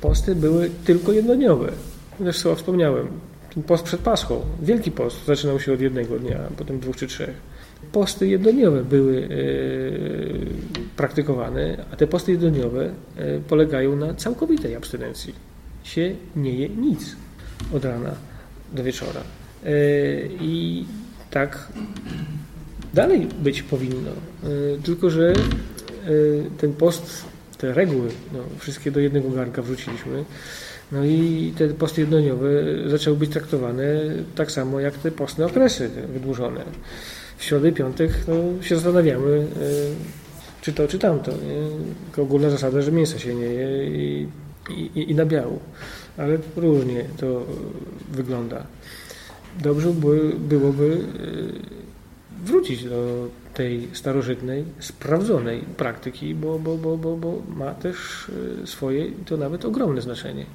posty 0.00 0.34
były 0.34 0.70
tylko 0.84 1.12
jednodniowe. 1.12 1.72
Zresztą 2.20 2.54
wspomniałem, 2.54 3.08
post 3.66 3.84
przed 3.84 4.00
Paschą. 4.00 4.40
Wielki 4.62 4.90
post 4.90 5.24
zaczynał 5.26 5.60
się 5.60 5.72
od 5.72 5.80
jednego 5.80 6.18
dnia, 6.18 6.38
potem 6.56 6.80
dwóch 6.80 6.96
czy 6.96 7.06
trzech. 7.06 7.50
Posty 7.92 8.28
jednodniowe 8.28 8.84
były 8.84 9.22
e, 9.22 9.28
praktykowane, 10.96 11.84
a 11.92 11.96
te 11.96 12.06
posty 12.06 12.32
jednodniowe 12.32 12.90
e, 13.16 13.38
polegają 13.38 13.96
na 13.96 14.14
całkowitej 14.14 14.76
abstynencji. 14.76 15.34
Się 15.84 16.14
nie 16.36 16.54
je 16.54 16.68
nic 16.68 17.16
od 17.72 17.84
rana 17.84 18.14
do 18.72 18.84
wieczora. 18.84 19.20
E, 19.64 19.70
I 20.40 20.84
tak 21.30 21.68
dalej 22.94 23.26
być 23.42 23.62
powinno. 23.62 24.10
Tylko, 24.82 25.10
że 25.10 25.32
ten 26.58 26.72
post, 26.72 27.24
te 27.58 27.74
reguły, 27.74 28.08
no, 28.32 28.38
wszystkie 28.58 28.90
do 28.90 29.00
jednego 29.00 29.30
garnka 29.30 29.62
wrzuciliśmy, 29.62 30.24
No 30.92 31.04
i 31.04 31.52
te 31.58 31.68
posty 31.68 32.00
jednodniowe 32.00 32.48
zaczęły 32.86 33.16
być 33.16 33.30
traktowane 33.30 33.84
tak 34.34 34.52
samo 34.52 34.80
jak 34.80 34.98
te 34.98 35.10
postne 35.10 35.46
okresy 35.46 35.90
wydłużone. 36.12 36.64
W 37.38 37.44
środę 37.44 37.72
piątek 37.72 38.10
no, 38.28 38.62
się 38.62 38.74
zastanawiamy, 38.74 39.36
e, 39.36 39.44
czy 40.60 40.72
to, 40.72 40.88
czy 40.88 40.98
tamto. 40.98 41.32
Nie? 41.32 42.22
Ogólna 42.22 42.50
zasada, 42.50 42.82
że 42.82 42.92
mięsa 42.92 43.18
się 43.18 43.34
nie 43.34 43.46
je 43.46 43.86
i, 43.86 44.28
i, 44.70 45.10
i 45.10 45.14
na 45.14 45.26
biału. 45.26 45.58
Ale 46.16 46.38
różnie 46.56 47.04
to 47.16 47.46
wygląda. 48.12 48.66
Dobrze 49.62 49.88
by, 49.88 50.32
byłoby 50.38 50.96
e, 50.96 51.79
wrócić 52.44 52.84
do 52.84 53.28
tej 53.54 53.88
starożytnej, 53.92 54.64
sprawdzonej 54.78 55.60
praktyki, 55.60 56.34
bo, 56.34 56.58
bo, 56.58 56.76
bo, 56.76 56.96
bo, 56.96 57.16
bo 57.16 57.42
ma 57.56 57.74
też 57.74 57.96
e, 58.62 58.66
swoje, 58.66 59.10
to 59.26 59.36
nawet 59.36 59.64
ogromne 59.64 60.00
znaczenie. 60.00 60.46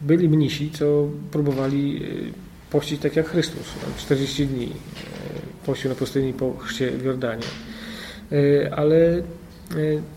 Byli 0.00 0.28
mnisi, 0.28 0.70
co 0.70 1.08
próbowali 1.30 2.02
e, 2.04 2.70
pościć 2.70 3.00
tak 3.00 3.16
jak 3.16 3.28
Chrystus, 3.28 3.66
40 3.96 4.46
dni 4.46 4.64
e, 4.66 4.70
pościł 5.66 5.90
na 5.90 5.96
pustyni 5.96 6.32
po 6.32 6.56
chrzcie 6.56 6.90
w 6.90 7.04
Jordanie. 7.04 7.46
Ale 8.76 9.22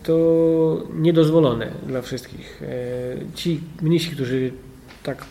to 0.02 0.86
niedozwolone 0.94 1.70
dla 1.86 2.02
wszystkich. 2.02 2.62
Ci 3.34 3.60
mnisi, 3.82 4.10
którzy 4.10 4.52
tak 5.02 5.24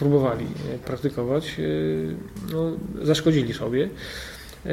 próbowali 0.00 0.46
praktykować, 0.84 1.56
no, 2.52 2.72
zaszkodzili 3.02 3.54
sobie. 3.54 3.88
E, 4.66 4.72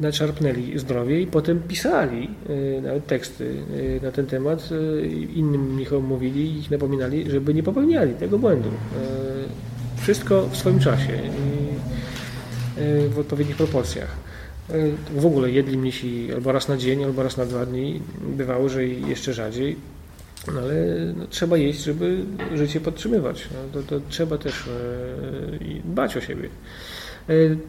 naczarpnęli 0.00 0.78
zdrowie 0.78 1.20
i 1.20 1.26
potem 1.26 1.62
pisali 1.68 2.30
e, 2.78 2.80
nawet 2.80 3.06
teksty 3.06 3.54
e, 4.00 4.04
na 4.04 4.12
ten 4.12 4.26
temat. 4.26 4.68
Innym 5.34 5.74
mnichom 5.74 6.04
mówili 6.04 6.40
i 6.40 6.58
ich 6.58 6.70
napominali, 6.70 7.30
żeby 7.30 7.54
nie 7.54 7.62
popełniali 7.62 8.14
tego 8.14 8.38
błędu. 8.38 8.68
Wszystko 10.02 10.48
w 10.48 10.56
swoim 10.56 10.78
czasie 10.78 11.12
i 11.12 13.08
w 13.08 13.18
odpowiednich 13.18 13.56
proporcjach. 13.56 14.16
W 15.16 15.26
ogóle 15.26 15.50
jedli 15.50 15.78
mnisi 15.78 16.28
albo 16.34 16.52
raz 16.52 16.68
na 16.68 16.76
dzień, 16.76 17.04
albo 17.04 17.22
raz 17.22 17.36
na 17.36 17.46
dwa 17.46 17.66
dni. 17.66 18.00
Bywało, 18.36 18.68
że 18.68 18.86
jeszcze 18.86 19.32
rzadziej. 19.32 19.76
No 20.46 20.60
ale 20.60 20.74
no, 21.16 21.26
trzeba 21.26 21.56
jeść, 21.56 21.80
żeby 21.80 22.24
życie 22.54 22.80
podtrzymywać. 22.80 23.48
No, 23.52 23.82
to, 23.82 23.88
to 23.88 24.06
trzeba 24.08 24.38
też 24.38 24.54
dbać 25.84 26.16
o 26.16 26.20
siebie. 26.20 26.48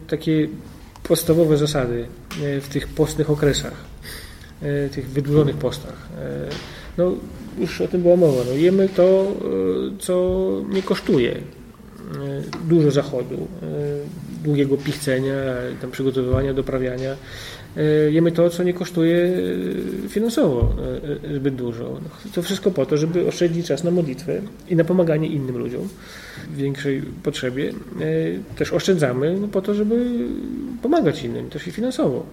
Takie 0.08 0.48
podstawowe 1.04 1.56
zasady 1.56 2.06
e, 2.42 2.60
w 2.60 2.68
tych 2.68 2.88
postnych 2.88 3.30
okresach, 3.30 3.74
e, 4.62 4.88
tych 4.88 5.08
wydłużonych 5.08 5.56
postach. 5.56 6.08
E, 6.18 6.48
no, 6.98 7.12
już 7.58 7.80
o 7.80 7.88
tym 7.88 8.02
była 8.02 8.16
mowa. 8.16 8.42
No, 8.46 8.52
jemy 8.52 8.88
to, 8.88 9.32
co 9.98 10.50
nie 10.68 10.82
kosztuje 10.82 11.40
dużo 12.68 12.90
zachodu, 12.90 13.48
długiego 14.44 14.76
pichcenia, 14.76 15.34
tam 15.80 15.90
przygotowywania, 15.90 16.54
doprawiania. 16.54 17.16
Jemy 18.10 18.32
to, 18.32 18.50
co 18.50 18.62
nie 18.62 18.74
kosztuje 18.74 19.32
finansowo 20.08 20.76
zbyt 21.36 21.54
dużo. 21.54 21.84
No, 21.84 22.30
to 22.34 22.42
wszystko 22.42 22.70
po 22.70 22.86
to, 22.86 22.96
żeby 22.96 23.28
oszczędzić 23.28 23.66
czas 23.66 23.84
na 23.84 23.90
modlitwę 23.90 24.40
i 24.68 24.76
na 24.76 24.84
pomaganie 24.84 25.28
innym 25.28 25.58
ludziom 25.58 25.88
w 26.50 26.56
większej 26.56 27.02
potrzebie. 27.22 27.72
Też 28.56 28.72
oszczędzamy 28.72 29.36
no, 29.40 29.48
po 29.48 29.62
to, 29.62 29.74
żeby 29.74 30.18
pomagać 30.82 31.24
innym, 31.24 31.50
też 31.50 31.66
i 31.66 31.72
finansowo. 31.72 32.26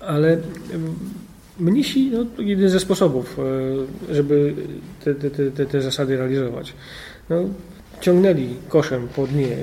Ale 0.00 0.38
mnisi, 1.60 2.10
no, 2.10 2.24
to 2.36 2.42
jeden 2.42 2.68
ze 2.68 2.80
sposobów, 2.80 3.38
e, 4.10 4.14
żeby 4.14 4.54
te, 5.04 5.14
te, 5.14 5.50
te, 5.50 5.66
te 5.66 5.82
zasady 5.82 6.16
realizować. 6.16 6.72
No, 7.30 7.44
ciągnęli 8.00 8.48
koszem 8.68 9.08
po 9.16 9.26
dnie 9.26 9.56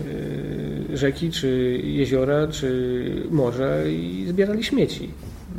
e, 0.94 0.98
rzeki, 0.98 1.32
czy 1.32 1.80
jeziora, 1.84 2.48
czy 2.48 3.24
morza 3.30 3.86
i 3.86 4.26
zbierali 4.30 4.64
śmieci. 4.64 5.12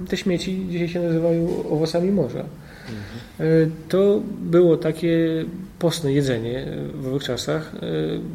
Te 0.09 0.17
śmieci 0.17 0.67
dzisiaj 0.71 0.89
się 0.89 1.01
nazywają 1.01 1.65
owocami 1.71 2.11
morza. 2.11 2.45
Mhm. 2.89 3.73
To 3.89 4.23
było 4.41 4.77
takie 4.77 5.45
postne 5.79 6.13
jedzenie 6.13 6.67
w 6.95 7.07
owych 7.07 7.23
czasach, 7.23 7.73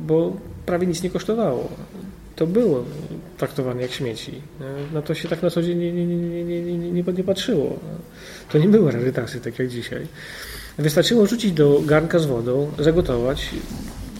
bo 0.07 0.37
prawie 0.65 0.87
nic 0.87 1.03
nie 1.03 1.09
kosztowało 1.09 1.69
to 2.35 2.47
było 2.47 2.83
traktowane 3.37 3.81
jak 3.81 3.91
śmieci. 3.91 4.31
Na 4.93 5.01
to 5.01 5.15
się 5.15 5.29
tak 5.29 5.41
na 5.41 5.49
co 5.49 5.61
dzień 5.61 5.77
nie, 5.77 5.93
nie, 5.93 6.61
nie, 6.61 7.03
nie 7.13 7.23
patrzyło. 7.23 7.79
To 8.51 8.57
nie 8.57 8.67
były 8.67 8.91
rarytasy, 8.91 9.39
tak 9.39 9.59
jak 9.59 9.67
dzisiaj. 9.67 10.07
Wystarczyło 10.77 11.25
rzucić 11.25 11.51
do 11.51 11.81
garnka 11.85 12.19
z 12.19 12.25
wodą, 12.25 12.71
zagotować, 12.79 13.49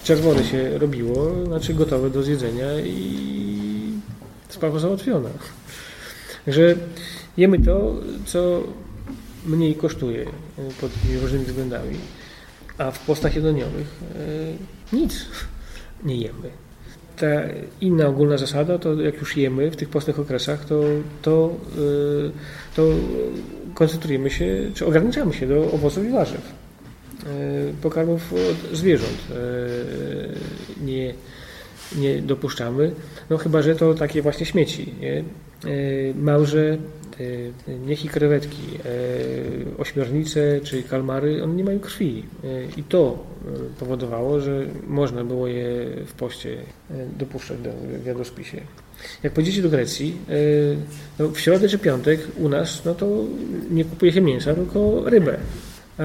czerwone 0.04 0.44
się 0.44 0.78
robiło, 0.78 1.46
znaczy 1.46 1.74
gotowe 1.74 2.10
do 2.10 2.24
zjedzenia 2.24 2.80
i 2.80 4.00
sprawa 4.50 4.80
załatwiona. 4.80 5.30
Także 6.46 6.76
jemy 7.38 7.60
to, 7.60 7.96
co 8.26 8.64
mniej 9.46 9.76
kosztuje 9.76 10.26
pod 10.82 10.92
różnymi 11.22 11.46
względami, 11.46 11.98
a 12.78 12.92
w 12.92 13.00
postach 13.00 13.36
jednodniowych 13.36 13.88
e, 14.94 14.96
nic 14.96 15.26
nie 16.04 16.16
jemy 16.16 16.64
ta 17.18 17.28
inna 17.82 18.08
ogólna 18.08 18.38
zasada, 18.38 18.78
to 18.78 19.02
jak 19.02 19.18
już 19.18 19.38
jemy 19.38 19.72
w 19.72 19.76
tych 19.76 19.90
postnych 19.90 20.20
okresach, 20.20 20.66
to, 20.66 20.82
to, 21.22 21.56
y, 21.78 22.32
to 22.76 22.88
koncentrujemy 23.74 24.30
się, 24.30 24.72
czy 24.74 24.86
ograniczamy 24.86 25.34
się 25.34 25.48
do 25.48 25.72
owoców 25.72 26.06
i 26.06 26.10
warzyw. 26.10 26.63
Y, 27.28 27.74
pokarmów 27.82 28.34
od 28.34 28.78
zwierząt 28.78 29.18
y, 29.32 30.86
nie, 30.86 31.14
nie 31.96 32.22
dopuszczamy, 32.22 32.92
no 33.30 33.38
chyba, 33.38 33.62
że 33.62 33.76
to 33.76 33.94
takie 33.94 34.22
właśnie 34.22 34.46
śmieci. 34.46 34.94
Nie? 35.00 35.24
Małże, 36.16 36.78
niech 37.86 38.06
i 38.06 38.10
krewetki, 38.10 38.62
ośmiornice 39.78 40.62
czy 40.64 40.84
kalmary, 40.84 41.44
one 41.44 41.54
nie 41.54 41.64
mają 41.64 41.80
krwi. 41.80 42.24
I 42.78 42.84
to 42.84 43.24
powodowało, 43.80 44.40
że 44.40 44.66
można 44.88 45.24
było 45.24 45.48
je 45.48 45.66
w 46.06 46.14
poście 46.14 46.58
e, 46.92 47.06
dopuszczać 47.20 47.58
do, 47.60 47.70
jadłospisie. 48.06 48.62
Jak 49.24 49.34
pojedziecie 49.34 49.62
do 49.62 49.70
Grecji, 49.70 50.18
e, 50.30 50.34
no 51.20 51.28
w 51.30 51.40
środę 51.40 51.70
czy 51.70 51.80
piątek 51.80 52.20
u 52.38 52.50
nas, 52.50 52.86
no 52.86 52.96
to 52.96 53.08
nie 53.72 53.86
kupuje 53.86 54.12
się 54.12 54.22
mięsa, 54.22 54.54
tylko 54.54 55.10
rybę. 55.10 55.38
A 55.98 56.04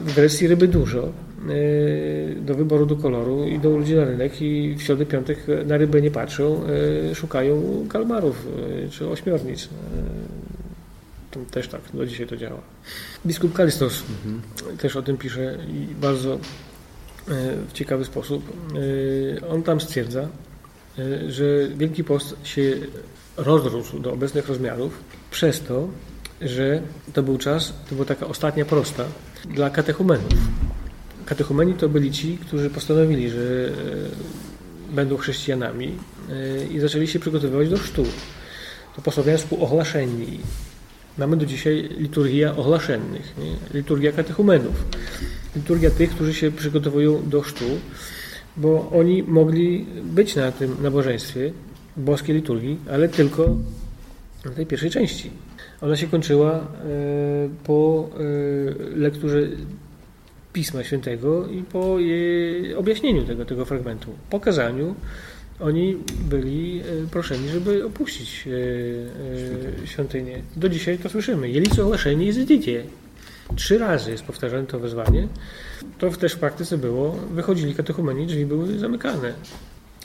w 0.00 0.14
Grecji 0.14 0.48
ryby 0.48 0.68
dużo, 0.68 1.08
e, 1.08 2.34
do 2.34 2.54
wyboru, 2.54 2.86
do 2.86 2.96
koloru 2.96 3.44
i 3.44 3.58
do 3.58 3.70
ludzi 3.70 3.94
na 3.94 4.04
rynek 4.04 4.42
i 4.42 4.74
w 4.78 4.82
środę, 4.82 5.06
piątek 5.06 5.38
na 5.66 5.76
rybę 5.76 6.02
nie 6.02 6.10
patrzą, 6.10 6.64
szukają 7.14 7.62
kalmarów 7.88 8.46
czy 8.90 9.08
ośmiornic. 9.08 9.68
To 11.30 11.40
też 11.50 11.68
tak, 11.68 11.80
do 11.94 12.06
dzisiaj 12.06 12.26
to 12.26 12.36
działa. 12.36 12.60
Biskup 13.26 13.52
Kalistos 13.52 14.02
mhm. 14.24 14.42
też 14.78 14.96
o 14.96 15.02
tym 15.02 15.16
pisze 15.16 15.58
i 15.68 15.94
bardzo 16.00 16.38
w 17.68 17.72
ciekawy 17.72 18.04
sposób. 18.04 18.52
On 19.50 19.62
tam 19.62 19.80
stwierdza, 19.80 20.28
że 21.28 21.44
Wielki 21.76 22.04
Post 22.04 22.36
się 22.44 22.76
rozrósł 23.36 23.98
do 23.98 24.12
obecnych 24.12 24.48
rozmiarów 24.48 25.04
przez 25.30 25.60
to, 25.60 25.88
że 26.40 26.82
to 27.12 27.22
był 27.22 27.38
czas, 27.38 27.72
to 27.88 27.94
była 27.94 28.06
taka 28.06 28.26
ostatnia 28.26 28.64
prosta 28.64 29.04
dla 29.44 29.70
katechumenów. 29.70 30.34
Katechumeni 31.26 31.74
to 31.74 31.88
byli 31.88 32.12
ci, 32.12 32.38
którzy 32.38 32.70
postanowili, 32.70 33.30
że 33.30 33.72
będą 34.90 35.16
chrześcijanami 35.16 35.94
i 36.70 36.80
zaczęli 36.80 37.06
się 37.06 37.18
przygotowywać 37.18 37.68
do 37.68 37.78
chrztu. 37.78 38.04
To 38.96 39.02
po 39.02 39.10
słowiańsku 39.10 39.64
ogłaszeni. 39.64 40.40
Mamy 41.18 41.36
do 41.36 41.46
dzisiaj 41.46 41.88
liturgia 41.98 42.56
ogłaszennych, 42.56 43.34
nie? 43.38 43.78
liturgia 43.78 44.12
katechumenów 44.12 44.74
liturgia 45.56 45.90
tych, 45.90 46.10
którzy 46.10 46.34
się 46.34 46.50
przygotowują 46.50 47.28
do 47.28 47.40
chrztu, 47.40 47.64
bo 48.56 48.90
oni 48.90 49.22
mogli 49.22 49.86
być 50.02 50.36
na 50.36 50.52
tym 50.52 50.76
nabożeństwie 50.82 51.52
boskiej 51.96 52.34
liturgii, 52.34 52.78
ale 52.90 53.08
tylko 53.08 53.56
na 54.44 54.50
tej 54.50 54.66
pierwszej 54.66 54.90
części. 54.90 55.30
Ona 55.82 55.96
się 55.96 56.06
kończyła 56.06 56.52
e, 56.52 56.60
po 57.64 58.08
e, 58.14 58.98
lekturze 58.98 59.38
Pisma 60.52 60.84
Świętego 60.84 61.46
i 61.46 61.62
po 61.62 61.96
objaśnieniu 62.76 63.24
tego, 63.24 63.44
tego 63.44 63.64
fragmentu. 63.64 64.10
Po 64.30 64.40
kazaniu 64.40 64.94
oni 65.60 65.96
byli 66.30 66.80
e, 66.80 67.06
proszeni, 67.10 67.48
żeby 67.48 67.84
opuścić 67.84 68.48
świątynię. 69.84 70.42
Do 70.56 70.68
dzisiaj 70.68 70.98
to 70.98 71.08
słyszymy. 71.08 71.50
Jelico 71.50 71.82
ogłaszeni 71.82 72.26
jest 72.26 72.44
dziecię. 72.44 72.82
Trzy 73.56 73.78
razy 73.78 74.10
jest 74.10 74.22
powtarzane 74.22 74.66
to 74.66 74.78
wezwanie. 74.78 75.28
To 75.98 76.10
też 76.10 76.32
w 76.32 76.38
praktyce 76.38 76.78
było, 76.78 77.12
wychodzili 77.12 77.74
katechumeni, 77.74 78.26
drzwi 78.26 78.46
były 78.46 78.78
zamykane, 78.78 79.32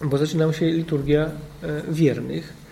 bo 0.03 0.17
zaczynała 0.17 0.53
się 0.53 0.65
liturgia 0.65 1.31
wiernych, 1.91 2.64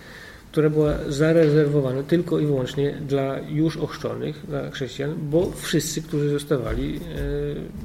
która 0.54 0.70
była 0.70 0.94
zarezerwowana 1.08 2.02
tylko 2.02 2.38
i 2.38 2.46
wyłącznie 2.46 2.94
dla 3.08 3.38
już 3.48 3.76
ochrzczonych, 3.76 4.46
dla 4.48 4.70
chrześcijan, 4.70 5.14
bo 5.30 5.50
wszyscy, 5.50 6.02
którzy 6.02 6.30
zostawali, 6.30 6.96
e, 6.96 7.00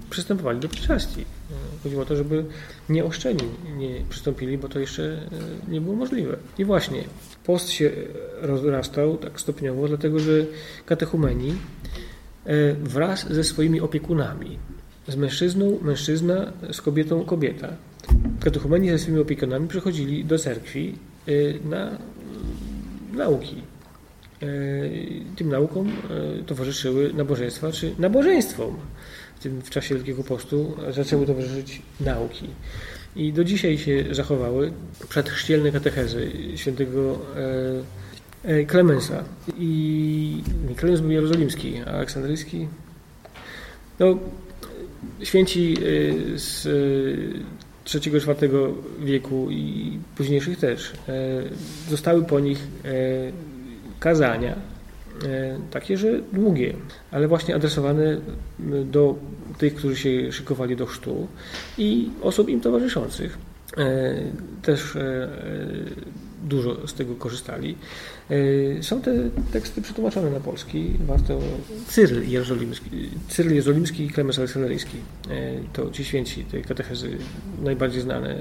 przystępowali 0.10 0.60
do 0.60 0.70
pieczasti. 0.70 1.22
E, 1.22 1.84
chodziło 1.84 2.02
o 2.02 2.06
to, 2.06 2.16
żeby 2.16 2.46
nieochrzczeni 2.90 3.44
nie 3.78 4.02
przystąpili, 4.10 4.58
bo 4.58 4.70
to 4.70 4.80
jeszcze 4.80 5.04
e, 5.04 5.72
nie 5.72 5.82
było 5.82 5.96
możliwe. 5.96 6.38
I 6.58 6.66
właśnie 6.66 7.04
post 7.44 7.70
się 7.70 7.92
rozrastał 8.42 9.18
tak 9.18 9.42
stopniowo, 9.42 9.88
dlatego 9.88 10.20
że 10.20 10.46
katechumeni 10.86 11.54
wraz 12.84 13.34
ze 13.34 13.44
swoimi 13.44 13.82
opiekunami, 13.82 14.60
z 15.08 15.16
mężczyzną 15.16 15.80
mężczyzna, 15.82 16.54
z 16.72 16.82
kobietą 16.82 17.26
kobieta, 17.26 17.74
katechumeni 18.40 18.90
ze 18.90 19.00
swoimi 19.00 19.20
opiekunami 19.20 19.68
przychodzili 19.68 20.26
do 20.26 20.40
cerkwi 20.40 20.96
na 21.64 21.98
nauki. 23.14 23.56
E, 24.42 24.46
tym 25.36 25.50
naukom 25.50 25.88
e, 25.90 26.44
towarzyszyły 26.44 27.14
nabożeństwa, 27.14 27.72
czy 27.72 27.96
nabożeństwom. 28.00 28.78
W 29.40 29.44
tym 29.44 29.62
w 29.62 29.70
czasie 29.70 29.96
Wielkiego 29.96 30.24
Postu 30.24 30.76
zaczęły 30.90 31.26
towarzyszyć 31.26 31.82
nauki. 32.00 32.48
I 33.16 33.34
do 33.34 33.44
dzisiaj 33.44 33.78
się 33.78 34.06
zachowały 34.12 34.72
przedchrzcielne 35.10 35.72
katechezy 35.72 36.32
świętego 36.56 37.20
e, 38.44 38.66
Klemensa. 38.66 39.24
I 39.58 40.44
Klemens 40.76 41.02
był 41.02 41.12
jerozolimski, 41.12 41.82
a 41.86 41.92
aleksandryjski 41.92 42.68
no, 44.00 44.18
święci 45.24 45.78
z 46.36 46.68
III-IV 47.96 48.74
wieku 49.00 49.48
i 49.52 50.00
późniejszych 50.16 50.60
też. 50.60 50.94
E, 51.10 51.14
zostały 51.90 52.24
po 52.24 52.40
nich 52.40 52.68
e, 52.86 52.90
kazania, 54.00 54.56
e, 55.26 55.60
takie, 55.72 55.98
że 55.98 56.20
długie, 56.34 56.74
ale 57.12 57.28
właśnie 57.28 57.56
adresowane 57.56 58.18
do 58.86 59.16
tych, 59.58 59.76
którzy 59.76 59.96
się 59.96 60.32
szykowali 60.32 60.76
do 60.76 60.86
chrztu 60.86 61.28
i 61.78 62.10
osób 62.22 62.50
im 62.50 62.62
towarzyszących. 62.62 63.38
Też 64.62 64.98
dużo 66.44 66.88
z 66.88 66.94
tego 66.94 67.16
korzystali. 67.16 67.76
E, 68.30 68.84
są 68.84 69.02
te 69.02 69.30
teksty 69.54 69.82
przetłumaczone 69.82 70.32
na 70.32 70.40
polski. 70.40 70.92
Warto. 71.00 71.40
Cyrl 71.88 72.30
Jerozolimski, 72.30 73.10
Cyrl 73.28 73.50
Jerozolimski 73.50 74.06
i 74.06 74.10
Klemens 74.10 74.40
Aleksandryjski. 74.40 74.98
E, 75.30 75.52
to 75.74 75.92
ci 75.92 76.06
święci, 76.06 76.46
te 76.46 76.62
katechezy 76.62 77.18
najbardziej 77.64 78.02
znane. 78.02 78.30
E, 78.30 78.40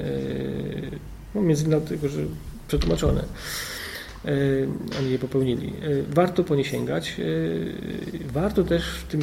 no, 1.35 1.41
między 1.41 1.65
innymi 1.65 1.81
dlatego, 1.81 2.09
że 2.09 2.21
przetłumaczone. 2.69 3.25
Oni 4.99 5.11
je 5.11 5.19
popełnili. 5.19 5.73
Warto 6.11 6.45
po 6.45 6.57
nie 6.57 6.65
sięgać. 6.65 7.17
Warto 8.33 8.65
też 8.65 8.85
w 8.85 9.07
tym 9.07 9.21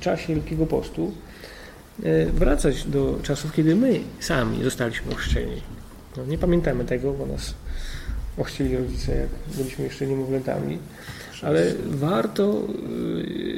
czasie 0.00 0.34
Wielkiego 0.34 0.66
Postu 0.66 1.12
wracać 2.32 2.84
do 2.84 3.18
czasów, 3.22 3.52
kiedy 3.52 3.76
my 3.76 4.00
sami 4.20 4.64
zostaliśmy 4.64 5.12
ochrzczeni. 5.12 5.62
No, 6.16 6.26
nie 6.26 6.38
pamiętamy 6.38 6.84
tego, 6.84 7.12
bo 7.12 7.26
nas 7.26 7.54
ochrzcili 8.38 8.76
rodzice, 8.76 9.16
jak 9.16 9.28
byliśmy 9.56 9.84
jeszcze 9.84 10.06
niemowlętami, 10.06 10.78
ale 11.42 11.72
warto 11.86 12.62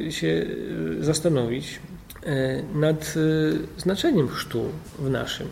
y, 0.06 0.12
się 0.12 0.26
y, 0.26 1.04
zastanowić 1.04 1.80
e, 2.26 2.62
nad 2.74 3.16
y, 3.16 3.58
znaczeniem 3.78 4.28
chrztu 4.28 4.64
w 4.98 5.10
naszym 5.10 5.48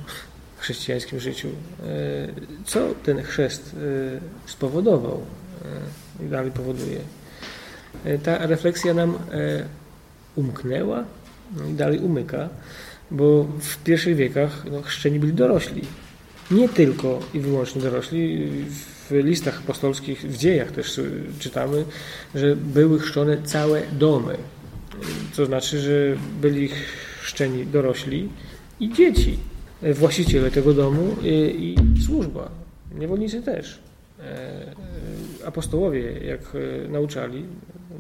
chrześcijańskim 0.59 1.20
życiu. 1.20 1.49
Co 2.64 2.95
ten 3.05 3.22
chrzest 3.22 3.76
spowodował 4.47 5.20
i 6.26 6.29
dalej 6.29 6.51
powoduje. 6.51 7.01
Ta 8.22 8.47
refleksja 8.47 8.95
nam 8.95 9.18
umknęła 10.37 11.05
no 11.57 11.64
i 11.64 11.72
dalej 11.72 11.99
umyka, 11.99 12.49
bo 13.11 13.45
w 13.61 13.76
pierwszych 13.85 14.16
wiekach 14.16 14.64
no, 14.70 14.83
chrzczeni 14.83 15.18
byli 15.18 15.33
dorośli. 15.33 15.83
Nie 16.51 16.68
tylko 16.68 17.20
i 17.35 17.41
wyłącznie 17.41 17.83
dorośli 17.83 18.49
w 19.11 19.13
listach 19.13 19.59
apostolskich, 19.59 20.21
w 20.23 20.37
dziejach 20.37 20.71
też 20.73 21.01
czytamy, 21.39 21.85
że 22.35 22.57
były 22.57 22.99
chrzczone 22.99 23.43
całe 23.43 23.83
domy. 23.93 24.37
To 25.37 25.47
znaczy, 25.47 25.81
że 25.81 26.17
byli 26.41 26.71
chrzczeni 27.21 27.67
dorośli 27.67 28.29
i 28.81 28.93
dzieci, 28.93 29.39
właściciele 29.83 30.51
tego 30.51 30.75
domu 30.75 31.17
i, 31.23 31.77
i 31.97 32.03
służba, 32.03 32.51
niewolnicy 32.95 33.43
też. 33.43 33.79
E, 34.21 34.75
apostołowie, 35.45 36.13
jak 36.27 36.41
nauczali, 36.89 37.45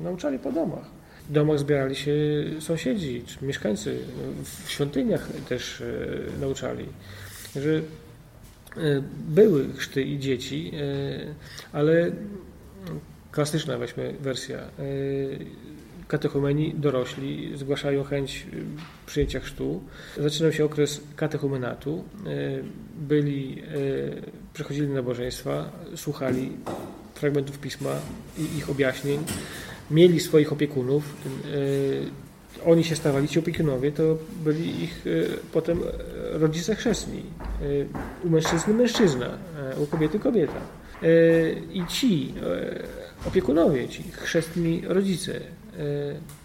nauczali 0.02 0.38
po 0.38 0.52
domach. 0.52 0.84
W 1.28 1.32
domach 1.32 1.58
zbierali 1.58 1.96
się 1.96 2.14
sąsiedzi 2.60 3.22
czy 3.26 3.44
mieszkańcy, 3.44 3.98
w 4.64 4.70
świątyniach 4.70 5.28
też 5.48 5.82
nauczali. 6.40 6.84
Że 7.56 7.80
były 9.28 9.72
chrzty 9.76 10.02
i 10.02 10.18
dzieci, 10.18 10.72
e, 10.74 11.34
ale 11.72 12.10
klasyczna 13.32 13.78
weźmy 13.78 14.14
wersja. 14.20 14.58
E, 14.58 14.62
katechumeni 16.08 16.74
dorośli 16.76 17.52
zgłaszają 17.56 18.04
chęć 18.04 18.46
przyjęcia 19.06 19.40
chrztu. 19.40 19.82
Zaczynał 20.16 20.52
się 20.52 20.64
okres 20.64 21.00
katechumenatu. 21.16 22.04
Byli, 22.98 23.62
przechodzili 24.54 24.88
nabożeństwa, 24.88 25.72
słuchali 25.96 26.52
fragmentów 27.14 27.58
pisma 27.58 27.90
i 28.38 28.58
ich 28.58 28.70
objaśnień, 28.70 29.24
mieli 29.90 30.20
swoich 30.20 30.52
opiekunów, 30.52 31.16
oni 32.66 32.84
się 32.84 32.96
stawali, 32.96 33.28
ci 33.28 33.38
opiekunowie, 33.38 33.92
to 33.92 34.18
byli 34.44 34.82
ich 34.84 35.06
e, 35.06 35.10
potem 35.52 35.80
rodzice 36.32 36.74
chrzestni. 36.74 37.22
E, 38.22 38.26
u 38.26 38.30
mężczyzny 38.30 38.74
mężczyzna, 38.74 39.38
u 39.82 39.86
kobiety 39.86 40.18
kobieta. 40.18 40.60
E, 41.02 41.06
I 41.72 41.86
ci 41.88 42.34
opiekunowie, 43.26 43.88
ci 43.88 44.02
chrzestni 44.02 44.82
rodzice, 44.86 45.40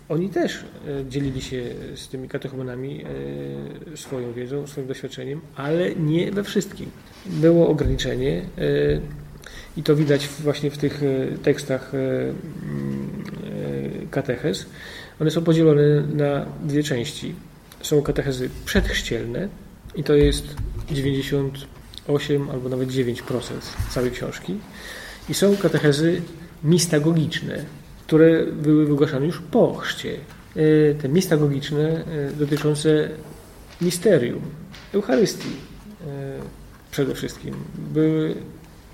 oni 0.09 0.29
też 0.29 0.65
dzielili 1.09 1.41
się 1.41 1.63
z 1.95 2.07
tymi 2.07 2.29
katechumenami 2.29 3.05
swoją 3.95 4.33
wiedzą, 4.33 4.67
swoim 4.67 4.87
doświadczeniem, 4.87 5.41
ale 5.55 5.95
nie 5.95 6.31
we 6.31 6.43
wszystkim. 6.43 6.91
Było 7.25 7.67
ograniczenie 7.69 8.41
i 9.77 9.83
to 9.83 9.95
widać 9.95 10.27
właśnie 10.27 10.71
w 10.71 10.77
tych 10.77 11.01
tekstach 11.43 11.91
katechez, 14.11 14.65
one 15.19 15.31
są 15.31 15.43
podzielone 15.43 16.01
na 16.01 16.45
dwie 16.63 16.83
części. 16.83 17.35
Są 17.81 18.01
katechezy 18.01 18.49
przedchrzcielne 18.65 19.47
i 19.95 20.03
to 20.03 20.13
jest 20.13 20.55
98 20.91 22.49
albo 22.49 22.69
nawet 22.69 22.89
9% 22.89 23.21
całej 23.89 24.11
książki. 24.11 24.55
I 25.29 25.33
są 25.33 25.57
katechezy 25.57 26.21
mistagogiczne, 26.63 27.65
które 28.07 28.45
były 28.45 28.85
wygłaszane 28.85 29.25
już 29.25 29.41
po 29.51 29.75
chrzcie. 29.75 30.17
E, 30.55 30.93
te 30.95 31.09
mistagogiczne 31.09 32.05
e, 32.05 32.31
dotyczące 32.39 33.09
misterium, 33.81 34.41
Eucharystii 34.93 35.49
e, 35.49 36.05
przede 36.91 37.15
wszystkim, 37.15 37.55
były 37.93 38.35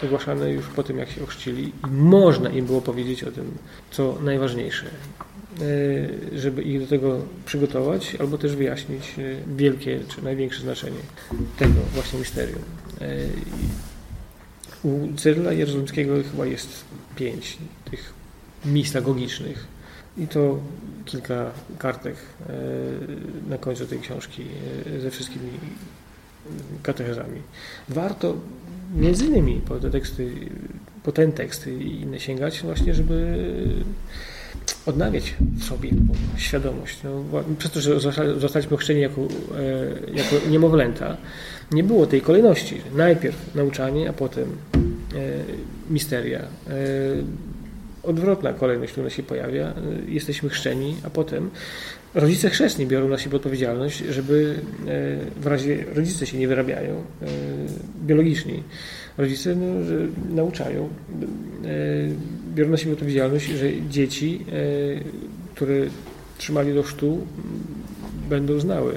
ogłaszane 0.03 0.51
już 0.51 0.67
po 0.67 0.83
tym, 0.83 0.97
jak 0.97 1.09
się 1.09 1.23
ochrzcili 1.23 1.67
i 1.67 1.91
można 1.91 2.49
im 2.49 2.65
było 2.65 2.81
powiedzieć 2.81 3.23
o 3.23 3.31
tym, 3.31 3.57
co 3.91 4.17
najważniejsze. 4.21 4.85
E, 5.57 6.39
żeby 6.39 6.63
ich 6.63 6.81
do 6.81 6.87
tego 6.87 7.21
przygotować, 7.45 8.15
albo 8.19 8.37
też 8.37 8.55
wyjaśnić 8.55 9.15
e, 9.19 9.55
wielkie 9.55 9.99
czy 10.07 10.23
największe 10.23 10.61
znaczenie 10.61 10.99
tego 11.57 11.73
właśnie 11.93 12.19
misterium. 12.19 12.61
E, 13.01 13.07
u 14.83 15.07
Cyrla 15.17 15.53
Jerozolimskiego 15.53 16.13
chyba 16.31 16.45
jest 16.45 16.69
pięć 17.15 17.57
tych 17.91 18.13
miejsc 18.65 18.95
agogicznych 18.95 19.67
i 20.17 20.27
to 20.27 20.59
kilka 21.05 21.51
kartek 21.77 22.15
na 23.49 23.57
końcu 23.57 23.85
tej 23.85 23.99
książki 23.99 24.43
ze 25.01 25.11
wszystkimi 25.11 25.51
katechezami. 26.83 27.41
Warto 27.89 28.35
między 28.95 29.25
innymi 29.25 29.61
po 29.67 29.75
te 29.75 29.89
teksty, 29.89 30.31
po 31.03 31.11
ten 31.11 31.31
tekst 31.31 31.67
i 31.67 32.01
inne 32.01 32.19
sięgać 32.19 32.61
właśnie, 32.61 32.93
żeby 32.93 33.37
odnawiać 34.89 35.35
w 35.57 35.63
sobie 35.63 35.89
świadomość. 36.37 36.97
No, 37.03 37.43
przez 37.57 37.71
to, 37.71 37.81
że 37.81 37.99
zostaliśmy 38.39 38.75
ochrzczeni 38.75 39.01
jako, 39.01 39.21
e, 39.21 39.27
jako 40.13 40.49
niemowlęta, 40.49 41.17
nie 41.71 41.83
było 41.83 42.07
tej 42.07 42.21
kolejności. 42.21 42.81
Najpierw 42.95 43.55
nauczanie, 43.55 44.09
a 44.09 44.13
potem 44.13 44.43
e, 44.43 44.83
misteria. 45.89 46.39
E, 46.39 46.45
odwrotna 48.03 48.53
kolejność, 48.53 48.91
która 48.91 49.09
się 49.09 49.23
pojawia. 49.23 49.73
Jesteśmy 50.07 50.49
chrzczeni, 50.49 50.95
a 51.03 51.09
potem 51.09 51.49
rodzice 52.15 52.49
chrzestni 52.49 52.87
biorą 52.87 53.07
na 53.07 53.17
siebie 53.17 53.35
odpowiedzialność, 53.35 53.97
żeby 53.97 54.55
w 55.41 55.47
razie 55.47 55.85
rodzice 55.95 56.25
się 56.25 56.37
nie 56.37 56.47
wyrabiają 56.47 57.03
biologiczni. 58.05 58.63
Rodzice 59.19 59.55
no, 59.55 59.65
nauczają, 60.35 60.89
biorą 62.55 62.69
na 62.69 62.77
siebie 62.77 62.93
odpowiedzialność, 62.93 63.45
że 63.45 63.67
dzieci, 63.89 64.45
które 65.55 65.75
trzymali 66.37 66.73
do 66.73 66.83
chrztu, 66.83 67.27
będą 68.29 68.59
znały 68.59 68.93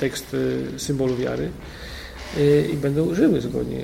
tekst 0.00 0.36
symbolu 0.76 1.16
wiary 1.16 1.48
i 2.72 2.76
będą 2.76 3.14
żyły 3.14 3.40
zgodnie 3.40 3.80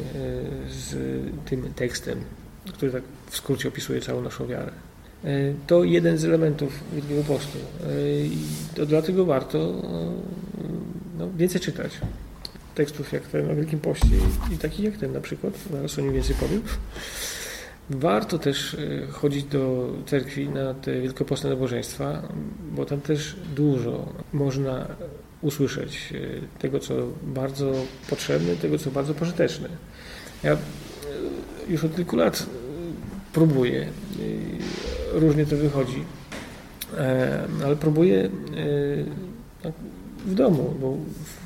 z 0.71 0.97
tym 1.45 1.65
tekstem, 1.77 2.19
który 2.73 2.93
tak 2.93 3.03
w 3.31 3.37
skrócie 3.37 3.69
opisuje 3.69 4.01
całą 4.01 4.23
naszą 4.23 4.47
wiarę. 4.47 4.73
To 5.67 5.85
jeden 5.85 6.19
z 6.19 6.25
elementów 6.25 6.81
Wielkiego 6.95 7.23
Postu. 7.23 7.59
I 8.25 8.37
to 8.75 8.87
dlatego 8.87 9.25
warto 9.25 9.83
no, 11.19 11.29
więcej 11.37 11.61
czytać 11.61 11.91
tekstów 12.75 13.13
jak 13.13 13.23
ten 13.23 13.51
o 13.51 13.55
Wielkim 13.55 13.81
Poście 13.81 14.17
i 14.55 14.59
takich 14.59 14.85
jak 14.85 14.97
ten 14.97 15.13
na 15.13 15.21
przykład, 15.21 15.55
zaraz 15.73 15.99
o 15.99 16.03
nim 16.03 16.13
więcej 16.13 16.37
powiem. 16.41 16.63
Warto 17.91 18.39
też 18.39 18.77
chodzić 19.11 19.45
do 19.45 19.93
cerkwi 20.07 20.49
na 20.49 20.75
te 20.75 21.01
wielkopostne 21.01 21.51
nabożeństwa, 21.51 22.23
bo 22.73 22.85
tam 22.85 23.01
też 23.01 23.37
dużo 23.57 24.13
można 24.33 24.87
usłyszeć 25.43 26.13
tego, 26.59 26.79
co 26.79 26.95
bardzo 27.23 27.73
potrzebne, 28.11 28.57
tego, 28.57 28.79
co 28.79 28.91
bardzo 28.91 29.15
pożyteczne. 29.15 29.69
Ja 30.43 30.57
już 31.69 31.85
od 31.85 31.97
kilku 31.97 32.17
lat 32.17 32.47
próbuję, 33.33 33.89
różnie 35.13 35.47
to 35.47 35.57
wychodzi, 35.57 36.05
ale 37.65 37.77
próbuję 37.77 38.31
w 40.25 40.35
domu, 40.35 40.75
bo 40.81 40.97
w 41.25 41.42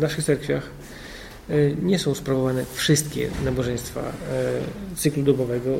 naszych 0.00 0.24
cerkwiach 0.24 0.70
nie 1.82 1.98
są 1.98 2.14
sprawowane 2.14 2.64
wszystkie 2.72 3.28
nabożeństwa 3.44 4.00
cyklu 4.96 5.22
dobowego 5.22 5.70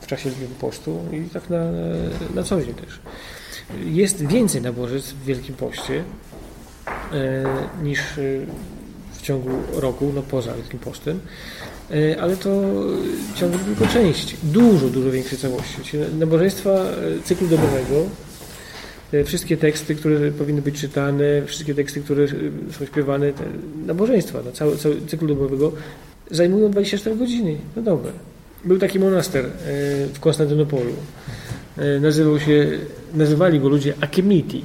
w 0.00 0.06
czasie 0.06 0.30
Wielkiego 0.30 0.54
Postu 0.60 1.00
i 1.12 1.30
tak 1.30 1.50
na, 1.50 1.64
na 2.34 2.42
co 2.42 2.62
dzień 2.62 2.74
też. 2.74 3.00
Jest 3.84 4.26
więcej 4.26 4.62
nabożeństw 4.62 5.14
w 5.14 5.24
Wielkim 5.24 5.54
Poście 5.54 6.04
niż 7.82 8.00
w 9.12 9.22
ciągu 9.22 9.50
roku, 9.72 10.12
no 10.14 10.22
poza 10.22 10.54
Wielkim 10.54 10.78
Postem, 10.78 11.20
ale 12.20 12.36
to 12.36 12.62
ciągle 13.34 13.58
tylko 13.58 13.86
część, 13.86 14.36
dużo, 14.42 14.88
dużo 14.88 15.10
większej 15.10 15.38
całości. 15.38 15.80
Nabożeństwa 16.18 16.84
cyklu 17.24 17.48
dobowego 17.48 18.06
wszystkie 19.24 19.56
teksty, 19.56 19.94
które 19.94 20.30
powinny 20.30 20.62
być 20.62 20.80
czytane, 20.80 21.42
wszystkie 21.46 21.74
teksty, 21.74 22.00
które 22.00 22.26
są 22.70 22.86
śpiewane, 22.86 23.32
te 23.32 23.44
nabożeństwa, 23.86 24.38
no, 24.44 24.52
cały, 24.52 24.76
cały 24.76 24.96
cykl 25.06 25.26
dobowego 25.26 25.72
zajmują 26.30 26.70
24 26.70 27.16
godziny. 27.16 27.56
No 27.76 27.82
dobra. 27.82 28.12
Był 28.64 28.78
taki 28.78 28.98
monaster 28.98 29.44
w 30.14 30.20
Konstantynopolu. 30.20 30.92
Nazywał 32.00 32.40
się, 32.40 32.78
nazywali 33.14 33.60
go 33.60 33.68
ludzie 33.68 33.94
Akemiti. 34.00 34.64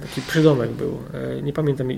Taki 0.00 0.20
przydomek 0.28 0.70
był. 0.70 0.98
Nie 1.42 1.52
pamiętam 1.52 1.88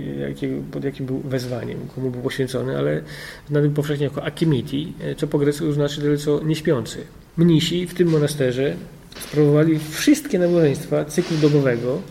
pod 0.71 0.85
jakim 0.85 1.07
był 1.07 1.19
wezwaniem, 1.19 1.79
komu 1.95 2.11
był 2.11 2.23
poświęcony, 2.23 2.79
ale 2.79 3.01
znany 3.49 3.71
powszechnie 3.71 4.05
jako 4.05 4.25
Akemiti, 4.25 4.93
co 5.17 5.27
po 5.27 5.39
grecku 5.39 5.73
znaczy 5.73 6.01
tyle 6.01 6.17
co 6.17 6.45
nieśpiący. 6.45 6.99
Mnisi 7.37 7.87
w 7.87 7.95
tym 7.95 8.09
monasterze 8.09 8.77
sprawowali 9.21 9.79
wszystkie 9.91 10.39
nabożeństwa 10.39 11.05
cyklu 11.05 11.37
dobowego 11.37 12.03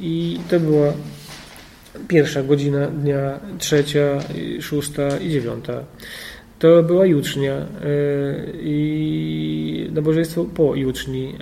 i 0.00 0.38
to 0.50 0.60
była 0.60 0.92
pierwsza 2.08 2.42
godzina 2.42 2.86
dnia, 2.86 3.40
trzecia, 3.58 4.18
szósta 4.60 5.18
i 5.18 5.30
dziewiąta. 5.30 5.84
To 6.58 6.82
była 6.82 7.06
jutrznia 7.06 7.66
i 8.62 9.90
nabożeństwo 9.92 10.44
po 10.44 10.74
juczni, 10.74 11.34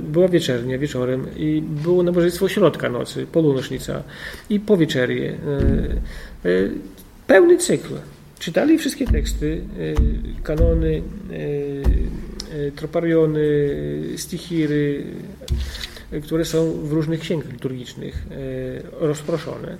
była 0.00 0.28
wieczernia 0.28 0.78
wieczorem 0.78 1.26
i 1.36 1.62
było 1.84 2.02
nabożeństwo 2.02 2.48
środka 2.48 2.88
nocy, 2.88 3.26
polunошnica 3.26 4.02
i 4.50 4.60
po 4.60 4.76
wieczerię. 4.76 5.34
Pełny 7.26 7.56
cykl. 7.56 7.94
Czytali 8.44 8.78
wszystkie 8.78 9.06
teksty, 9.06 9.60
kanony, 10.42 11.02
tropariony, 12.76 13.40
stichiry, 14.16 15.04
które 16.22 16.44
są 16.44 16.72
w 16.72 16.92
różnych 16.92 17.20
księgach 17.20 17.52
liturgicznych 17.52 18.26
rozproszone. 19.00 19.76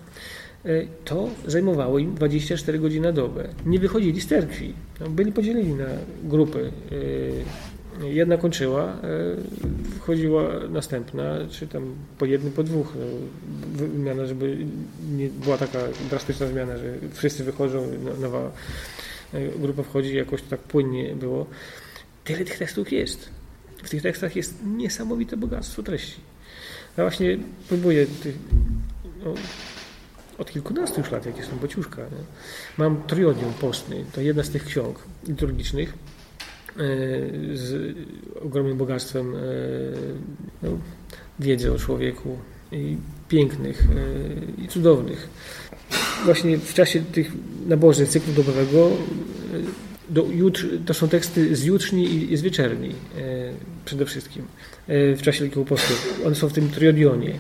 To 1.04 1.30
zajmowało 1.46 1.98
im 1.98 2.14
24 2.14 2.78
godziny 2.78 3.06
na 3.06 3.12
dobę. 3.12 3.48
Nie 3.66 3.78
wychodzili 3.78 4.20
z 4.20 4.26
cerkwi. 4.26 4.72
Byli 5.10 5.32
podzieleni 5.32 5.74
na 5.74 5.88
grupy. 6.24 6.70
Jedna 8.02 8.36
kończyła, 8.36 8.96
wchodziła 9.96 10.42
następna, 10.70 11.38
czy 11.50 11.66
tam 11.66 11.94
po 12.18 12.24
jednym, 12.24 12.52
po 12.52 12.62
dwóch. 12.62 12.92
Zmiana, 13.96 14.26
żeby 14.26 14.56
nie 15.16 15.28
była 15.28 15.58
taka 15.58 15.78
drastyczna 16.10 16.46
zmiana, 16.46 16.78
że 16.78 16.94
wszyscy 17.12 17.44
wychodzą, 17.44 17.88
nowa 18.20 18.52
grupa 19.58 19.82
wchodzi 19.82 20.16
jakoś 20.16 20.42
tak 20.42 20.60
płynnie 20.60 21.14
było. 21.14 21.46
Tyle 22.24 22.44
tych 22.44 22.58
tekstów 22.58 22.92
jest. 22.92 23.28
W 23.84 23.90
tych 23.90 24.02
tekstach 24.02 24.36
jest 24.36 24.54
niesamowite 24.76 25.36
bogactwo 25.36 25.82
treści. 25.82 26.20
Ja 26.96 27.04
właśnie 27.04 27.38
próbuję 27.68 28.06
tych, 28.06 28.34
no, 29.24 29.34
od 30.38 30.50
kilkunastu 30.50 31.00
już 31.00 31.10
lat, 31.10 31.26
jak 31.26 31.36
jestem 31.36 31.58
Bociuszka. 31.58 32.02
Nie? 32.02 32.24
Mam 32.78 33.02
Triodium 33.02 33.52
Postny, 33.60 34.04
to 34.12 34.20
jedna 34.20 34.42
z 34.42 34.50
tych 34.50 34.64
ksiąg 34.64 34.98
liturgicznych 35.28 35.92
z 37.54 37.96
ogromnym 38.42 38.78
bogactwem 38.78 39.32
no, 40.62 40.78
wiedzy 41.40 41.72
o 41.72 41.78
człowieku 41.78 42.38
i 42.72 42.96
pięknych 43.28 43.86
i 44.64 44.68
cudownych. 44.68 45.28
Właśnie 46.24 46.58
w 46.58 46.74
czasie 46.74 47.02
tych 47.12 47.32
nabożeń 47.66 48.06
cyklu 48.06 48.32
dobowego 48.32 48.90
do 50.10 50.26
jutr, 50.30 50.68
to 50.86 50.94
są 50.94 51.08
teksty 51.08 51.56
z 51.56 51.64
jutrzni 51.64 52.32
i 52.32 52.36
z 52.36 52.42
wieczerni 52.42 52.90
przede 53.84 54.06
wszystkim 54.06 54.44
w 54.88 55.18
czasie 55.22 55.40
Wielkiego 55.40 55.64
Postu. 55.64 55.94
One 56.26 56.34
są 56.34 56.48
w 56.48 56.52
tym 56.52 56.68
triodionie. 56.68 57.38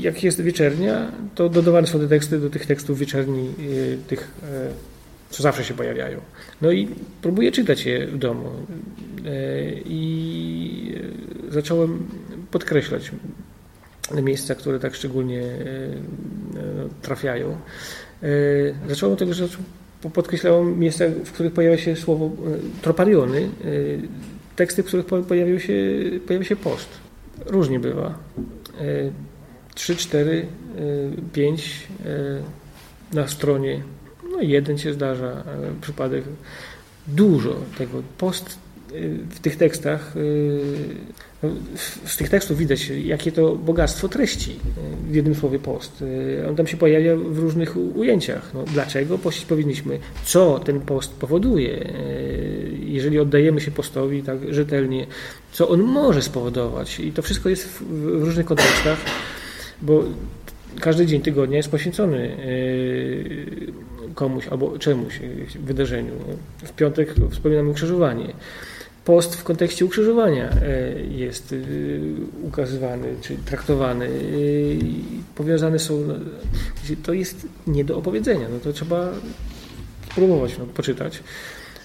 Jak 0.00 0.24
jest 0.24 0.40
wieczernia, 0.40 1.12
to 1.34 1.48
dodawane 1.48 1.86
są 1.86 1.98
te 1.98 2.08
teksty 2.08 2.38
do 2.38 2.50
tych 2.50 2.66
tekstów 2.66 2.98
wieczerni, 2.98 3.48
tych, 4.08 4.28
co 5.30 5.42
zawsze 5.42 5.64
się 5.64 5.74
pojawiają. 5.74 6.20
No 6.62 6.70
i 6.70 6.88
próbuję 7.22 7.52
czytać 7.52 7.86
je 7.86 8.06
w 8.06 8.18
domu. 8.18 8.50
I 9.84 10.94
zacząłem 11.48 12.08
podkreślać 12.50 13.12
miejsca, 14.22 14.54
które 14.54 14.80
tak 14.80 14.94
szczególnie 14.94 15.42
trafiają. 17.02 17.56
Zacząłem 18.88 19.12
od 19.12 19.18
tego, 19.18 19.34
że 19.34 19.48
podkreślałem 20.14 20.78
miejsca, 20.78 21.04
w 21.24 21.32
których 21.32 21.52
pojawia 21.52 21.78
się 21.78 21.96
słowo 21.96 22.30
tropariony, 22.82 23.48
teksty, 24.56 24.82
w 24.82 24.86
których 24.86 25.06
pojawił 25.06 25.60
się, 25.60 25.74
pojawia 26.26 26.44
się 26.44 26.56
post. 26.56 26.88
Różnie 27.46 27.80
bywa. 27.80 28.18
3, 29.74 29.96
4, 29.96 30.46
5 31.32 31.88
na 33.12 33.28
stronie, 33.28 33.82
no 34.36 34.42
jeden 34.42 34.78
się 34.78 34.92
zdarza 34.92 35.44
przypadek. 35.80 36.24
Dużo 37.08 37.56
tego. 37.78 38.02
Post 38.18 38.58
w 39.30 39.40
tych 39.40 39.56
tekstach, 39.56 40.14
z 42.04 42.16
tych 42.16 42.28
tekstów 42.28 42.58
widać, 42.58 42.88
jakie 42.88 43.32
to 43.32 43.56
bogactwo 43.56 44.08
treści 44.08 44.56
w 45.10 45.14
jednym 45.14 45.34
słowie 45.34 45.58
post. 45.58 46.04
On 46.48 46.56
tam 46.56 46.66
się 46.66 46.76
pojawia 46.76 47.16
w 47.16 47.38
różnych 47.38 47.76
ujęciach. 47.76 48.50
No, 48.54 48.64
dlaczego 48.72 49.18
pościć 49.18 49.44
powinniśmy? 49.44 49.98
Co 50.24 50.58
ten 50.58 50.80
post 50.80 51.14
powoduje? 51.14 51.92
Jeżeli 52.80 53.18
oddajemy 53.18 53.60
się 53.60 53.70
postowi 53.70 54.22
tak 54.22 54.54
rzetelnie, 54.54 55.06
co 55.52 55.68
on 55.68 55.82
może 55.82 56.22
spowodować? 56.22 57.00
I 57.00 57.12
to 57.12 57.22
wszystko 57.22 57.48
jest 57.48 57.68
w, 57.68 57.82
w 58.20 58.24
różnych 58.24 58.46
kontekstach, 58.46 58.98
bo 59.82 60.04
każdy 60.80 61.06
dzień 61.06 61.20
tygodnia 61.20 61.56
jest 61.56 61.70
poświęcony 61.70 62.36
komuś 64.16 64.48
albo 64.48 64.78
czemuś, 64.78 65.20
wydarzeniu. 65.64 66.12
W 66.64 66.72
piątek 66.72 67.14
wspominamy 67.30 67.70
ukrzyżowanie 67.70 68.32
post 69.04 69.36
w 69.36 69.44
kontekście 69.44 69.84
ukrzyżowania 69.84 70.50
jest 71.10 71.54
ukazywany 72.42 73.08
czy 73.20 73.36
traktowany. 73.36 74.08
Powiązane 75.34 75.78
są, 75.78 76.02
to 77.02 77.12
jest 77.12 77.46
nie 77.66 77.84
do 77.84 77.96
opowiedzenia, 77.98 78.48
no 78.48 78.58
to 78.58 78.72
trzeba 78.72 79.12
spróbować 80.10 80.58
no, 80.58 80.66
poczytać. 80.66 81.22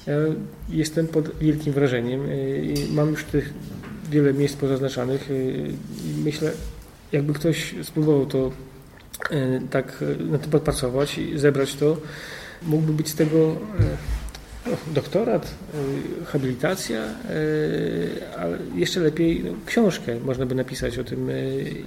Ja 0.07 0.13
jestem 0.69 1.07
pod 1.07 1.37
wielkim 1.39 1.73
wrażeniem 1.73 2.21
mam 2.93 3.09
już 3.09 3.23
tych 3.23 3.53
wiele 4.11 4.33
miejsc 4.33 4.55
pozaznaczanych 4.55 5.29
myślę, 6.23 6.51
jakby 7.11 7.33
ktoś 7.33 7.75
spróbował 7.83 8.25
to 8.25 8.51
tak 9.69 10.03
na 10.19 10.37
tym 10.37 10.51
podpracować 10.51 11.17
i 11.17 11.39
zebrać 11.39 11.75
to, 11.75 11.97
mógłby 12.61 12.93
być 12.93 13.09
z 13.09 13.15
tego 13.15 13.57
no, 14.67 14.77
doktorat, 14.93 15.55
habilitacja, 16.25 17.03
ale 18.37 18.57
jeszcze 18.75 18.99
lepiej 18.99 19.43
no, 19.43 19.51
książkę 19.65 20.19
można 20.19 20.45
by 20.45 20.55
napisać 20.55 20.97
o 20.97 21.03
tym, 21.03 21.29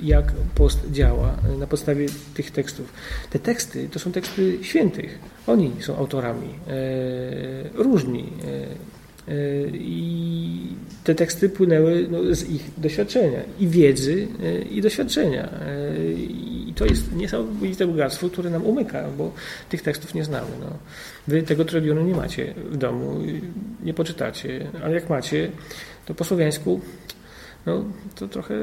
jak 0.03 0.33
post 0.55 0.91
działa 0.91 1.37
na 1.59 1.67
podstawie 1.67 2.07
tych 2.35 2.51
tekstów. 2.51 2.93
Te 3.31 3.39
teksty 3.39 3.89
to 3.93 3.99
są 3.99 4.13
teksty 4.13 4.59
świętych. 4.63 5.19
Oni 5.47 5.73
są 5.81 5.97
autorami, 5.97 6.49
różni. 7.75 8.33
I 9.73 10.67
te 11.05 11.15
teksty 11.15 11.49
płynęły 11.49 12.07
no, 12.11 12.35
z 12.35 12.51
ich 12.51 12.71
doświadczenia 12.77 13.41
i 13.61 13.69
wiedzy, 13.69 14.29
i 14.71 14.83
doświadczenia. 14.83 15.49
To 16.75 16.87
jest 16.87 17.13
niesamowite 17.13 17.87
bogactwo, 17.87 18.29
które 18.29 18.51
nam 18.51 18.65
umyka, 18.65 19.05
bo 19.19 19.33
tych 19.69 19.83
tekstów 19.83 20.15
nie 20.15 20.25
znamy. 20.25 20.51
No. 20.61 20.67
Wy 21.29 21.43
tego 21.43 21.65
trylionu 21.65 22.03
nie 22.03 22.15
macie 22.15 22.55
w 22.71 22.77
domu, 22.77 23.21
nie 23.83 23.95
poczytacie, 23.95 24.67
ale 24.85 24.95
jak 24.95 25.11
macie, 25.11 25.51
to 26.07 26.15
po 26.15 26.25
słowiańsku 26.25 26.81
no, 27.67 27.85
to 28.15 28.29
trochę 28.29 28.55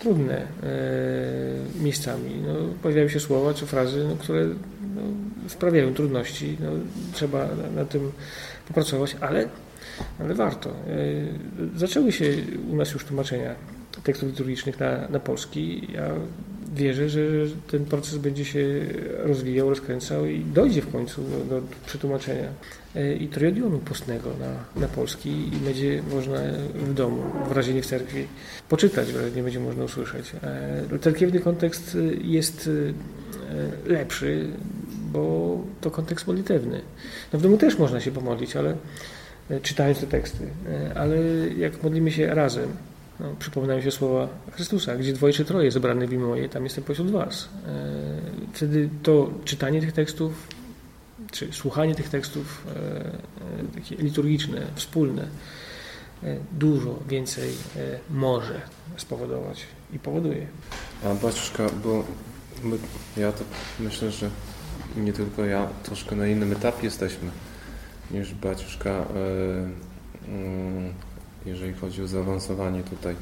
trudne 0.00 0.36
e, 0.38 1.82
miejscami. 1.82 2.30
No, 2.46 2.54
pojawiają 2.82 3.08
się 3.08 3.20
słowa 3.20 3.54
czy 3.54 3.66
frazy, 3.66 4.06
no, 4.08 4.16
które 4.16 4.46
no, 4.94 5.02
sprawiają 5.48 5.94
trudności. 5.94 6.56
No, 6.60 6.70
trzeba 7.12 7.38
na, 7.38 7.70
na, 7.70 7.84
tym 7.84 8.12
popracować, 8.68 9.16
ale, 9.20 9.48
ale 10.18 10.34
warto. 10.34 10.70
E, 10.70 10.74
zaczęły 11.76 12.12
się 12.12 12.24
u 12.70 12.76
nas 12.76 12.92
już 12.92 13.04
tłumaczenia 13.04 13.54
tekstów 14.02 14.28
liturgicznych 14.28 14.80
na, 14.80 15.08
na 15.08 15.20
polski. 15.20 15.88
Ja 15.92 16.10
wierzę, 16.72 17.08
że 17.08 17.20
ten 17.70 17.84
proces 17.84 18.18
będzie 18.18 18.44
się 18.44 18.64
rozwijał, 19.18 19.70
rozkręcał 19.70 20.26
i 20.26 20.44
dojdzie 20.44 20.82
w 20.82 20.92
końcu 20.92 21.22
do, 21.22 21.60
do 21.60 21.66
przetłumaczenia 21.86 22.48
e, 22.96 23.14
i 23.14 23.28
triodionu 23.28 23.78
postnego 23.78 24.30
na, 24.40 24.80
na 24.80 24.88
polski 24.88 25.30
i 25.30 25.56
będzie 25.64 26.02
można 26.14 26.38
w 26.74 26.94
domu, 26.94 27.22
w 27.48 27.52
razie 27.52 27.74
nie 27.74 27.82
w 27.82 27.86
cerkwi, 27.86 28.26
poczytać, 28.68 29.12
w 29.12 29.16
razie 29.16 29.36
nie 29.36 29.42
będzie 29.42 29.60
można 29.60 29.84
usłyszeć. 29.84 30.32
E, 30.92 30.98
cerkiewny 30.98 31.40
kontekst 31.40 31.98
jest 32.22 32.70
e, 33.88 33.90
lepszy, 33.90 34.46
bo 35.12 35.58
to 35.80 35.90
kontekst 35.90 36.26
modlitewny. 36.26 36.80
No 37.32 37.38
w 37.38 37.42
domu 37.42 37.58
też 37.58 37.78
można 37.78 38.00
się 38.00 38.10
pomodlić, 38.10 38.56
ale 38.56 38.76
czytając 39.62 40.00
te 40.00 40.06
teksty, 40.06 40.46
ale 40.94 41.16
jak 41.58 41.82
modlimy 41.82 42.10
się 42.10 42.34
razem, 42.34 42.68
no, 43.22 43.28
przypominają 43.38 43.80
się 43.80 43.90
słowa 43.90 44.28
Chrystusa, 44.52 44.96
gdzie 44.96 45.12
dwoje 45.12 45.32
czy 45.32 45.44
troje 45.44 45.70
zebrane 45.70 46.06
w 46.06 46.12
imię 46.12 46.24
moje, 46.24 46.48
tam 46.48 46.64
jestem 46.64 46.84
pośród 46.84 47.10
was. 47.10 47.48
E, 47.66 47.70
wtedy 48.52 48.88
to 49.02 49.30
czytanie 49.44 49.80
tych 49.80 49.92
tekstów, 49.92 50.48
czy 51.32 51.48
słuchanie 51.52 51.94
tych 51.94 52.08
tekstów 52.08 52.66
e, 52.66 52.70
e, 52.70 53.80
takie 53.80 53.96
liturgiczne, 53.96 54.66
wspólne, 54.74 55.26
dużo 56.52 56.98
więcej 57.08 57.50
może 58.10 58.60
spowodować 58.96 59.66
i 59.92 59.98
powoduje. 59.98 60.46
A 61.04 61.14
Baciuszka, 61.14 61.66
bo 61.84 62.04
my, 62.62 62.78
ja 63.16 63.32
to 63.32 63.44
myślę, 63.80 64.10
że 64.10 64.30
nie 64.96 65.12
tylko 65.12 65.44
ja, 65.44 65.68
troszkę 65.82 66.16
na 66.16 66.26
innym 66.26 66.52
etapie 66.52 66.84
jesteśmy 66.84 67.30
niż 68.10 68.34
Baciuszka. 68.34 69.04
Yy, 70.28 70.34
yy 70.34 71.11
jeżeli 71.46 71.74
chodzi 71.74 72.02
o 72.02 72.06
zaawansowanie 72.06 72.82
tutaj. 72.82 73.16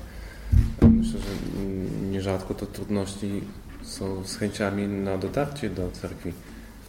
Myślę, 0.83 1.21
że 1.21 1.63
nierzadko 2.11 2.55
to 2.55 2.67
trudności 2.67 3.41
są 3.83 4.25
z 4.25 4.37
chęciami 4.37 4.89
na 4.89 5.19
dotarcie 5.19 5.71
do 5.71 5.91
cerkwi, 5.91 6.33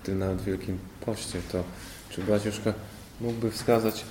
w 0.02 0.06
tym 0.06 0.20
nawet 0.20 0.42
Wielkim 0.42 0.78
Poście. 1.06 1.40
To 1.52 1.64
czy 2.10 2.22
Braciuszka 2.22 2.74
mógłby 3.22 3.52
wskazać, 3.52 4.06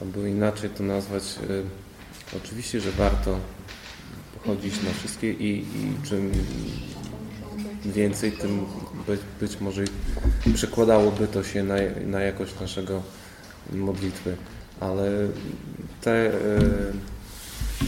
albo 0.00 0.26
inaczej 0.26 0.70
to 0.70 0.82
nazwać, 0.82 1.22
y, 1.50 2.36
oczywiście, 2.36 2.80
że 2.80 2.90
warto 2.90 3.38
chodzić 4.46 4.82
na 4.82 4.90
wszystkie 4.90 5.32
i, 5.32 5.58
i 5.58 6.06
czym 6.08 6.32
więcej, 7.84 8.32
tym 8.32 8.66
być, 9.06 9.20
być 9.40 9.60
może 9.60 9.84
przekładałoby 10.54 11.28
to 11.28 11.44
się 11.44 11.62
na, 11.62 11.74
na 12.06 12.20
jakość 12.20 12.60
naszego 12.60 13.02
modlitwy 13.72 14.36
ale 14.80 15.28
te 16.06 16.26
e, 16.26 16.32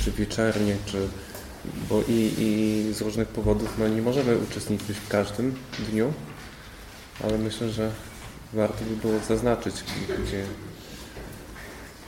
czy 0.05 0.13
wieczernie, 0.13 0.77
czy 0.87 1.09
bo 1.89 2.03
i, 2.09 2.33
i 2.39 2.95
z 2.95 3.01
różnych 3.01 3.29
powodów 3.29 3.75
no 3.79 3.89
nie 3.89 4.03
możemy 4.03 4.39
uczestniczyć 4.39 4.97
w 4.97 5.09
każdym 5.09 5.55
dniu, 5.91 6.13
ale 7.25 7.39
myślę, 7.39 7.71
że 7.71 7.91
warto 8.53 8.85
by 8.85 8.97
było 8.97 9.21
zaznaczyć, 9.29 9.75
gdzie 10.27 10.45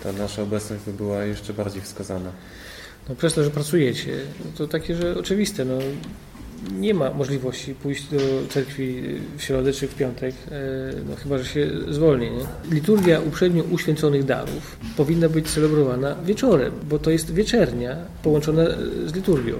ta 0.02 0.12
nasza 0.12 0.42
obecność 0.42 0.84
by 0.84 0.92
była 0.92 1.24
jeszcze 1.24 1.52
bardziej 1.52 1.82
wskazana. 1.82 2.32
No 3.08 3.14
przez 3.14 3.34
to, 3.34 3.44
że 3.44 3.50
pracujecie, 3.50 4.20
to 4.56 4.68
takie, 4.68 4.94
że 4.94 5.18
oczywiste, 5.18 5.64
no 5.64 5.78
nie 6.78 6.94
ma 6.94 7.10
możliwości 7.10 7.74
pójść 7.74 8.04
do 8.04 8.18
cerkwi 8.48 9.02
w 9.38 9.42
środę 9.42 9.72
czy 9.72 9.88
w 9.88 9.94
piątek, 9.94 10.34
e, 10.50 10.60
no 11.08 11.16
chyba, 11.16 11.38
że 11.38 11.44
się 11.44 11.70
zwolni. 11.88 12.30
Nie? 12.30 12.74
Liturgia 12.74 13.20
uprzednio 13.20 13.62
uświęconych 13.62 14.24
darów 14.24 14.76
powinna 14.96 15.28
być 15.28 15.50
celebrowana 15.50 16.16
wieczorem, 16.24 16.72
bo 16.88 16.98
to 16.98 17.10
jest 17.10 17.34
wieczernia 17.34 17.96
połączona 18.22 18.64
z 19.06 19.14
liturgią. 19.14 19.54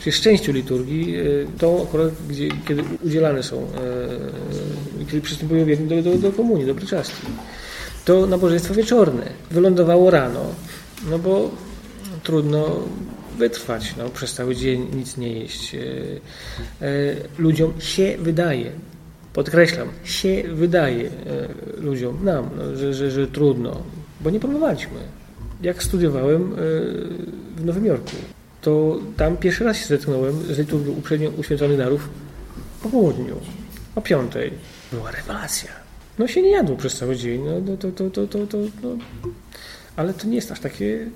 Czyli 0.00 0.12
szczęściu 0.12 0.52
liturgii, 0.52 1.16
e, 1.16 1.22
to 1.58 1.86
akurat, 1.88 2.10
gdzie, 2.28 2.48
kiedy 2.68 2.82
udzielane 3.04 3.42
są, 3.42 3.56
e, 3.56 5.06
kiedy 5.06 5.20
przystępują 5.20 5.66
do, 5.86 6.02
do, 6.02 6.18
do 6.18 6.32
komunii, 6.32 6.66
do 6.66 6.74
pryczastki. 6.74 7.26
To 8.04 8.26
nabożeństwo 8.26 8.74
wieczorne 8.74 9.22
wylądowało 9.50 10.10
rano, 10.10 10.44
no 11.10 11.18
bo 11.18 11.50
trudno 12.22 12.82
wytrwać 13.36 13.94
no, 13.98 14.08
przez 14.08 14.34
cały 14.34 14.56
dzień, 14.56 14.86
nic 14.94 15.16
nie 15.16 15.32
jeść. 15.32 15.74
E, 15.74 15.78
e, 15.78 16.88
ludziom 17.38 17.80
się 17.80 18.16
wydaje, 18.18 18.72
podkreślam, 19.32 19.88
się 20.04 20.42
wydaje 20.54 21.06
e, 21.06 21.10
ludziom, 21.80 22.24
nam, 22.24 22.50
no, 22.56 22.76
że, 22.76 22.94
że, 22.94 23.10
że 23.10 23.26
trudno, 23.26 23.82
bo 24.20 24.30
nie 24.30 24.40
próbowaliśmy. 24.40 24.98
Jak 25.62 25.82
studiowałem 25.82 26.54
w 27.56 27.64
Nowym 27.64 27.86
Jorku, 27.86 28.16
to 28.60 28.98
tam 29.16 29.36
pierwszy 29.36 29.64
raz 29.64 29.76
się 29.76 29.86
zetknąłem 29.86 30.54
z 30.54 30.58
liturgią 30.58 30.92
uprzednio 30.92 31.30
uświęconych 31.30 31.78
darów 31.78 32.08
po 32.82 32.88
południu, 32.88 33.36
o 33.94 34.00
piątej. 34.00 34.52
Była 34.92 35.10
rewelacja. 35.10 35.70
No 36.18 36.26
się 36.26 36.42
nie 36.42 36.50
jadło 36.50 36.76
przez 36.76 36.98
cały 36.98 37.16
dzień, 37.16 37.42
no, 37.66 37.76
to, 37.76 37.92
to, 37.92 38.10
to, 38.10 38.26
to, 38.26 38.46
to, 38.46 38.58
no. 38.82 38.88
ale 39.96 40.14
to 40.14 40.26
nie 40.26 40.36
jest 40.36 40.52
aż 40.52 40.60
takie 40.60 41.06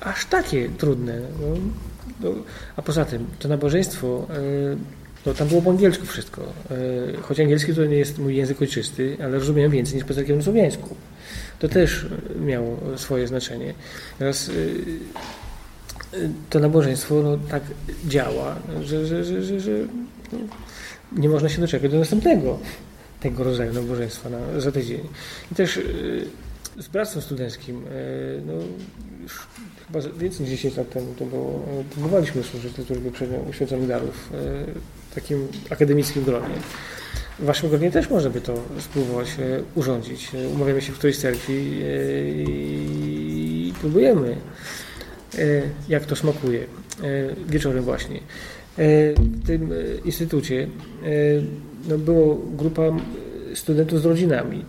aż 0.00 0.24
takie 0.26 0.68
trudne. 0.68 1.20
No, 1.40 1.56
no, 2.20 2.30
a 2.76 2.82
poza 2.82 3.04
tym, 3.04 3.26
to 3.38 3.48
nabożeństwo, 3.48 4.26
e, 4.30 4.76
no, 5.26 5.34
tam 5.34 5.48
było 5.48 5.62
po 5.62 5.70
angielsku 5.70 6.06
wszystko. 6.06 6.42
E, 6.42 7.22
choć 7.22 7.40
angielski 7.40 7.74
to 7.74 7.84
nie 7.84 7.96
jest 7.96 8.18
mój 8.18 8.36
język 8.36 8.62
ojczysty, 8.62 9.16
ale 9.22 9.38
rozumiem 9.38 9.70
więcej 9.70 9.94
niż 9.94 10.04
po 10.04 10.14
takim 10.14 10.42
słowiańsku. 10.42 10.96
To 11.58 11.68
też 11.68 12.06
miało 12.40 12.78
swoje 12.96 13.28
znaczenie. 13.28 13.74
Teraz 14.18 14.48
e, 14.48 14.52
to 16.50 16.60
nabożeństwo 16.60 17.22
no, 17.22 17.38
tak 17.50 17.62
działa, 18.08 18.56
że, 18.82 19.06
że, 19.06 19.24
że, 19.24 19.42
że, 19.42 19.60
że 19.60 19.72
no, 20.32 20.38
nie 21.12 21.28
można 21.28 21.48
się 21.48 21.60
doczekać 21.60 21.90
do 21.90 21.98
następnego 21.98 22.58
tego 23.20 23.44
rodzaju 23.44 23.72
nabożeństwa 23.72 24.30
na, 24.30 24.60
za 24.60 24.72
tydzień. 24.72 25.00
I 25.52 25.54
też 25.54 25.80
z 26.78 26.88
bractwem 26.88 27.22
studenckim, 27.22 27.82
no, 28.46 28.52
już 29.22 29.46
chyba 29.86 30.18
więcej 30.18 30.40
niż 30.40 30.50
10 30.50 30.76
lat 30.76 30.90
temu 30.90 31.14
to 31.18 31.24
było, 31.24 31.66
próbowaliśmy 31.90 32.42
służyć 32.42 32.78
liturgię 32.78 33.10
uświęconych 33.50 33.88
darów 33.88 34.30
w 35.10 35.14
takim 35.14 35.48
akademickim 35.70 36.24
gronie. 36.24 36.54
W 37.38 37.44
waszym 37.44 37.70
gronie 37.70 37.90
też 37.90 38.10
można 38.10 38.30
by 38.30 38.40
to 38.40 38.54
spróbować 38.80 39.28
e, 39.28 39.62
urządzić. 39.74 40.34
E, 40.34 40.48
umawiamy 40.48 40.80
się 40.80 40.92
w 40.92 40.98
którejś 40.98 41.18
cerkwi 41.18 41.52
e, 41.52 41.88
i 42.30 43.72
próbujemy, 43.80 44.36
jak 45.88 46.04
to 46.04 46.16
smakuje. 46.16 46.66
Wieczorem 47.48 47.84
właśnie. 47.84 48.20
W 48.76 49.46
tym 49.46 49.72
instytucie 50.04 50.68
no, 51.88 51.98
była 51.98 52.36
grupa 52.56 52.82
studentów 53.54 54.00
z 54.00 54.04
rodzinami 54.04 54.64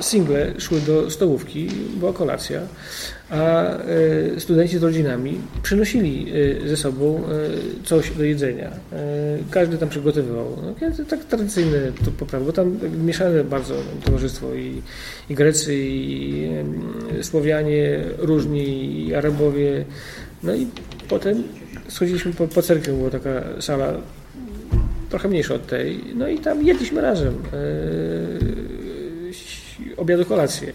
single 0.00 0.60
szły 0.60 0.80
do 0.80 1.10
stołówki, 1.10 1.68
była 1.96 2.12
kolacja, 2.12 2.60
a 3.30 3.66
e, 3.76 4.40
studenci 4.40 4.78
z 4.78 4.82
rodzinami 4.82 5.40
przynosili 5.62 6.32
e, 6.64 6.68
ze 6.68 6.76
sobą 6.76 7.18
e, 7.18 7.84
coś 7.84 8.10
do 8.10 8.24
jedzenia. 8.24 8.70
Każdy 9.50 9.78
tam 9.78 9.88
przygotowywał. 9.88 10.56
No, 10.62 11.04
tak 11.04 11.24
tradycyjne 11.24 11.78
to 12.04 12.10
poprawy, 12.10 12.44
bo 12.44 12.52
tam 12.52 12.78
mieszane 13.04 13.44
bardzo 13.44 13.74
towarzystwo 14.04 14.54
i, 14.54 14.82
i 15.30 15.34
Grecy, 15.34 15.74
i 15.76 16.48
Słowianie 17.22 18.00
różni, 18.18 19.06
i 19.06 19.14
Arabowie. 19.14 19.84
No 20.42 20.54
i 20.54 20.66
potem 21.08 21.42
schodziliśmy 21.88 22.32
po, 22.32 22.48
po 22.48 22.62
była 22.88 23.10
taka 23.10 23.42
sala 23.60 23.94
trochę 25.10 25.28
mniejsza 25.28 25.54
od 25.54 25.66
tej, 25.66 26.00
no 26.14 26.28
i 26.28 26.38
tam 26.38 26.66
jedliśmy 26.66 27.00
razem 27.00 27.34
obiadu, 29.96 30.24
kolację 30.24 30.72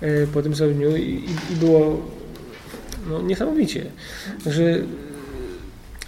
e, 0.00 0.26
po 0.26 0.42
tym 0.42 0.56
samym 0.56 0.74
dniu 0.74 0.96
i, 0.96 1.24
i 1.52 1.56
było 1.56 2.02
no, 3.08 3.22
niesamowicie, 3.22 3.84
że 4.46 4.62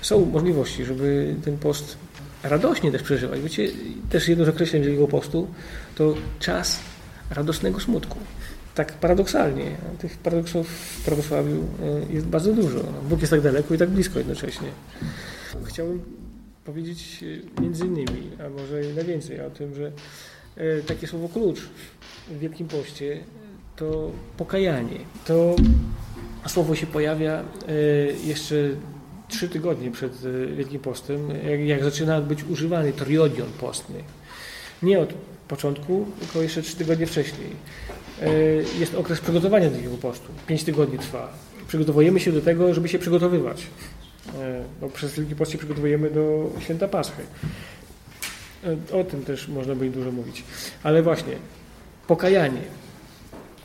są 0.03 0.25
możliwości, 0.25 0.85
żeby 0.85 1.35
ten 1.45 1.59
post 1.59 1.97
radośnie 2.43 2.93
też 2.93 3.03
przeżywać. 3.03 3.41
Wiecie, 3.41 3.69
też 4.11 4.29
jedno 4.29 4.45
z 4.45 4.49
określeń 4.49 4.83
Wielkiego 4.83 5.09
Postu 5.09 5.49
to 5.95 6.15
czas 6.41 6.79
radosnego 7.31 7.81
smutku. 7.81 8.19
Tak 8.75 8.93
paradoksalnie. 8.93 9.65
Tych 9.99 10.19
paradoksów 10.19 10.69
w 10.69 11.05
prawosławiu 11.05 11.65
e, 12.11 12.13
jest 12.13 12.27
bardzo 12.27 12.53
dużo. 12.53 12.81
Bóg 13.09 13.21
jest 13.21 13.31
tak 13.31 13.41
daleko 13.41 13.75
i 13.75 13.79
tak 13.79 13.91
blisko 13.91 14.19
jednocześnie. 14.19 14.69
Chciałbym 15.65 16.03
powiedzieć 16.65 17.25
e, 17.59 17.63
między 17.63 17.87
innymi, 17.87 18.31
a 18.47 18.49
może 18.49 18.81
najwięcej 18.97 19.41
o 19.41 19.51
tym, 19.51 19.75
że 19.75 19.93
takie 20.87 21.07
słowo 21.07 21.29
klucz 21.29 21.61
w 22.29 22.39
Wielkim 22.39 22.69
Poście 22.69 23.21
to 23.77 24.11
pokajanie. 24.37 24.99
To 25.27 25.57
słowo 26.49 26.75
się 26.75 26.87
pojawia 26.87 27.33
e, 27.33 27.43
jeszcze 28.27 28.57
trzy 29.29 29.49
tygodnie 29.49 29.91
przed 29.91 30.13
e, 30.13 30.55
Wielkim 30.57 30.81
Postem, 30.81 31.29
jak, 31.51 31.61
jak 31.61 31.85
zaczyna 31.85 32.21
być 32.21 32.45
używany 32.45 32.93
triodion 32.93 33.49
postny. 33.61 34.05
Nie 34.83 35.01
od 35.01 35.13
początku, 35.49 36.07
tylko 36.21 36.43
jeszcze 36.43 36.63
trzy 36.63 36.77
tygodnie 36.77 37.07
wcześniej. 37.07 37.51
E, 38.23 38.33
jest 38.81 38.95
okres 38.95 39.21
przygotowania 39.21 39.67
do 39.67 39.73
Wielkiego 39.73 39.97
Postu. 39.97 40.29
Pięć 40.47 40.65
tygodni 40.65 40.99
trwa. 40.99 41.33
Przygotowujemy 41.69 42.21
się 42.21 42.33
do 42.33 42.41
tego, 42.41 42.75
żeby 42.75 42.89
się 42.89 42.99
przygotowywać. 42.99 43.67
Bo 44.81 44.89
przez 44.89 45.15
Wielki 45.15 45.37
Post 45.37 45.53
się 45.53 45.59
przygotowujemy 45.59 46.11
do 46.11 46.51
święta 46.61 46.89
Paschy. 46.89 47.23
O 48.93 49.05
tym 49.05 49.25
też 49.25 49.49
można 49.49 49.75
by 49.75 49.91
dużo 49.91 50.13
mówić. 50.13 50.45
Ale 50.83 51.03
właśnie, 51.03 51.37
Pokajanie. 52.07 52.63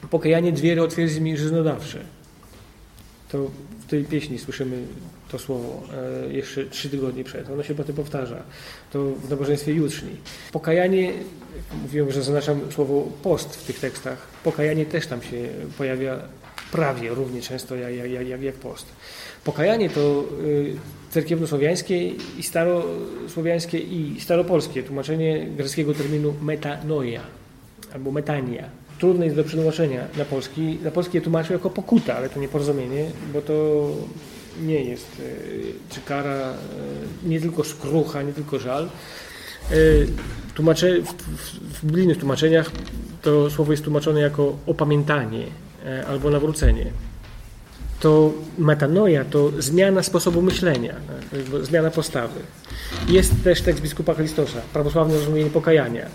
Pokajanie 0.09 0.51
dwiery 0.51 0.81
otwierdzi 0.81 1.21
mi 1.21 1.37
żyznodawcze. 1.37 1.99
To 3.31 3.51
w 3.79 3.85
tej 3.89 4.03
pieśni 4.03 4.39
słyszymy 4.39 4.77
to 5.31 5.39
słowo 5.39 5.83
e, 6.27 6.33
jeszcze 6.33 6.65
trzy 6.65 6.89
tygodnie 6.89 7.23
przed. 7.23 7.49
Ono 7.49 7.63
się 7.63 7.75
potem 7.75 7.95
powtarza. 7.95 8.43
To 8.91 9.05
w 9.05 9.29
nabożeństwie 9.29 9.73
jutrzni. 9.73 10.15
Pokajanie, 10.51 11.13
mówiłem, 11.81 12.11
że 12.11 12.23
zaznaczam 12.23 12.71
słowo 12.71 13.07
post 13.23 13.55
w 13.55 13.65
tych 13.65 13.79
tekstach. 13.79 14.27
Pokajanie 14.43 14.85
też 14.85 15.07
tam 15.07 15.21
się 15.21 15.49
pojawia 15.77 16.19
prawie 16.71 17.09
równie 17.09 17.41
często 17.41 17.75
jak, 17.75 17.93
jak, 18.11 18.27
jak, 18.27 18.41
jak 18.41 18.55
post. 18.55 18.85
Pokajanie 19.43 19.89
to 19.89 20.23
y, 20.43 20.75
cerkiewnosłowiańskie 21.11 22.07
i 22.37 22.43
starosłowiańskie 22.43 23.79
i 23.79 24.21
staropolskie 24.21 24.83
tłumaczenie 24.83 25.47
greckiego 25.57 25.93
terminu 25.93 26.33
metanoia 26.41 27.21
albo 27.93 28.11
metania. 28.11 28.69
Trudne 28.99 29.25
jest 29.25 29.37
do 29.37 29.43
przetłumaczenia 29.43 30.07
na 30.17 30.25
polski. 30.25 30.77
Na 30.83 30.91
polski 30.91 31.17
je 31.17 31.21
tłumaczył 31.21 31.53
jako 31.53 31.69
pokuta, 31.69 32.15
ale 32.15 32.29
to 32.29 32.39
nieporozumienie, 32.39 33.05
bo 33.33 33.41
to 33.41 33.89
nie 34.61 34.83
jest 34.83 35.07
e, 35.19 35.93
czy 35.93 36.01
kara, 36.01 36.53
e, 36.53 36.55
nie 37.29 37.41
tylko 37.41 37.63
skrucha, 37.63 38.21
nie 38.21 38.33
tylko 38.33 38.59
żal. 38.59 38.89
Tłumacze, 40.55 41.01
w, 41.01 41.13
w, 41.13 41.59
w 41.79 41.85
biblijnych 41.85 42.17
tłumaczeniach 42.17 42.71
to 43.21 43.49
słowo 43.49 43.71
jest 43.71 43.83
tłumaczone 43.83 44.19
jako 44.19 44.57
opamiętanie 44.67 45.45
albo 46.07 46.29
nawrócenie. 46.29 46.91
To 47.99 48.33
metanoja 48.57 49.25
to 49.25 49.51
zmiana 49.59 50.03
sposobu 50.03 50.41
myślenia, 50.41 50.95
zmiana 51.61 51.91
postawy. 51.91 52.39
Jest 53.07 53.43
też 53.43 53.61
tekst 53.61 53.81
biskupa 53.81 54.13
Chrystosa, 54.13 54.61
prawosławne 54.73 55.15
rozumienie 55.15 55.49
pokajania. 55.49 56.05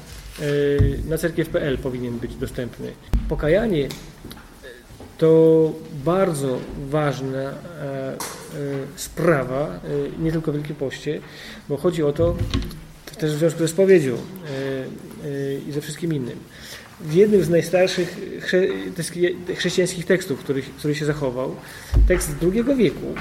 E, 0.40 1.08
na 1.08 1.18
cerkiew.pl 1.18 1.78
powinien 1.78 2.18
być 2.18 2.34
dostępny. 2.34 2.92
Pokajanie 3.28 3.84
e, 3.86 3.88
to 5.18 5.72
bardzo 6.04 6.58
ważna 6.88 7.38
e, 7.38 8.16
sprawa, 8.96 9.80
nie 10.18 10.32
tylko 10.32 10.52
w 10.52 10.54
Wielkim 10.54 10.76
Poście, 10.76 11.20
bo 11.68 11.76
chodzi 11.76 12.02
o 12.02 12.12
to, 12.12 12.36
też 13.18 13.34
w 13.34 13.38
związku 13.38 13.58
ze 13.58 13.68
spowiedzią 13.68 14.16
i 15.68 15.72
ze 15.72 15.80
wszystkim 15.80 16.14
innym. 16.14 16.38
W 17.00 17.14
jednym 17.14 17.44
z 17.44 17.48
najstarszych 17.48 18.16
chrześcijańskich 19.56 20.04
tekstów, 20.06 20.38
który, 20.38 20.62
który 20.62 20.94
się 20.94 21.04
zachował, 21.04 21.56
tekst 22.08 22.28
z 22.28 22.34
II 22.42 22.76
wieku, 22.76 23.14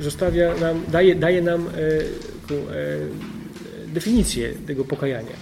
zostawia 0.00 0.54
nam, 0.54 0.84
daje, 0.88 1.14
daje 1.14 1.42
nam 1.42 1.68
definicję 3.86 4.52
tego 4.66 4.84
pokajania. 4.84 5.36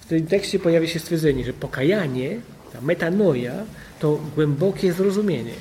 W 0.00 0.06
tym 0.06 0.26
tekście 0.26 0.58
pojawia 0.58 0.88
się 0.88 0.98
stwierdzenie, 0.98 1.44
że 1.44 1.52
pokajanie, 1.52 2.40
ta 2.72 2.80
metanoja, 2.80 3.52
to 3.98 4.20
głębokie 4.34 4.92
zrozumienie. 4.92 5.54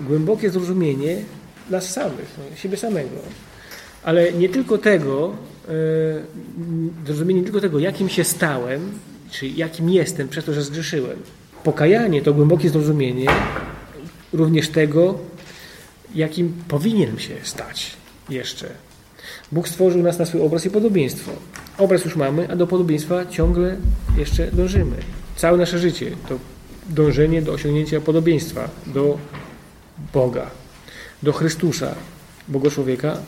Głębokie 0.00 0.50
zrozumienie 0.50 1.16
nas 1.70 1.92
samych, 1.92 2.34
no, 2.38 2.56
siebie 2.56 2.76
samego. 2.76 3.16
Ale 4.02 4.32
nie 4.32 4.48
tylko 4.48 4.78
tego, 4.78 5.36
e, 5.68 7.06
zrozumienie 7.06 7.40
nie 7.40 7.44
tylko 7.44 7.60
tego, 7.60 7.78
jakim 7.78 8.08
się 8.08 8.24
stałem, 8.24 8.92
czy 9.30 9.48
jakim 9.48 9.90
jestem 9.90 10.28
przez 10.28 10.44
to, 10.44 10.52
że 10.52 10.62
zgrzeszyłem. 10.62 11.18
Pokajanie 11.64 12.22
to 12.22 12.34
głębokie 12.34 12.70
zrozumienie 12.70 13.26
również 14.32 14.68
tego, 14.68 15.18
jakim 16.14 16.52
powinienem 16.68 17.18
się 17.18 17.34
stać 17.42 17.96
jeszcze. 18.28 18.68
Bóg 19.52 19.68
stworzył 19.68 20.02
nas 20.02 20.18
na 20.18 20.26
swój 20.26 20.40
obraz 20.40 20.66
i 20.66 20.70
podobieństwo. 20.70 21.32
Obraz 21.78 22.04
już 22.04 22.16
mamy, 22.16 22.50
a 22.50 22.56
do 22.56 22.66
podobieństwa 22.66 23.26
ciągle 23.26 23.76
jeszcze 24.16 24.50
dążymy. 24.52 24.96
Całe 25.36 25.58
nasze 25.58 25.78
życie 25.78 26.10
to 26.28 26.38
dążenie 26.88 27.42
do 27.42 27.52
osiągnięcia 27.52 28.00
podobieństwa 28.00 28.68
do 28.86 29.18
Boga, 30.12 30.50
do 31.22 31.32
Chrystusa, 31.32 31.94
Boga 32.48 32.70
człowieka, 32.70 33.18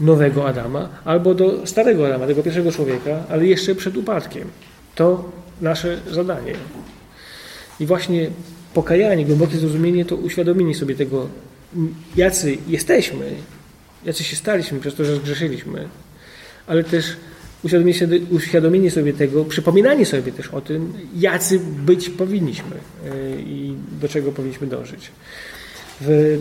nowego 0.00 0.48
Adama, 0.48 0.88
albo 1.04 1.34
do 1.34 1.66
starego 1.66 2.06
Adama, 2.06 2.26
tego 2.26 2.42
pierwszego 2.42 2.72
człowieka, 2.72 3.24
ale 3.30 3.46
jeszcze 3.46 3.74
przed 3.74 3.96
upadkiem. 3.96 4.48
To 4.94 5.30
nasze 5.60 6.00
zadanie. 6.10 6.52
I 7.80 7.86
właśnie 7.86 8.30
pokajanie, 8.74 9.24
głębokie 9.24 9.58
zrozumienie 9.58 10.04
to 10.04 10.16
uświadomienie 10.16 10.74
sobie 10.74 10.94
tego, 10.94 11.28
jacy 12.16 12.58
jesteśmy, 12.68 13.30
jacy 14.04 14.24
się 14.24 14.36
staliśmy 14.36 14.80
przez 14.80 14.94
to, 14.94 15.04
że 15.04 15.16
zgrzeszyliśmy, 15.16 15.88
ale 16.66 16.84
też 16.84 17.16
uświadomienie, 18.30 18.90
sobie 18.90 19.12
tego, 19.12 19.44
przypominanie 19.44 20.06
sobie 20.06 20.32
też 20.32 20.48
o 20.48 20.60
tym, 20.60 20.92
jacy 21.16 21.60
być 21.86 22.10
powinniśmy 22.10 22.76
e, 22.76 23.40
i 23.40 23.76
do 24.00 24.08
czego 24.08 24.32
powinniśmy 24.32 24.66
dążyć. 24.66 25.10
W 26.00 26.40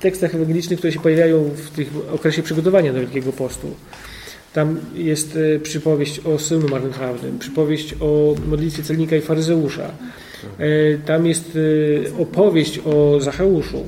tekstach 0.00 0.34
ewangelicznych, 0.34 0.78
które 0.78 0.92
się 0.92 1.00
pojawiają 1.00 1.50
w 1.92 2.14
okresie 2.14 2.42
przygotowania 2.42 2.92
do 2.92 3.00
Wielkiego 3.00 3.32
Postu, 3.32 3.74
tam 4.54 4.80
jest 4.94 5.38
e, 5.56 5.58
przypowieść 5.58 6.20
o 6.20 6.38
synu 6.38 6.68
marnotrawnym, 6.68 7.38
przypowieść 7.38 7.94
o 8.00 8.34
modlitwie 8.46 8.82
celnika 8.82 9.16
i 9.16 9.20
faryzeusza. 9.20 9.90
E, 10.58 10.98
tam 11.06 11.26
jest 11.26 11.58
opowieść 12.18 12.80
o 12.84 13.20
Zacheuszu. 13.20 13.84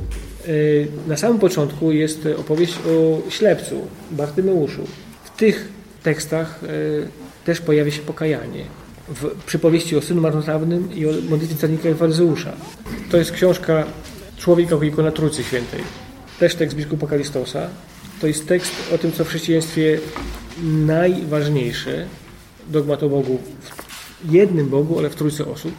Na 1.08 1.16
samym 1.16 1.38
początku 1.38 1.92
jest 1.92 2.28
opowieść 2.36 2.78
o 2.78 3.22
ślepcu, 3.30 3.86
Bartymeuszu. 4.10 4.84
W 5.24 5.36
tych 5.38 5.68
tekstach 6.02 6.60
e, 6.64 6.68
też 7.44 7.60
pojawia 7.60 7.90
się 7.90 8.02
pokajanie. 8.02 8.64
W 9.08 9.44
przypowieści 9.46 9.96
o 9.96 10.02
synu 10.02 10.20
marnotrawnym 10.20 10.94
i 10.94 11.06
o 11.06 11.10
modlitwie 11.30 11.56
celnika 11.56 11.88
i 11.88 11.94
faryzeusza. 11.94 12.52
To 13.10 13.16
jest 13.16 13.32
książka 13.32 13.84
Człowieka 14.38 14.76
na 15.02 15.10
Trójcy 15.10 15.44
Świętej. 15.44 15.80
Też 16.38 16.54
tekst 16.54 16.76
biskupa 16.76 17.06
Kalistosa. 17.06 17.68
To 18.20 18.26
jest 18.26 18.48
tekst 18.48 18.72
o 18.94 18.98
tym, 18.98 19.12
co 19.12 19.24
w 19.24 19.28
chrześcijaństwie 19.28 19.98
najważniejsze. 20.62 22.06
Dogmat 22.68 23.02
o 23.02 23.08
Bogu 23.08 23.38
w 24.24 24.32
jednym 24.32 24.68
Bogu, 24.68 24.98
ale 24.98 25.10
w 25.10 25.14
trójce 25.14 25.46
osób. 25.46 25.74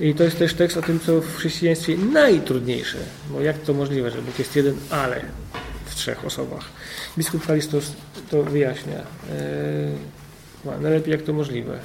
I 0.00 0.14
to 0.14 0.24
jest 0.24 0.38
też 0.38 0.54
tekst 0.54 0.76
o 0.76 0.82
tym, 0.82 1.00
co 1.00 1.20
w 1.20 1.36
chrześcijaństwie 1.36 1.96
najtrudniejsze. 2.12 2.98
Bo 3.30 3.40
jak 3.40 3.58
to 3.58 3.74
możliwe, 3.74 4.10
że 4.10 4.22
Bóg 4.22 4.38
jest 4.38 4.56
jeden, 4.56 4.76
ale 4.90 5.20
w 5.86 5.94
trzech 5.94 6.24
osobach. 6.24 6.64
Biskup 7.18 7.46
Kalistos 7.46 7.92
to 8.30 8.42
wyjaśnia. 8.42 8.98
E, 10.64 10.80
najlepiej 10.80 11.12
jak 11.12 11.22
to 11.22 11.32
możliwe. 11.32 11.78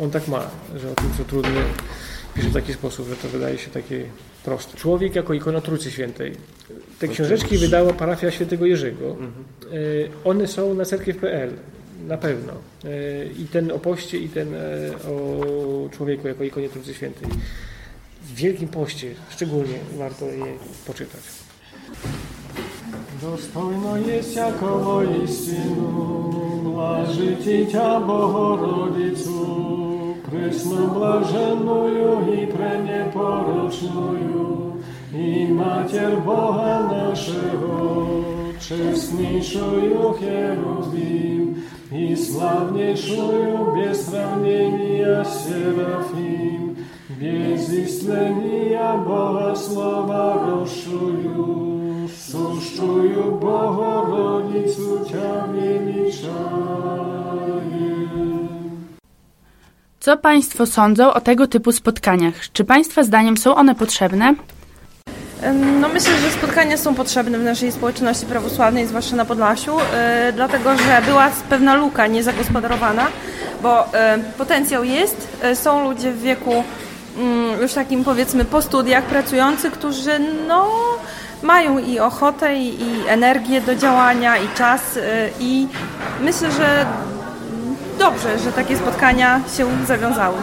on 0.00 0.10
tak 0.10 0.28
ma, 0.28 0.50
że 0.76 0.90
o 0.90 0.94
tym, 0.94 1.10
co 1.18 1.24
trudne, 1.24 1.62
pisze 2.34 2.48
w 2.48 2.52
taki 2.52 2.74
sposób, 2.74 3.08
że 3.08 3.16
to 3.16 3.28
wydaje 3.28 3.58
się 3.58 3.70
takie 3.70 4.04
proste. 4.44 4.76
Człowiek 4.76 5.14
jako 5.14 5.34
ikona 5.34 5.60
Trójcy 5.60 5.90
Świętej. 5.90 6.32
Te 6.98 7.08
książeczki 7.08 7.58
wydała 7.58 7.92
parafia 7.92 8.30
świętego 8.30 8.66
Jerzego. 8.66 9.10
Mhm. 9.10 9.32
One 10.24 10.46
są 10.46 10.74
na 10.74 10.84
cerkiew.pl. 10.84 11.50
Na 12.06 12.16
pewno. 12.16 12.52
E, 12.84 13.26
I 13.26 13.44
ten 13.44 13.72
o 13.72 13.78
poście, 13.78 14.18
i 14.18 14.28
ten 14.28 14.54
e, 14.54 14.58
o 15.08 15.88
człowieku 15.90 16.28
jako 16.28 16.44
ikonie 16.44 16.68
Trójcy 16.68 16.94
Świętej. 16.94 17.28
W 18.22 18.34
Wielkim 18.34 18.68
Poście 18.68 19.14
szczególnie 19.30 19.78
warto 19.98 20.26
je 20.26 20.46
poczytać. 20.86 21.20
Достойно 23.22 23.98
є 24.06 24.20
всякого 24.20 25.04
істину, 25.24 26.34
блажитіття 26.64 27.98
Богородицю, 27.98 29.46
пресну 30.30 30.86
блаженную 30.86 32.18
і 32.42 32.46
пренепорочную, 32.46 34.72
і 35.14 35.46
матір 35.46 36.16
Бога 36.24 36.90
нашого, 36.92 38.06
чеснішою 38.68 40.14
Херувим, 40.20 41.56
і 41.92 42.16
славнішою 42.16 43.58
без 43.76 44.10
сравнення 44.10 45.24
Серафим, 45.24 46.76
без 47.20 47.74
істлення 47.74 49.04
Бога 49.06 49.56
слова 49.56 50.46
рушую. 50.50 51.69
Suszczuju 52.30 53.38
Bogorodicu 53.40 55.04
Cię 55.04 55.30
veličajem. 55.52 56.30
Co 60.00 60.16
Państwo 60.16 60.66
sądzą 60.66 61.12
o 61.12 61.20
tego 61.20 61.46
typu 61.46 61.72
spotkaniach? 61.72 62.34
Czy 62.52 62.64
Państwa 62.64 63.02
zdaniem 63.02 63.36
są 63.36 63.54
one 63.54 63.74
potrzebne? 63.74 64.34
No 65.80 65.88
myślę, 65.88 66.16
że 66.18 66.30
spotkania 66.30 66.76
są 66.76 66.94
potrzebne 66.94 67.38
w 67.38 67.42
naszej 67.42 67.72
społeczności 67.72 68.26
prawosławnej, 68.26 68.86
zwłaszcza 68.86 69.16
na 69.16 69.24
Podlasiu, 69.24 69.78
y, 69.78 69.82
dlatego 70.32 70.76
że 70.78 71.02
była 71.06 71.30
pewna 71.48 71.74
luka 71.74 72.06
niezagospodarowana, 72.06 73.06
bo 73.62 73.86
y, 73.86 73.88
potencjał 74.38 74.84
jest, 74.84 75.28
y, 75.52 75.56
są 75.56 75.84
ludzie 75.84 76.12
w 76.12 76.20
wieku 76.20 76.64
mm, 77.18 77.62
już 77.62 77.72
takim 77.72 78.04
powiedzmy 78.04 78.44
po 78.44 78.62
studiach 78.62 79.04
pracujący, 79.04 79.70
którzy 79.70 80.18
no 80.48 80.66
mają 81.42 81.78
i 81.78 81.98
ochotę 81.98 82.56
i, 82.56 83.06
energię 83.08 83.60
do 83.60 83.74
działania 83.74 84.36
i 84.36 84.48
czas 84.48 84.96
y, 84.96 85.00
i 85.40 85.68
myślę, 86.20 86.50
że 86.50 86.86
dobrze, 87.98 88.38
że 88.38 88.52
takie 88.52 88.76
spotkania 88.76 89.40
się 89.56 89.66
zawiązały. 89.86 90.36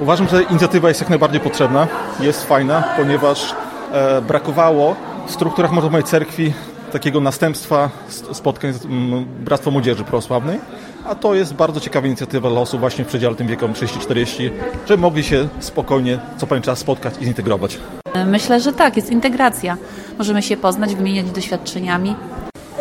Uważam, 0.00 0.28
że 0.28 0.42
inicjatywa 0.42 0.88
jest 0.88 1.00
jak 1.00 1.10
najbardziej 1.10 1.40
potrzebna, 1.40 1.86
jest 2.20 2.44
fajna, 2.44 2.84
ponieważ 2.96 3.54
e, 3.92 4.22
brakowało 4.22 4.96
w 5.26 5.30
strukturach 5.30 5.72
Mordowej 5.72 6.02
Cerkwi 6.02 6.52
takiego 6.94 7.20
następstwa 7.20 7.90
spotkań 8.32 8.72
z 8.72 8.84
mm, 8.84 9.24
Bractwa 9.24 9.70
Młodzieży 9.70 10.04
Prawosławnej, 10.04 10.58
a 11.04 11.14
to 11.14 11.34
jest 11.34 11.54
bardzo 11.54 11.80
ciekawa 11.80 12.06
inicjatywa 12.06 12.50
dla 12.50 12.60
osób 12.60 12.80
właśnie 12.80 13.04
w 13.04 13.08
przedziale 13.08 13.36
tym 13.36 13.46
wiekom 13.46 13.72
30-40, 13.72 14.50
żeby 14.88 15.02
mogli 15.02 15.24
się 15.24 15.48
spokojnie 15.60 16.18
co 16.36 16.46
pewien 16.46 16.62
czas 16.62 16.78
spotkać 16.78 17.14
i 17.20 17.24
zintegrować. 17.24 17.78
Myślę, 18.26 18.60
że 18.60 18.72
tak, 18.72 18.96
jest 18.96 19.10
integracja. 19.10 19.76
Możemy 20.18 20.42
się 20.42 20.56
poznać, 20.56 20.94
wymieniać 20.94 21.30
doświadczeniami. 21.30 22.16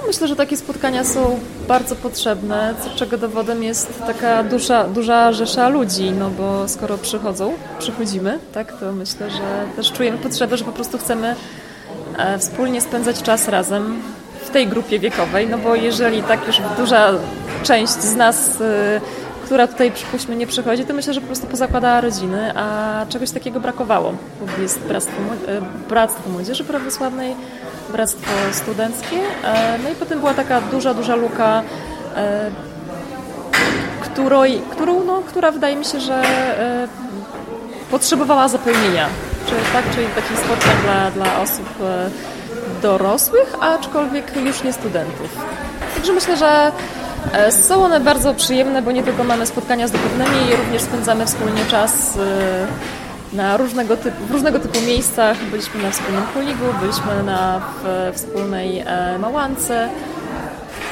Myślę, 0.08 0.28
że 0.28 0.36
takie 0.36 0.58
spotkania 0.58 1.04
są 1.04 1.40
bardzo 1.68 1.96
potrzebne, 1.96 2.74
co 2.84 2.90
czego 2.98 3.18
dowodem 3.18 3.64
jest 3.64 4.04
taka 4.08 4.44
duża, 4.44 4.88
duża 4.88 5.32
rzesza 5.32 5.70
ludzi, 5.70 6.12
no 6.12 6.30
bo 6.30 6.68
skoro 6.68 6.98
przychodzą, 6.98 7.54
przychodzimy, 7.80 8.40
tak, 8.54 8.80
to 8.80 8.92
myślę, 8.92 9.30
że 9.30 9.66
też 9.76 9.92
czujemy 9.92 10.18
potrzebę, 10.18 10.58
że 10.58 10.66
po 10.66 10.72
prostu 10.72 10.98
chcemy 10.98 11.36
wspólnie 12.40 12.82
spędzać 12.82 13.22
czas 13.22 13.48
razem 13.48 14.02
w 14.46 14.50
tej 14.50 14.68
grupie 14.68 15.00
wiekowej, 15.00 15.48
no 15.48 15.58
bo 15.58 15.76
jeżeli 15.76 16.24
tak 16.24 16.48
już 16.48 16.62
duża 16.78 17.12
część 17.64 17.94
z 17.94 18.16
nas, 18.16 18.62
e, 18.62 19.02
która 19.46 19.68
tutaj 19.68 19.92
przypuśćmy 19.92 20.36
nie 20.36 20.48
przychodzi, 20.48 20.86
to 20.86 20.94
myślę, 20.94 21.14
że 21.14 21.22
po 21.22 21.28
prostu 21.28 21.48
pozakładała 21.48 22.02
rodziny, 22.02 22.52
a 22.56 23.06
czegoś 23.10 23.32
takiego 23.32 23.60
brakowało, 23.60 24.14
jest 24.62 24.80
Bractwo, 24.80 25.14
e, 25.48 25.62
Bractwo 25.90 26.30
Młodzieży 26.30 26.64
Prawosławnej, 26.64 27.36
Bractwo 27.92 28.32
Studenckie, 28.52 29.18
e, 29.44 29.78
no 29.84 29.90
i 29.90 29.96
potem 29.96 30.20
była 30.20 30.34
taka 30.34 30.62
duża, 30.62 30.94
duża 30.94 31.16
luka, 31.16 31.64
e, 32.16 32.52
którą, 34.02 34.42
którą, 34.72 35.04
no, 35.04 35.22
która 35.22 35.52
wydaje 35.52 35.76
mi 35.76 35.86
się, 35.86 36.00
że 36.00 36.16
e, 36.16 36.88
potrzebowała 37.92 38.48
zapełnienia, 38.48 39.08
czy, 39.46 39.56
tak, 39.74 39.96
czyli 39.96 40.08
takich 40.08 40.38
spotkań 40.38 40.76
dla, 40.84 41.12
dla 41.12 41.42
osób 41.42 41.70
e, 41.82 42.10
dorosłych, 42.82 43.56
aczkolwiek 43.60 44.36
już 44.46 44.64
nie 44.64 44.74
studentów. 44.74 45.46
Także 45.96 46.14
myślę, 46.14 46.38
że 46.38 46.72
e, 47.34 47.52
są 47.52 47.86
one 47.86 48.00
bardzo 48.00 48.34
przyjemne, 48.34 48.82
bo 48.82 48.92
nie 48.92 49.04
tylko 49.04 49.24
mamy 49.24 49.46
spotkania 49.46 49.88
z 49.88 49.92
duchownymi, 49.92 50.56
również 50.56 50.82
spędzamy 50.82 51.26
wspólnie 51.26 51.66
czas 51.66 52.18
e, 52.18 53.36
na 53.36 53.58
różnego 53.58 53.98
typu, 53.98 54.26
w 54.26 54.32
różnego 54.32 54.60
typu 54.60 54.82
miejscach. 54.82 55.38
Byliśmy 55.52 55.84
na 55.84 55.92
wspólnym 55.92 56.24
kuligu, 56.34 56.66
byliśmy 56.82 57.24
na 57.24 57.60
w, 57.60 58.12
wspólnej 58.16 58.84
małance, 59.20 59.90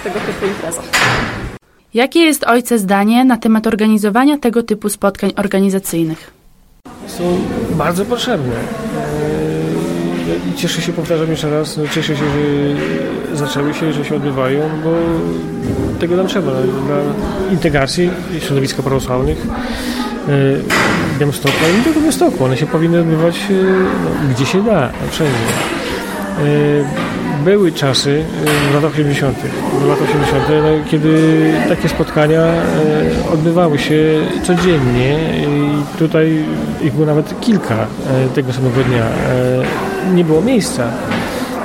tego 0.04 0.20
typu 0.20 0.46
imprezach. 0.46 0.86
Jakie 1.94 2.20
jest 2.20 2.44
Ojca 2.44 2.78
zdanie 2.78 3.26
na 3.26 3.38
temat 3.38 3.68
organizowania 3.68 4.38
tego 4.38 4.64
typu 4.64 4.90
spotkań 4.90 5.34
organizacyjnych? 5.36 6.41
Są 7.08 7.38
bardzo 7.72 8.06
potrzebne. 8.06 8.56
Eee, 8.56 10.50
I 10.50 10.58
cieszę 10.58 10.82
się, 10.82 10.94
powtarzam 10.94 11.30
jeszcze 11.30 11.50
raz, 11.50 11.78
no 11.78 11.84
cieszę 11.88 12.16
się, 12.16 12.26
że 12.26 13.36
zaczęły 13.36 13.74
się, 13.74 13.94
że 13.94 14.06
się 14.06 14.16
odbywają, 14.16 14.70
bo 14.84 14.92
tego 16.00 16.16
nam 16.16 16.28
trzeba 16.28 16.52
dla 16.52 16.96
integracji 17.52 18.10
środowiska 18.40 18.84
prawosławnych 18.84 19.38
e, 20.28 21.20
Białymstoku, 21.20 21.56
ale 21.64 21.74
nie 21.74 21.84
tylko 21.84 22.00
Białymstoku. 22.00 22.46
One 22.46 22.58
się 22.58 22.66
powinny 22.66 23.00
odbywać 23.00 23.36
e, 23.36 23.54
no, 24.04 24.34
gdzie 24.36 24.46
się 24.46 24.64
da, 24.64 24.92
wszędzie. 25.12 25.34
E, 27.42 27.44
Były 27.44 27.72
czasy 27.72 28.24
e, 28.46 28.72
w 28.72 28.74
latach 28.76 28.92
80., 28.92 29.38
w 29.82 29.88
latach 29.88 30.10
80., 30.10 30.44
no, 30.50 30.92
kiedy 30.92 31.54
takie 31.70 31.90
spotkania 31.90 32.42
e, 32.42 32.64
odbywały 33.34 33.80
się 33.80 33.96
codziennie 34.44 35.20
i 35.48 35.98
tutaj 36.00 36.46
ich 36.82 36.94
było 36.94 37.06
nawet 37.06 37.40
kilka 37.42 37.76
e, 37.76 38.30
tego 38.36 38.54
samego 38.54 38.84
dnia. 38.84 39.04
E, 39.06 40.14
Nie 40.16 40.24
było 40.24 40.42
miejsca. 40.42 40.88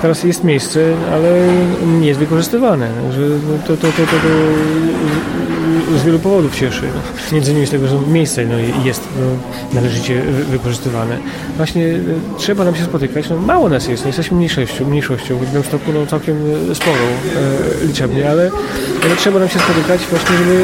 Teraz 0.03 0.25
jest 0.25 0.45
miejsce, 0.45 0.81
ale 1.13 1.29
nie 2.01 2.07
jest 2.07 2.21
wykorzystywane. 2.21 2.89
No, 2.97 3.15
to, 3.67 3.77
to, 3.77 3.83
to, 3.83 3.93
to, 3.93 4.03
to 4.03 4.17
z 5.97 6.03
wielu 6.03 6.19
powodów 6.19 6.57
cieszy. 6.57 6.83
Między 7.33 7.51
innymi 7.51 7.67
z 7.67 7.71
tego, 7.71 7.89
że 7.89 7.97
miejsce 8.13 8.45
no, 8.45 8.55
jest 8.85 9.09
no, 9.21 9.27
należycie 9.81 10.23
wy- 10.23 10.45
wykorzystywane. 10.45 11.19
Właśnie 11.57 11.87
e, 11.87 11.99
trzeba 12.39 12.65
nam 12.65 12.75
się 12.77 12.85
spotykać. 12.85 13.31
No, 13.31 13.37
mało 13.37 13.69
nas 13.69 13.89
jest, 13.89 14.03
no, 14.03 14.07
jesteśmy 14.07 14.37
mniejszością, 14.37 14.85
mniejszością. 14.89 15.37
W 15.39 15.47
Białymstoku 15.47 15.93
no, 15.95 16.07
całkiem 16.07 16.37
e, 16.71 16.75
sporą 16.75 16.97
e, 17.83 17.87
liczebnie, 17.87 18.31
ale, 18.31 18.51
ale 19.05 19.17
trzeba 19.17 19.39
nam 19.41 19.49
się 19.49 19.59
spotykać 19.59 20.01
właśnie, 20.11 20.37
żeby 20.37 20.55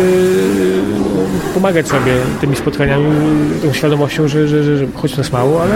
e, 1.51 1.55
pomagać 1.55 1.89
sobie 1.89 2.13
tymi 2.41 2.57
spotkaniami, 2.57 3.07
tą 3.63 3.73
świadomością, 3.73 4.29
że, 4.29 4.49
że, 4.49 4.63
że, 4.65 4.77
że 4.79 4.87
choć 4.95 5.17
nas 5.17 5.33
mało, 5.33 5.63
ale 5.63 5.75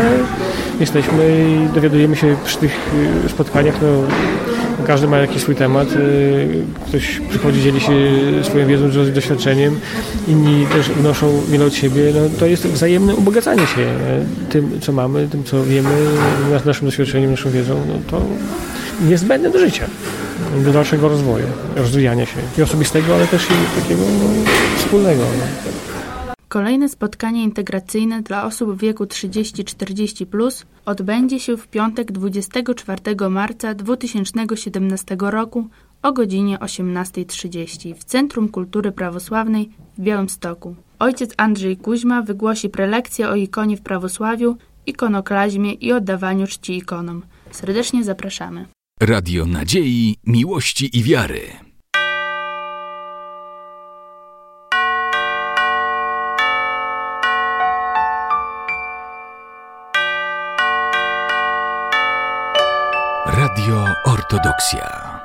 jesteśmy 0.81 1.47
i 1.69 1.75
dowiadujemy 1.75 2.17
się 2.17 2.37
przy 2.45 2.59
tych 2.59 2.73
spotkaniach, 3.29 3.75
no, 3.83 3.89
każdy 4.87 5.07
ma 5.09 5.19
jakiś 5.19 5.43
swój 5.43 5.55
temat, 5.55 5.89
e, 5.93 6.87
ktoś 6.89 7.21
przychodzi, 7.31 7.63
dzieli 7.63 7.81
się 7.81 7.93
swoją 8.43 8.67
wiedzą, 8.67 8.91
do- 8.91 9.05
doświadczeniem, 9.05 9.81
inni 10.29 10.67
też 10.67 10.89
wnoszą 10.91 11.41
wiele 11.49 11.65
od 11.65 11.75
siebie, 11.75 12.03
no, 12.15 12.21
to 12.39 12.47
jest 12.47 12.67
wzajemne 12.67 13.15
ubogacanie 13.15 13.67
się 13.67 13.87
tym, 14.51 14.81
co 14.81 14.93
mamy, 14.93 15.29
tym, 15.29 15.45
co 15.45 15.65
wiemy, 15.65 15.91
nas- 16.53 16.65
naszym 16.65 16.87
doświadczeniem, 16.87 17.31
naszą 17.31 17.51
wiedzą, 17.51 17.75
no, 17.89 17.95
to 18.11 18.23
niezbędne 19.09 19.51
do 19.51 19.59
życia, 19.59 19.87
do 20.65 20.73
dalszego 20.73 21.09
rozwoju, 21.09 21.47
rozwijania 21.77 22.27
się 22.27 22.37
i 22.59 22.63
osobistego, 22.63 23.15
ale 23.15 23.27
też 23.27 23.43
i 23.45 23.81
takiego 23.83 24.03
no, 24.03 24.51
wspólnego. 24.79 25.23
No. 25.23 25.76
Kolejne 26.49 26.89
spotkanie 26.89 27.43
integracyjne 27.43 28.23
dla 28.23 28.45
osób 28.45 28.71
w 28.71 28.81
wieku 28.81 29.05
30-40 29.05 30.27
plus 30.27 30.67
odbędzie 30.85 31.41
się 31.41 31.57
w 31.57 31.69
piątek 31.69 32.13
24 32.13 33.31
marca 33.31 33.75
2017 33.75 35.17
roku 35.21 35.69
o 36.03 36.13
godzinie 36.13 36.59
18.30 36.59 37.95
w 37.95 38.05
Centrum 38.05 38.49
Kultury 38.49 38.93
Prawosławnej 38.93 39.71
w 39.99 40.01
Białymstoku. 40.01 40.77
Ojciec 40.99 41.31
Andrzej 41.37 41.77
Kuźma 41.77 42.23
wygłosi 42.23 42.69
prelekcję 42.69 43.29
o 43.29 43.35
ikonie 43.35 43.77
w 43.77 43.83
prawosławiu, 43.83 44.57
ikonoklazmie 44.87 45.73
i 45.73 45.93
oddawaniu 45.93 46.47
czci 46.47 46.77
ikonom. 46.77 47.23
Serdecznie 47.51 48.05
zapraszamy. 48.05 48.67
Radio 49.01 49.47
Nadziei, 49.47 50.17
Miłości 50.27 50.99
i 50.99 51.03
Wiary. 51.03 51.66
Ortodoksja. 64.05 65.16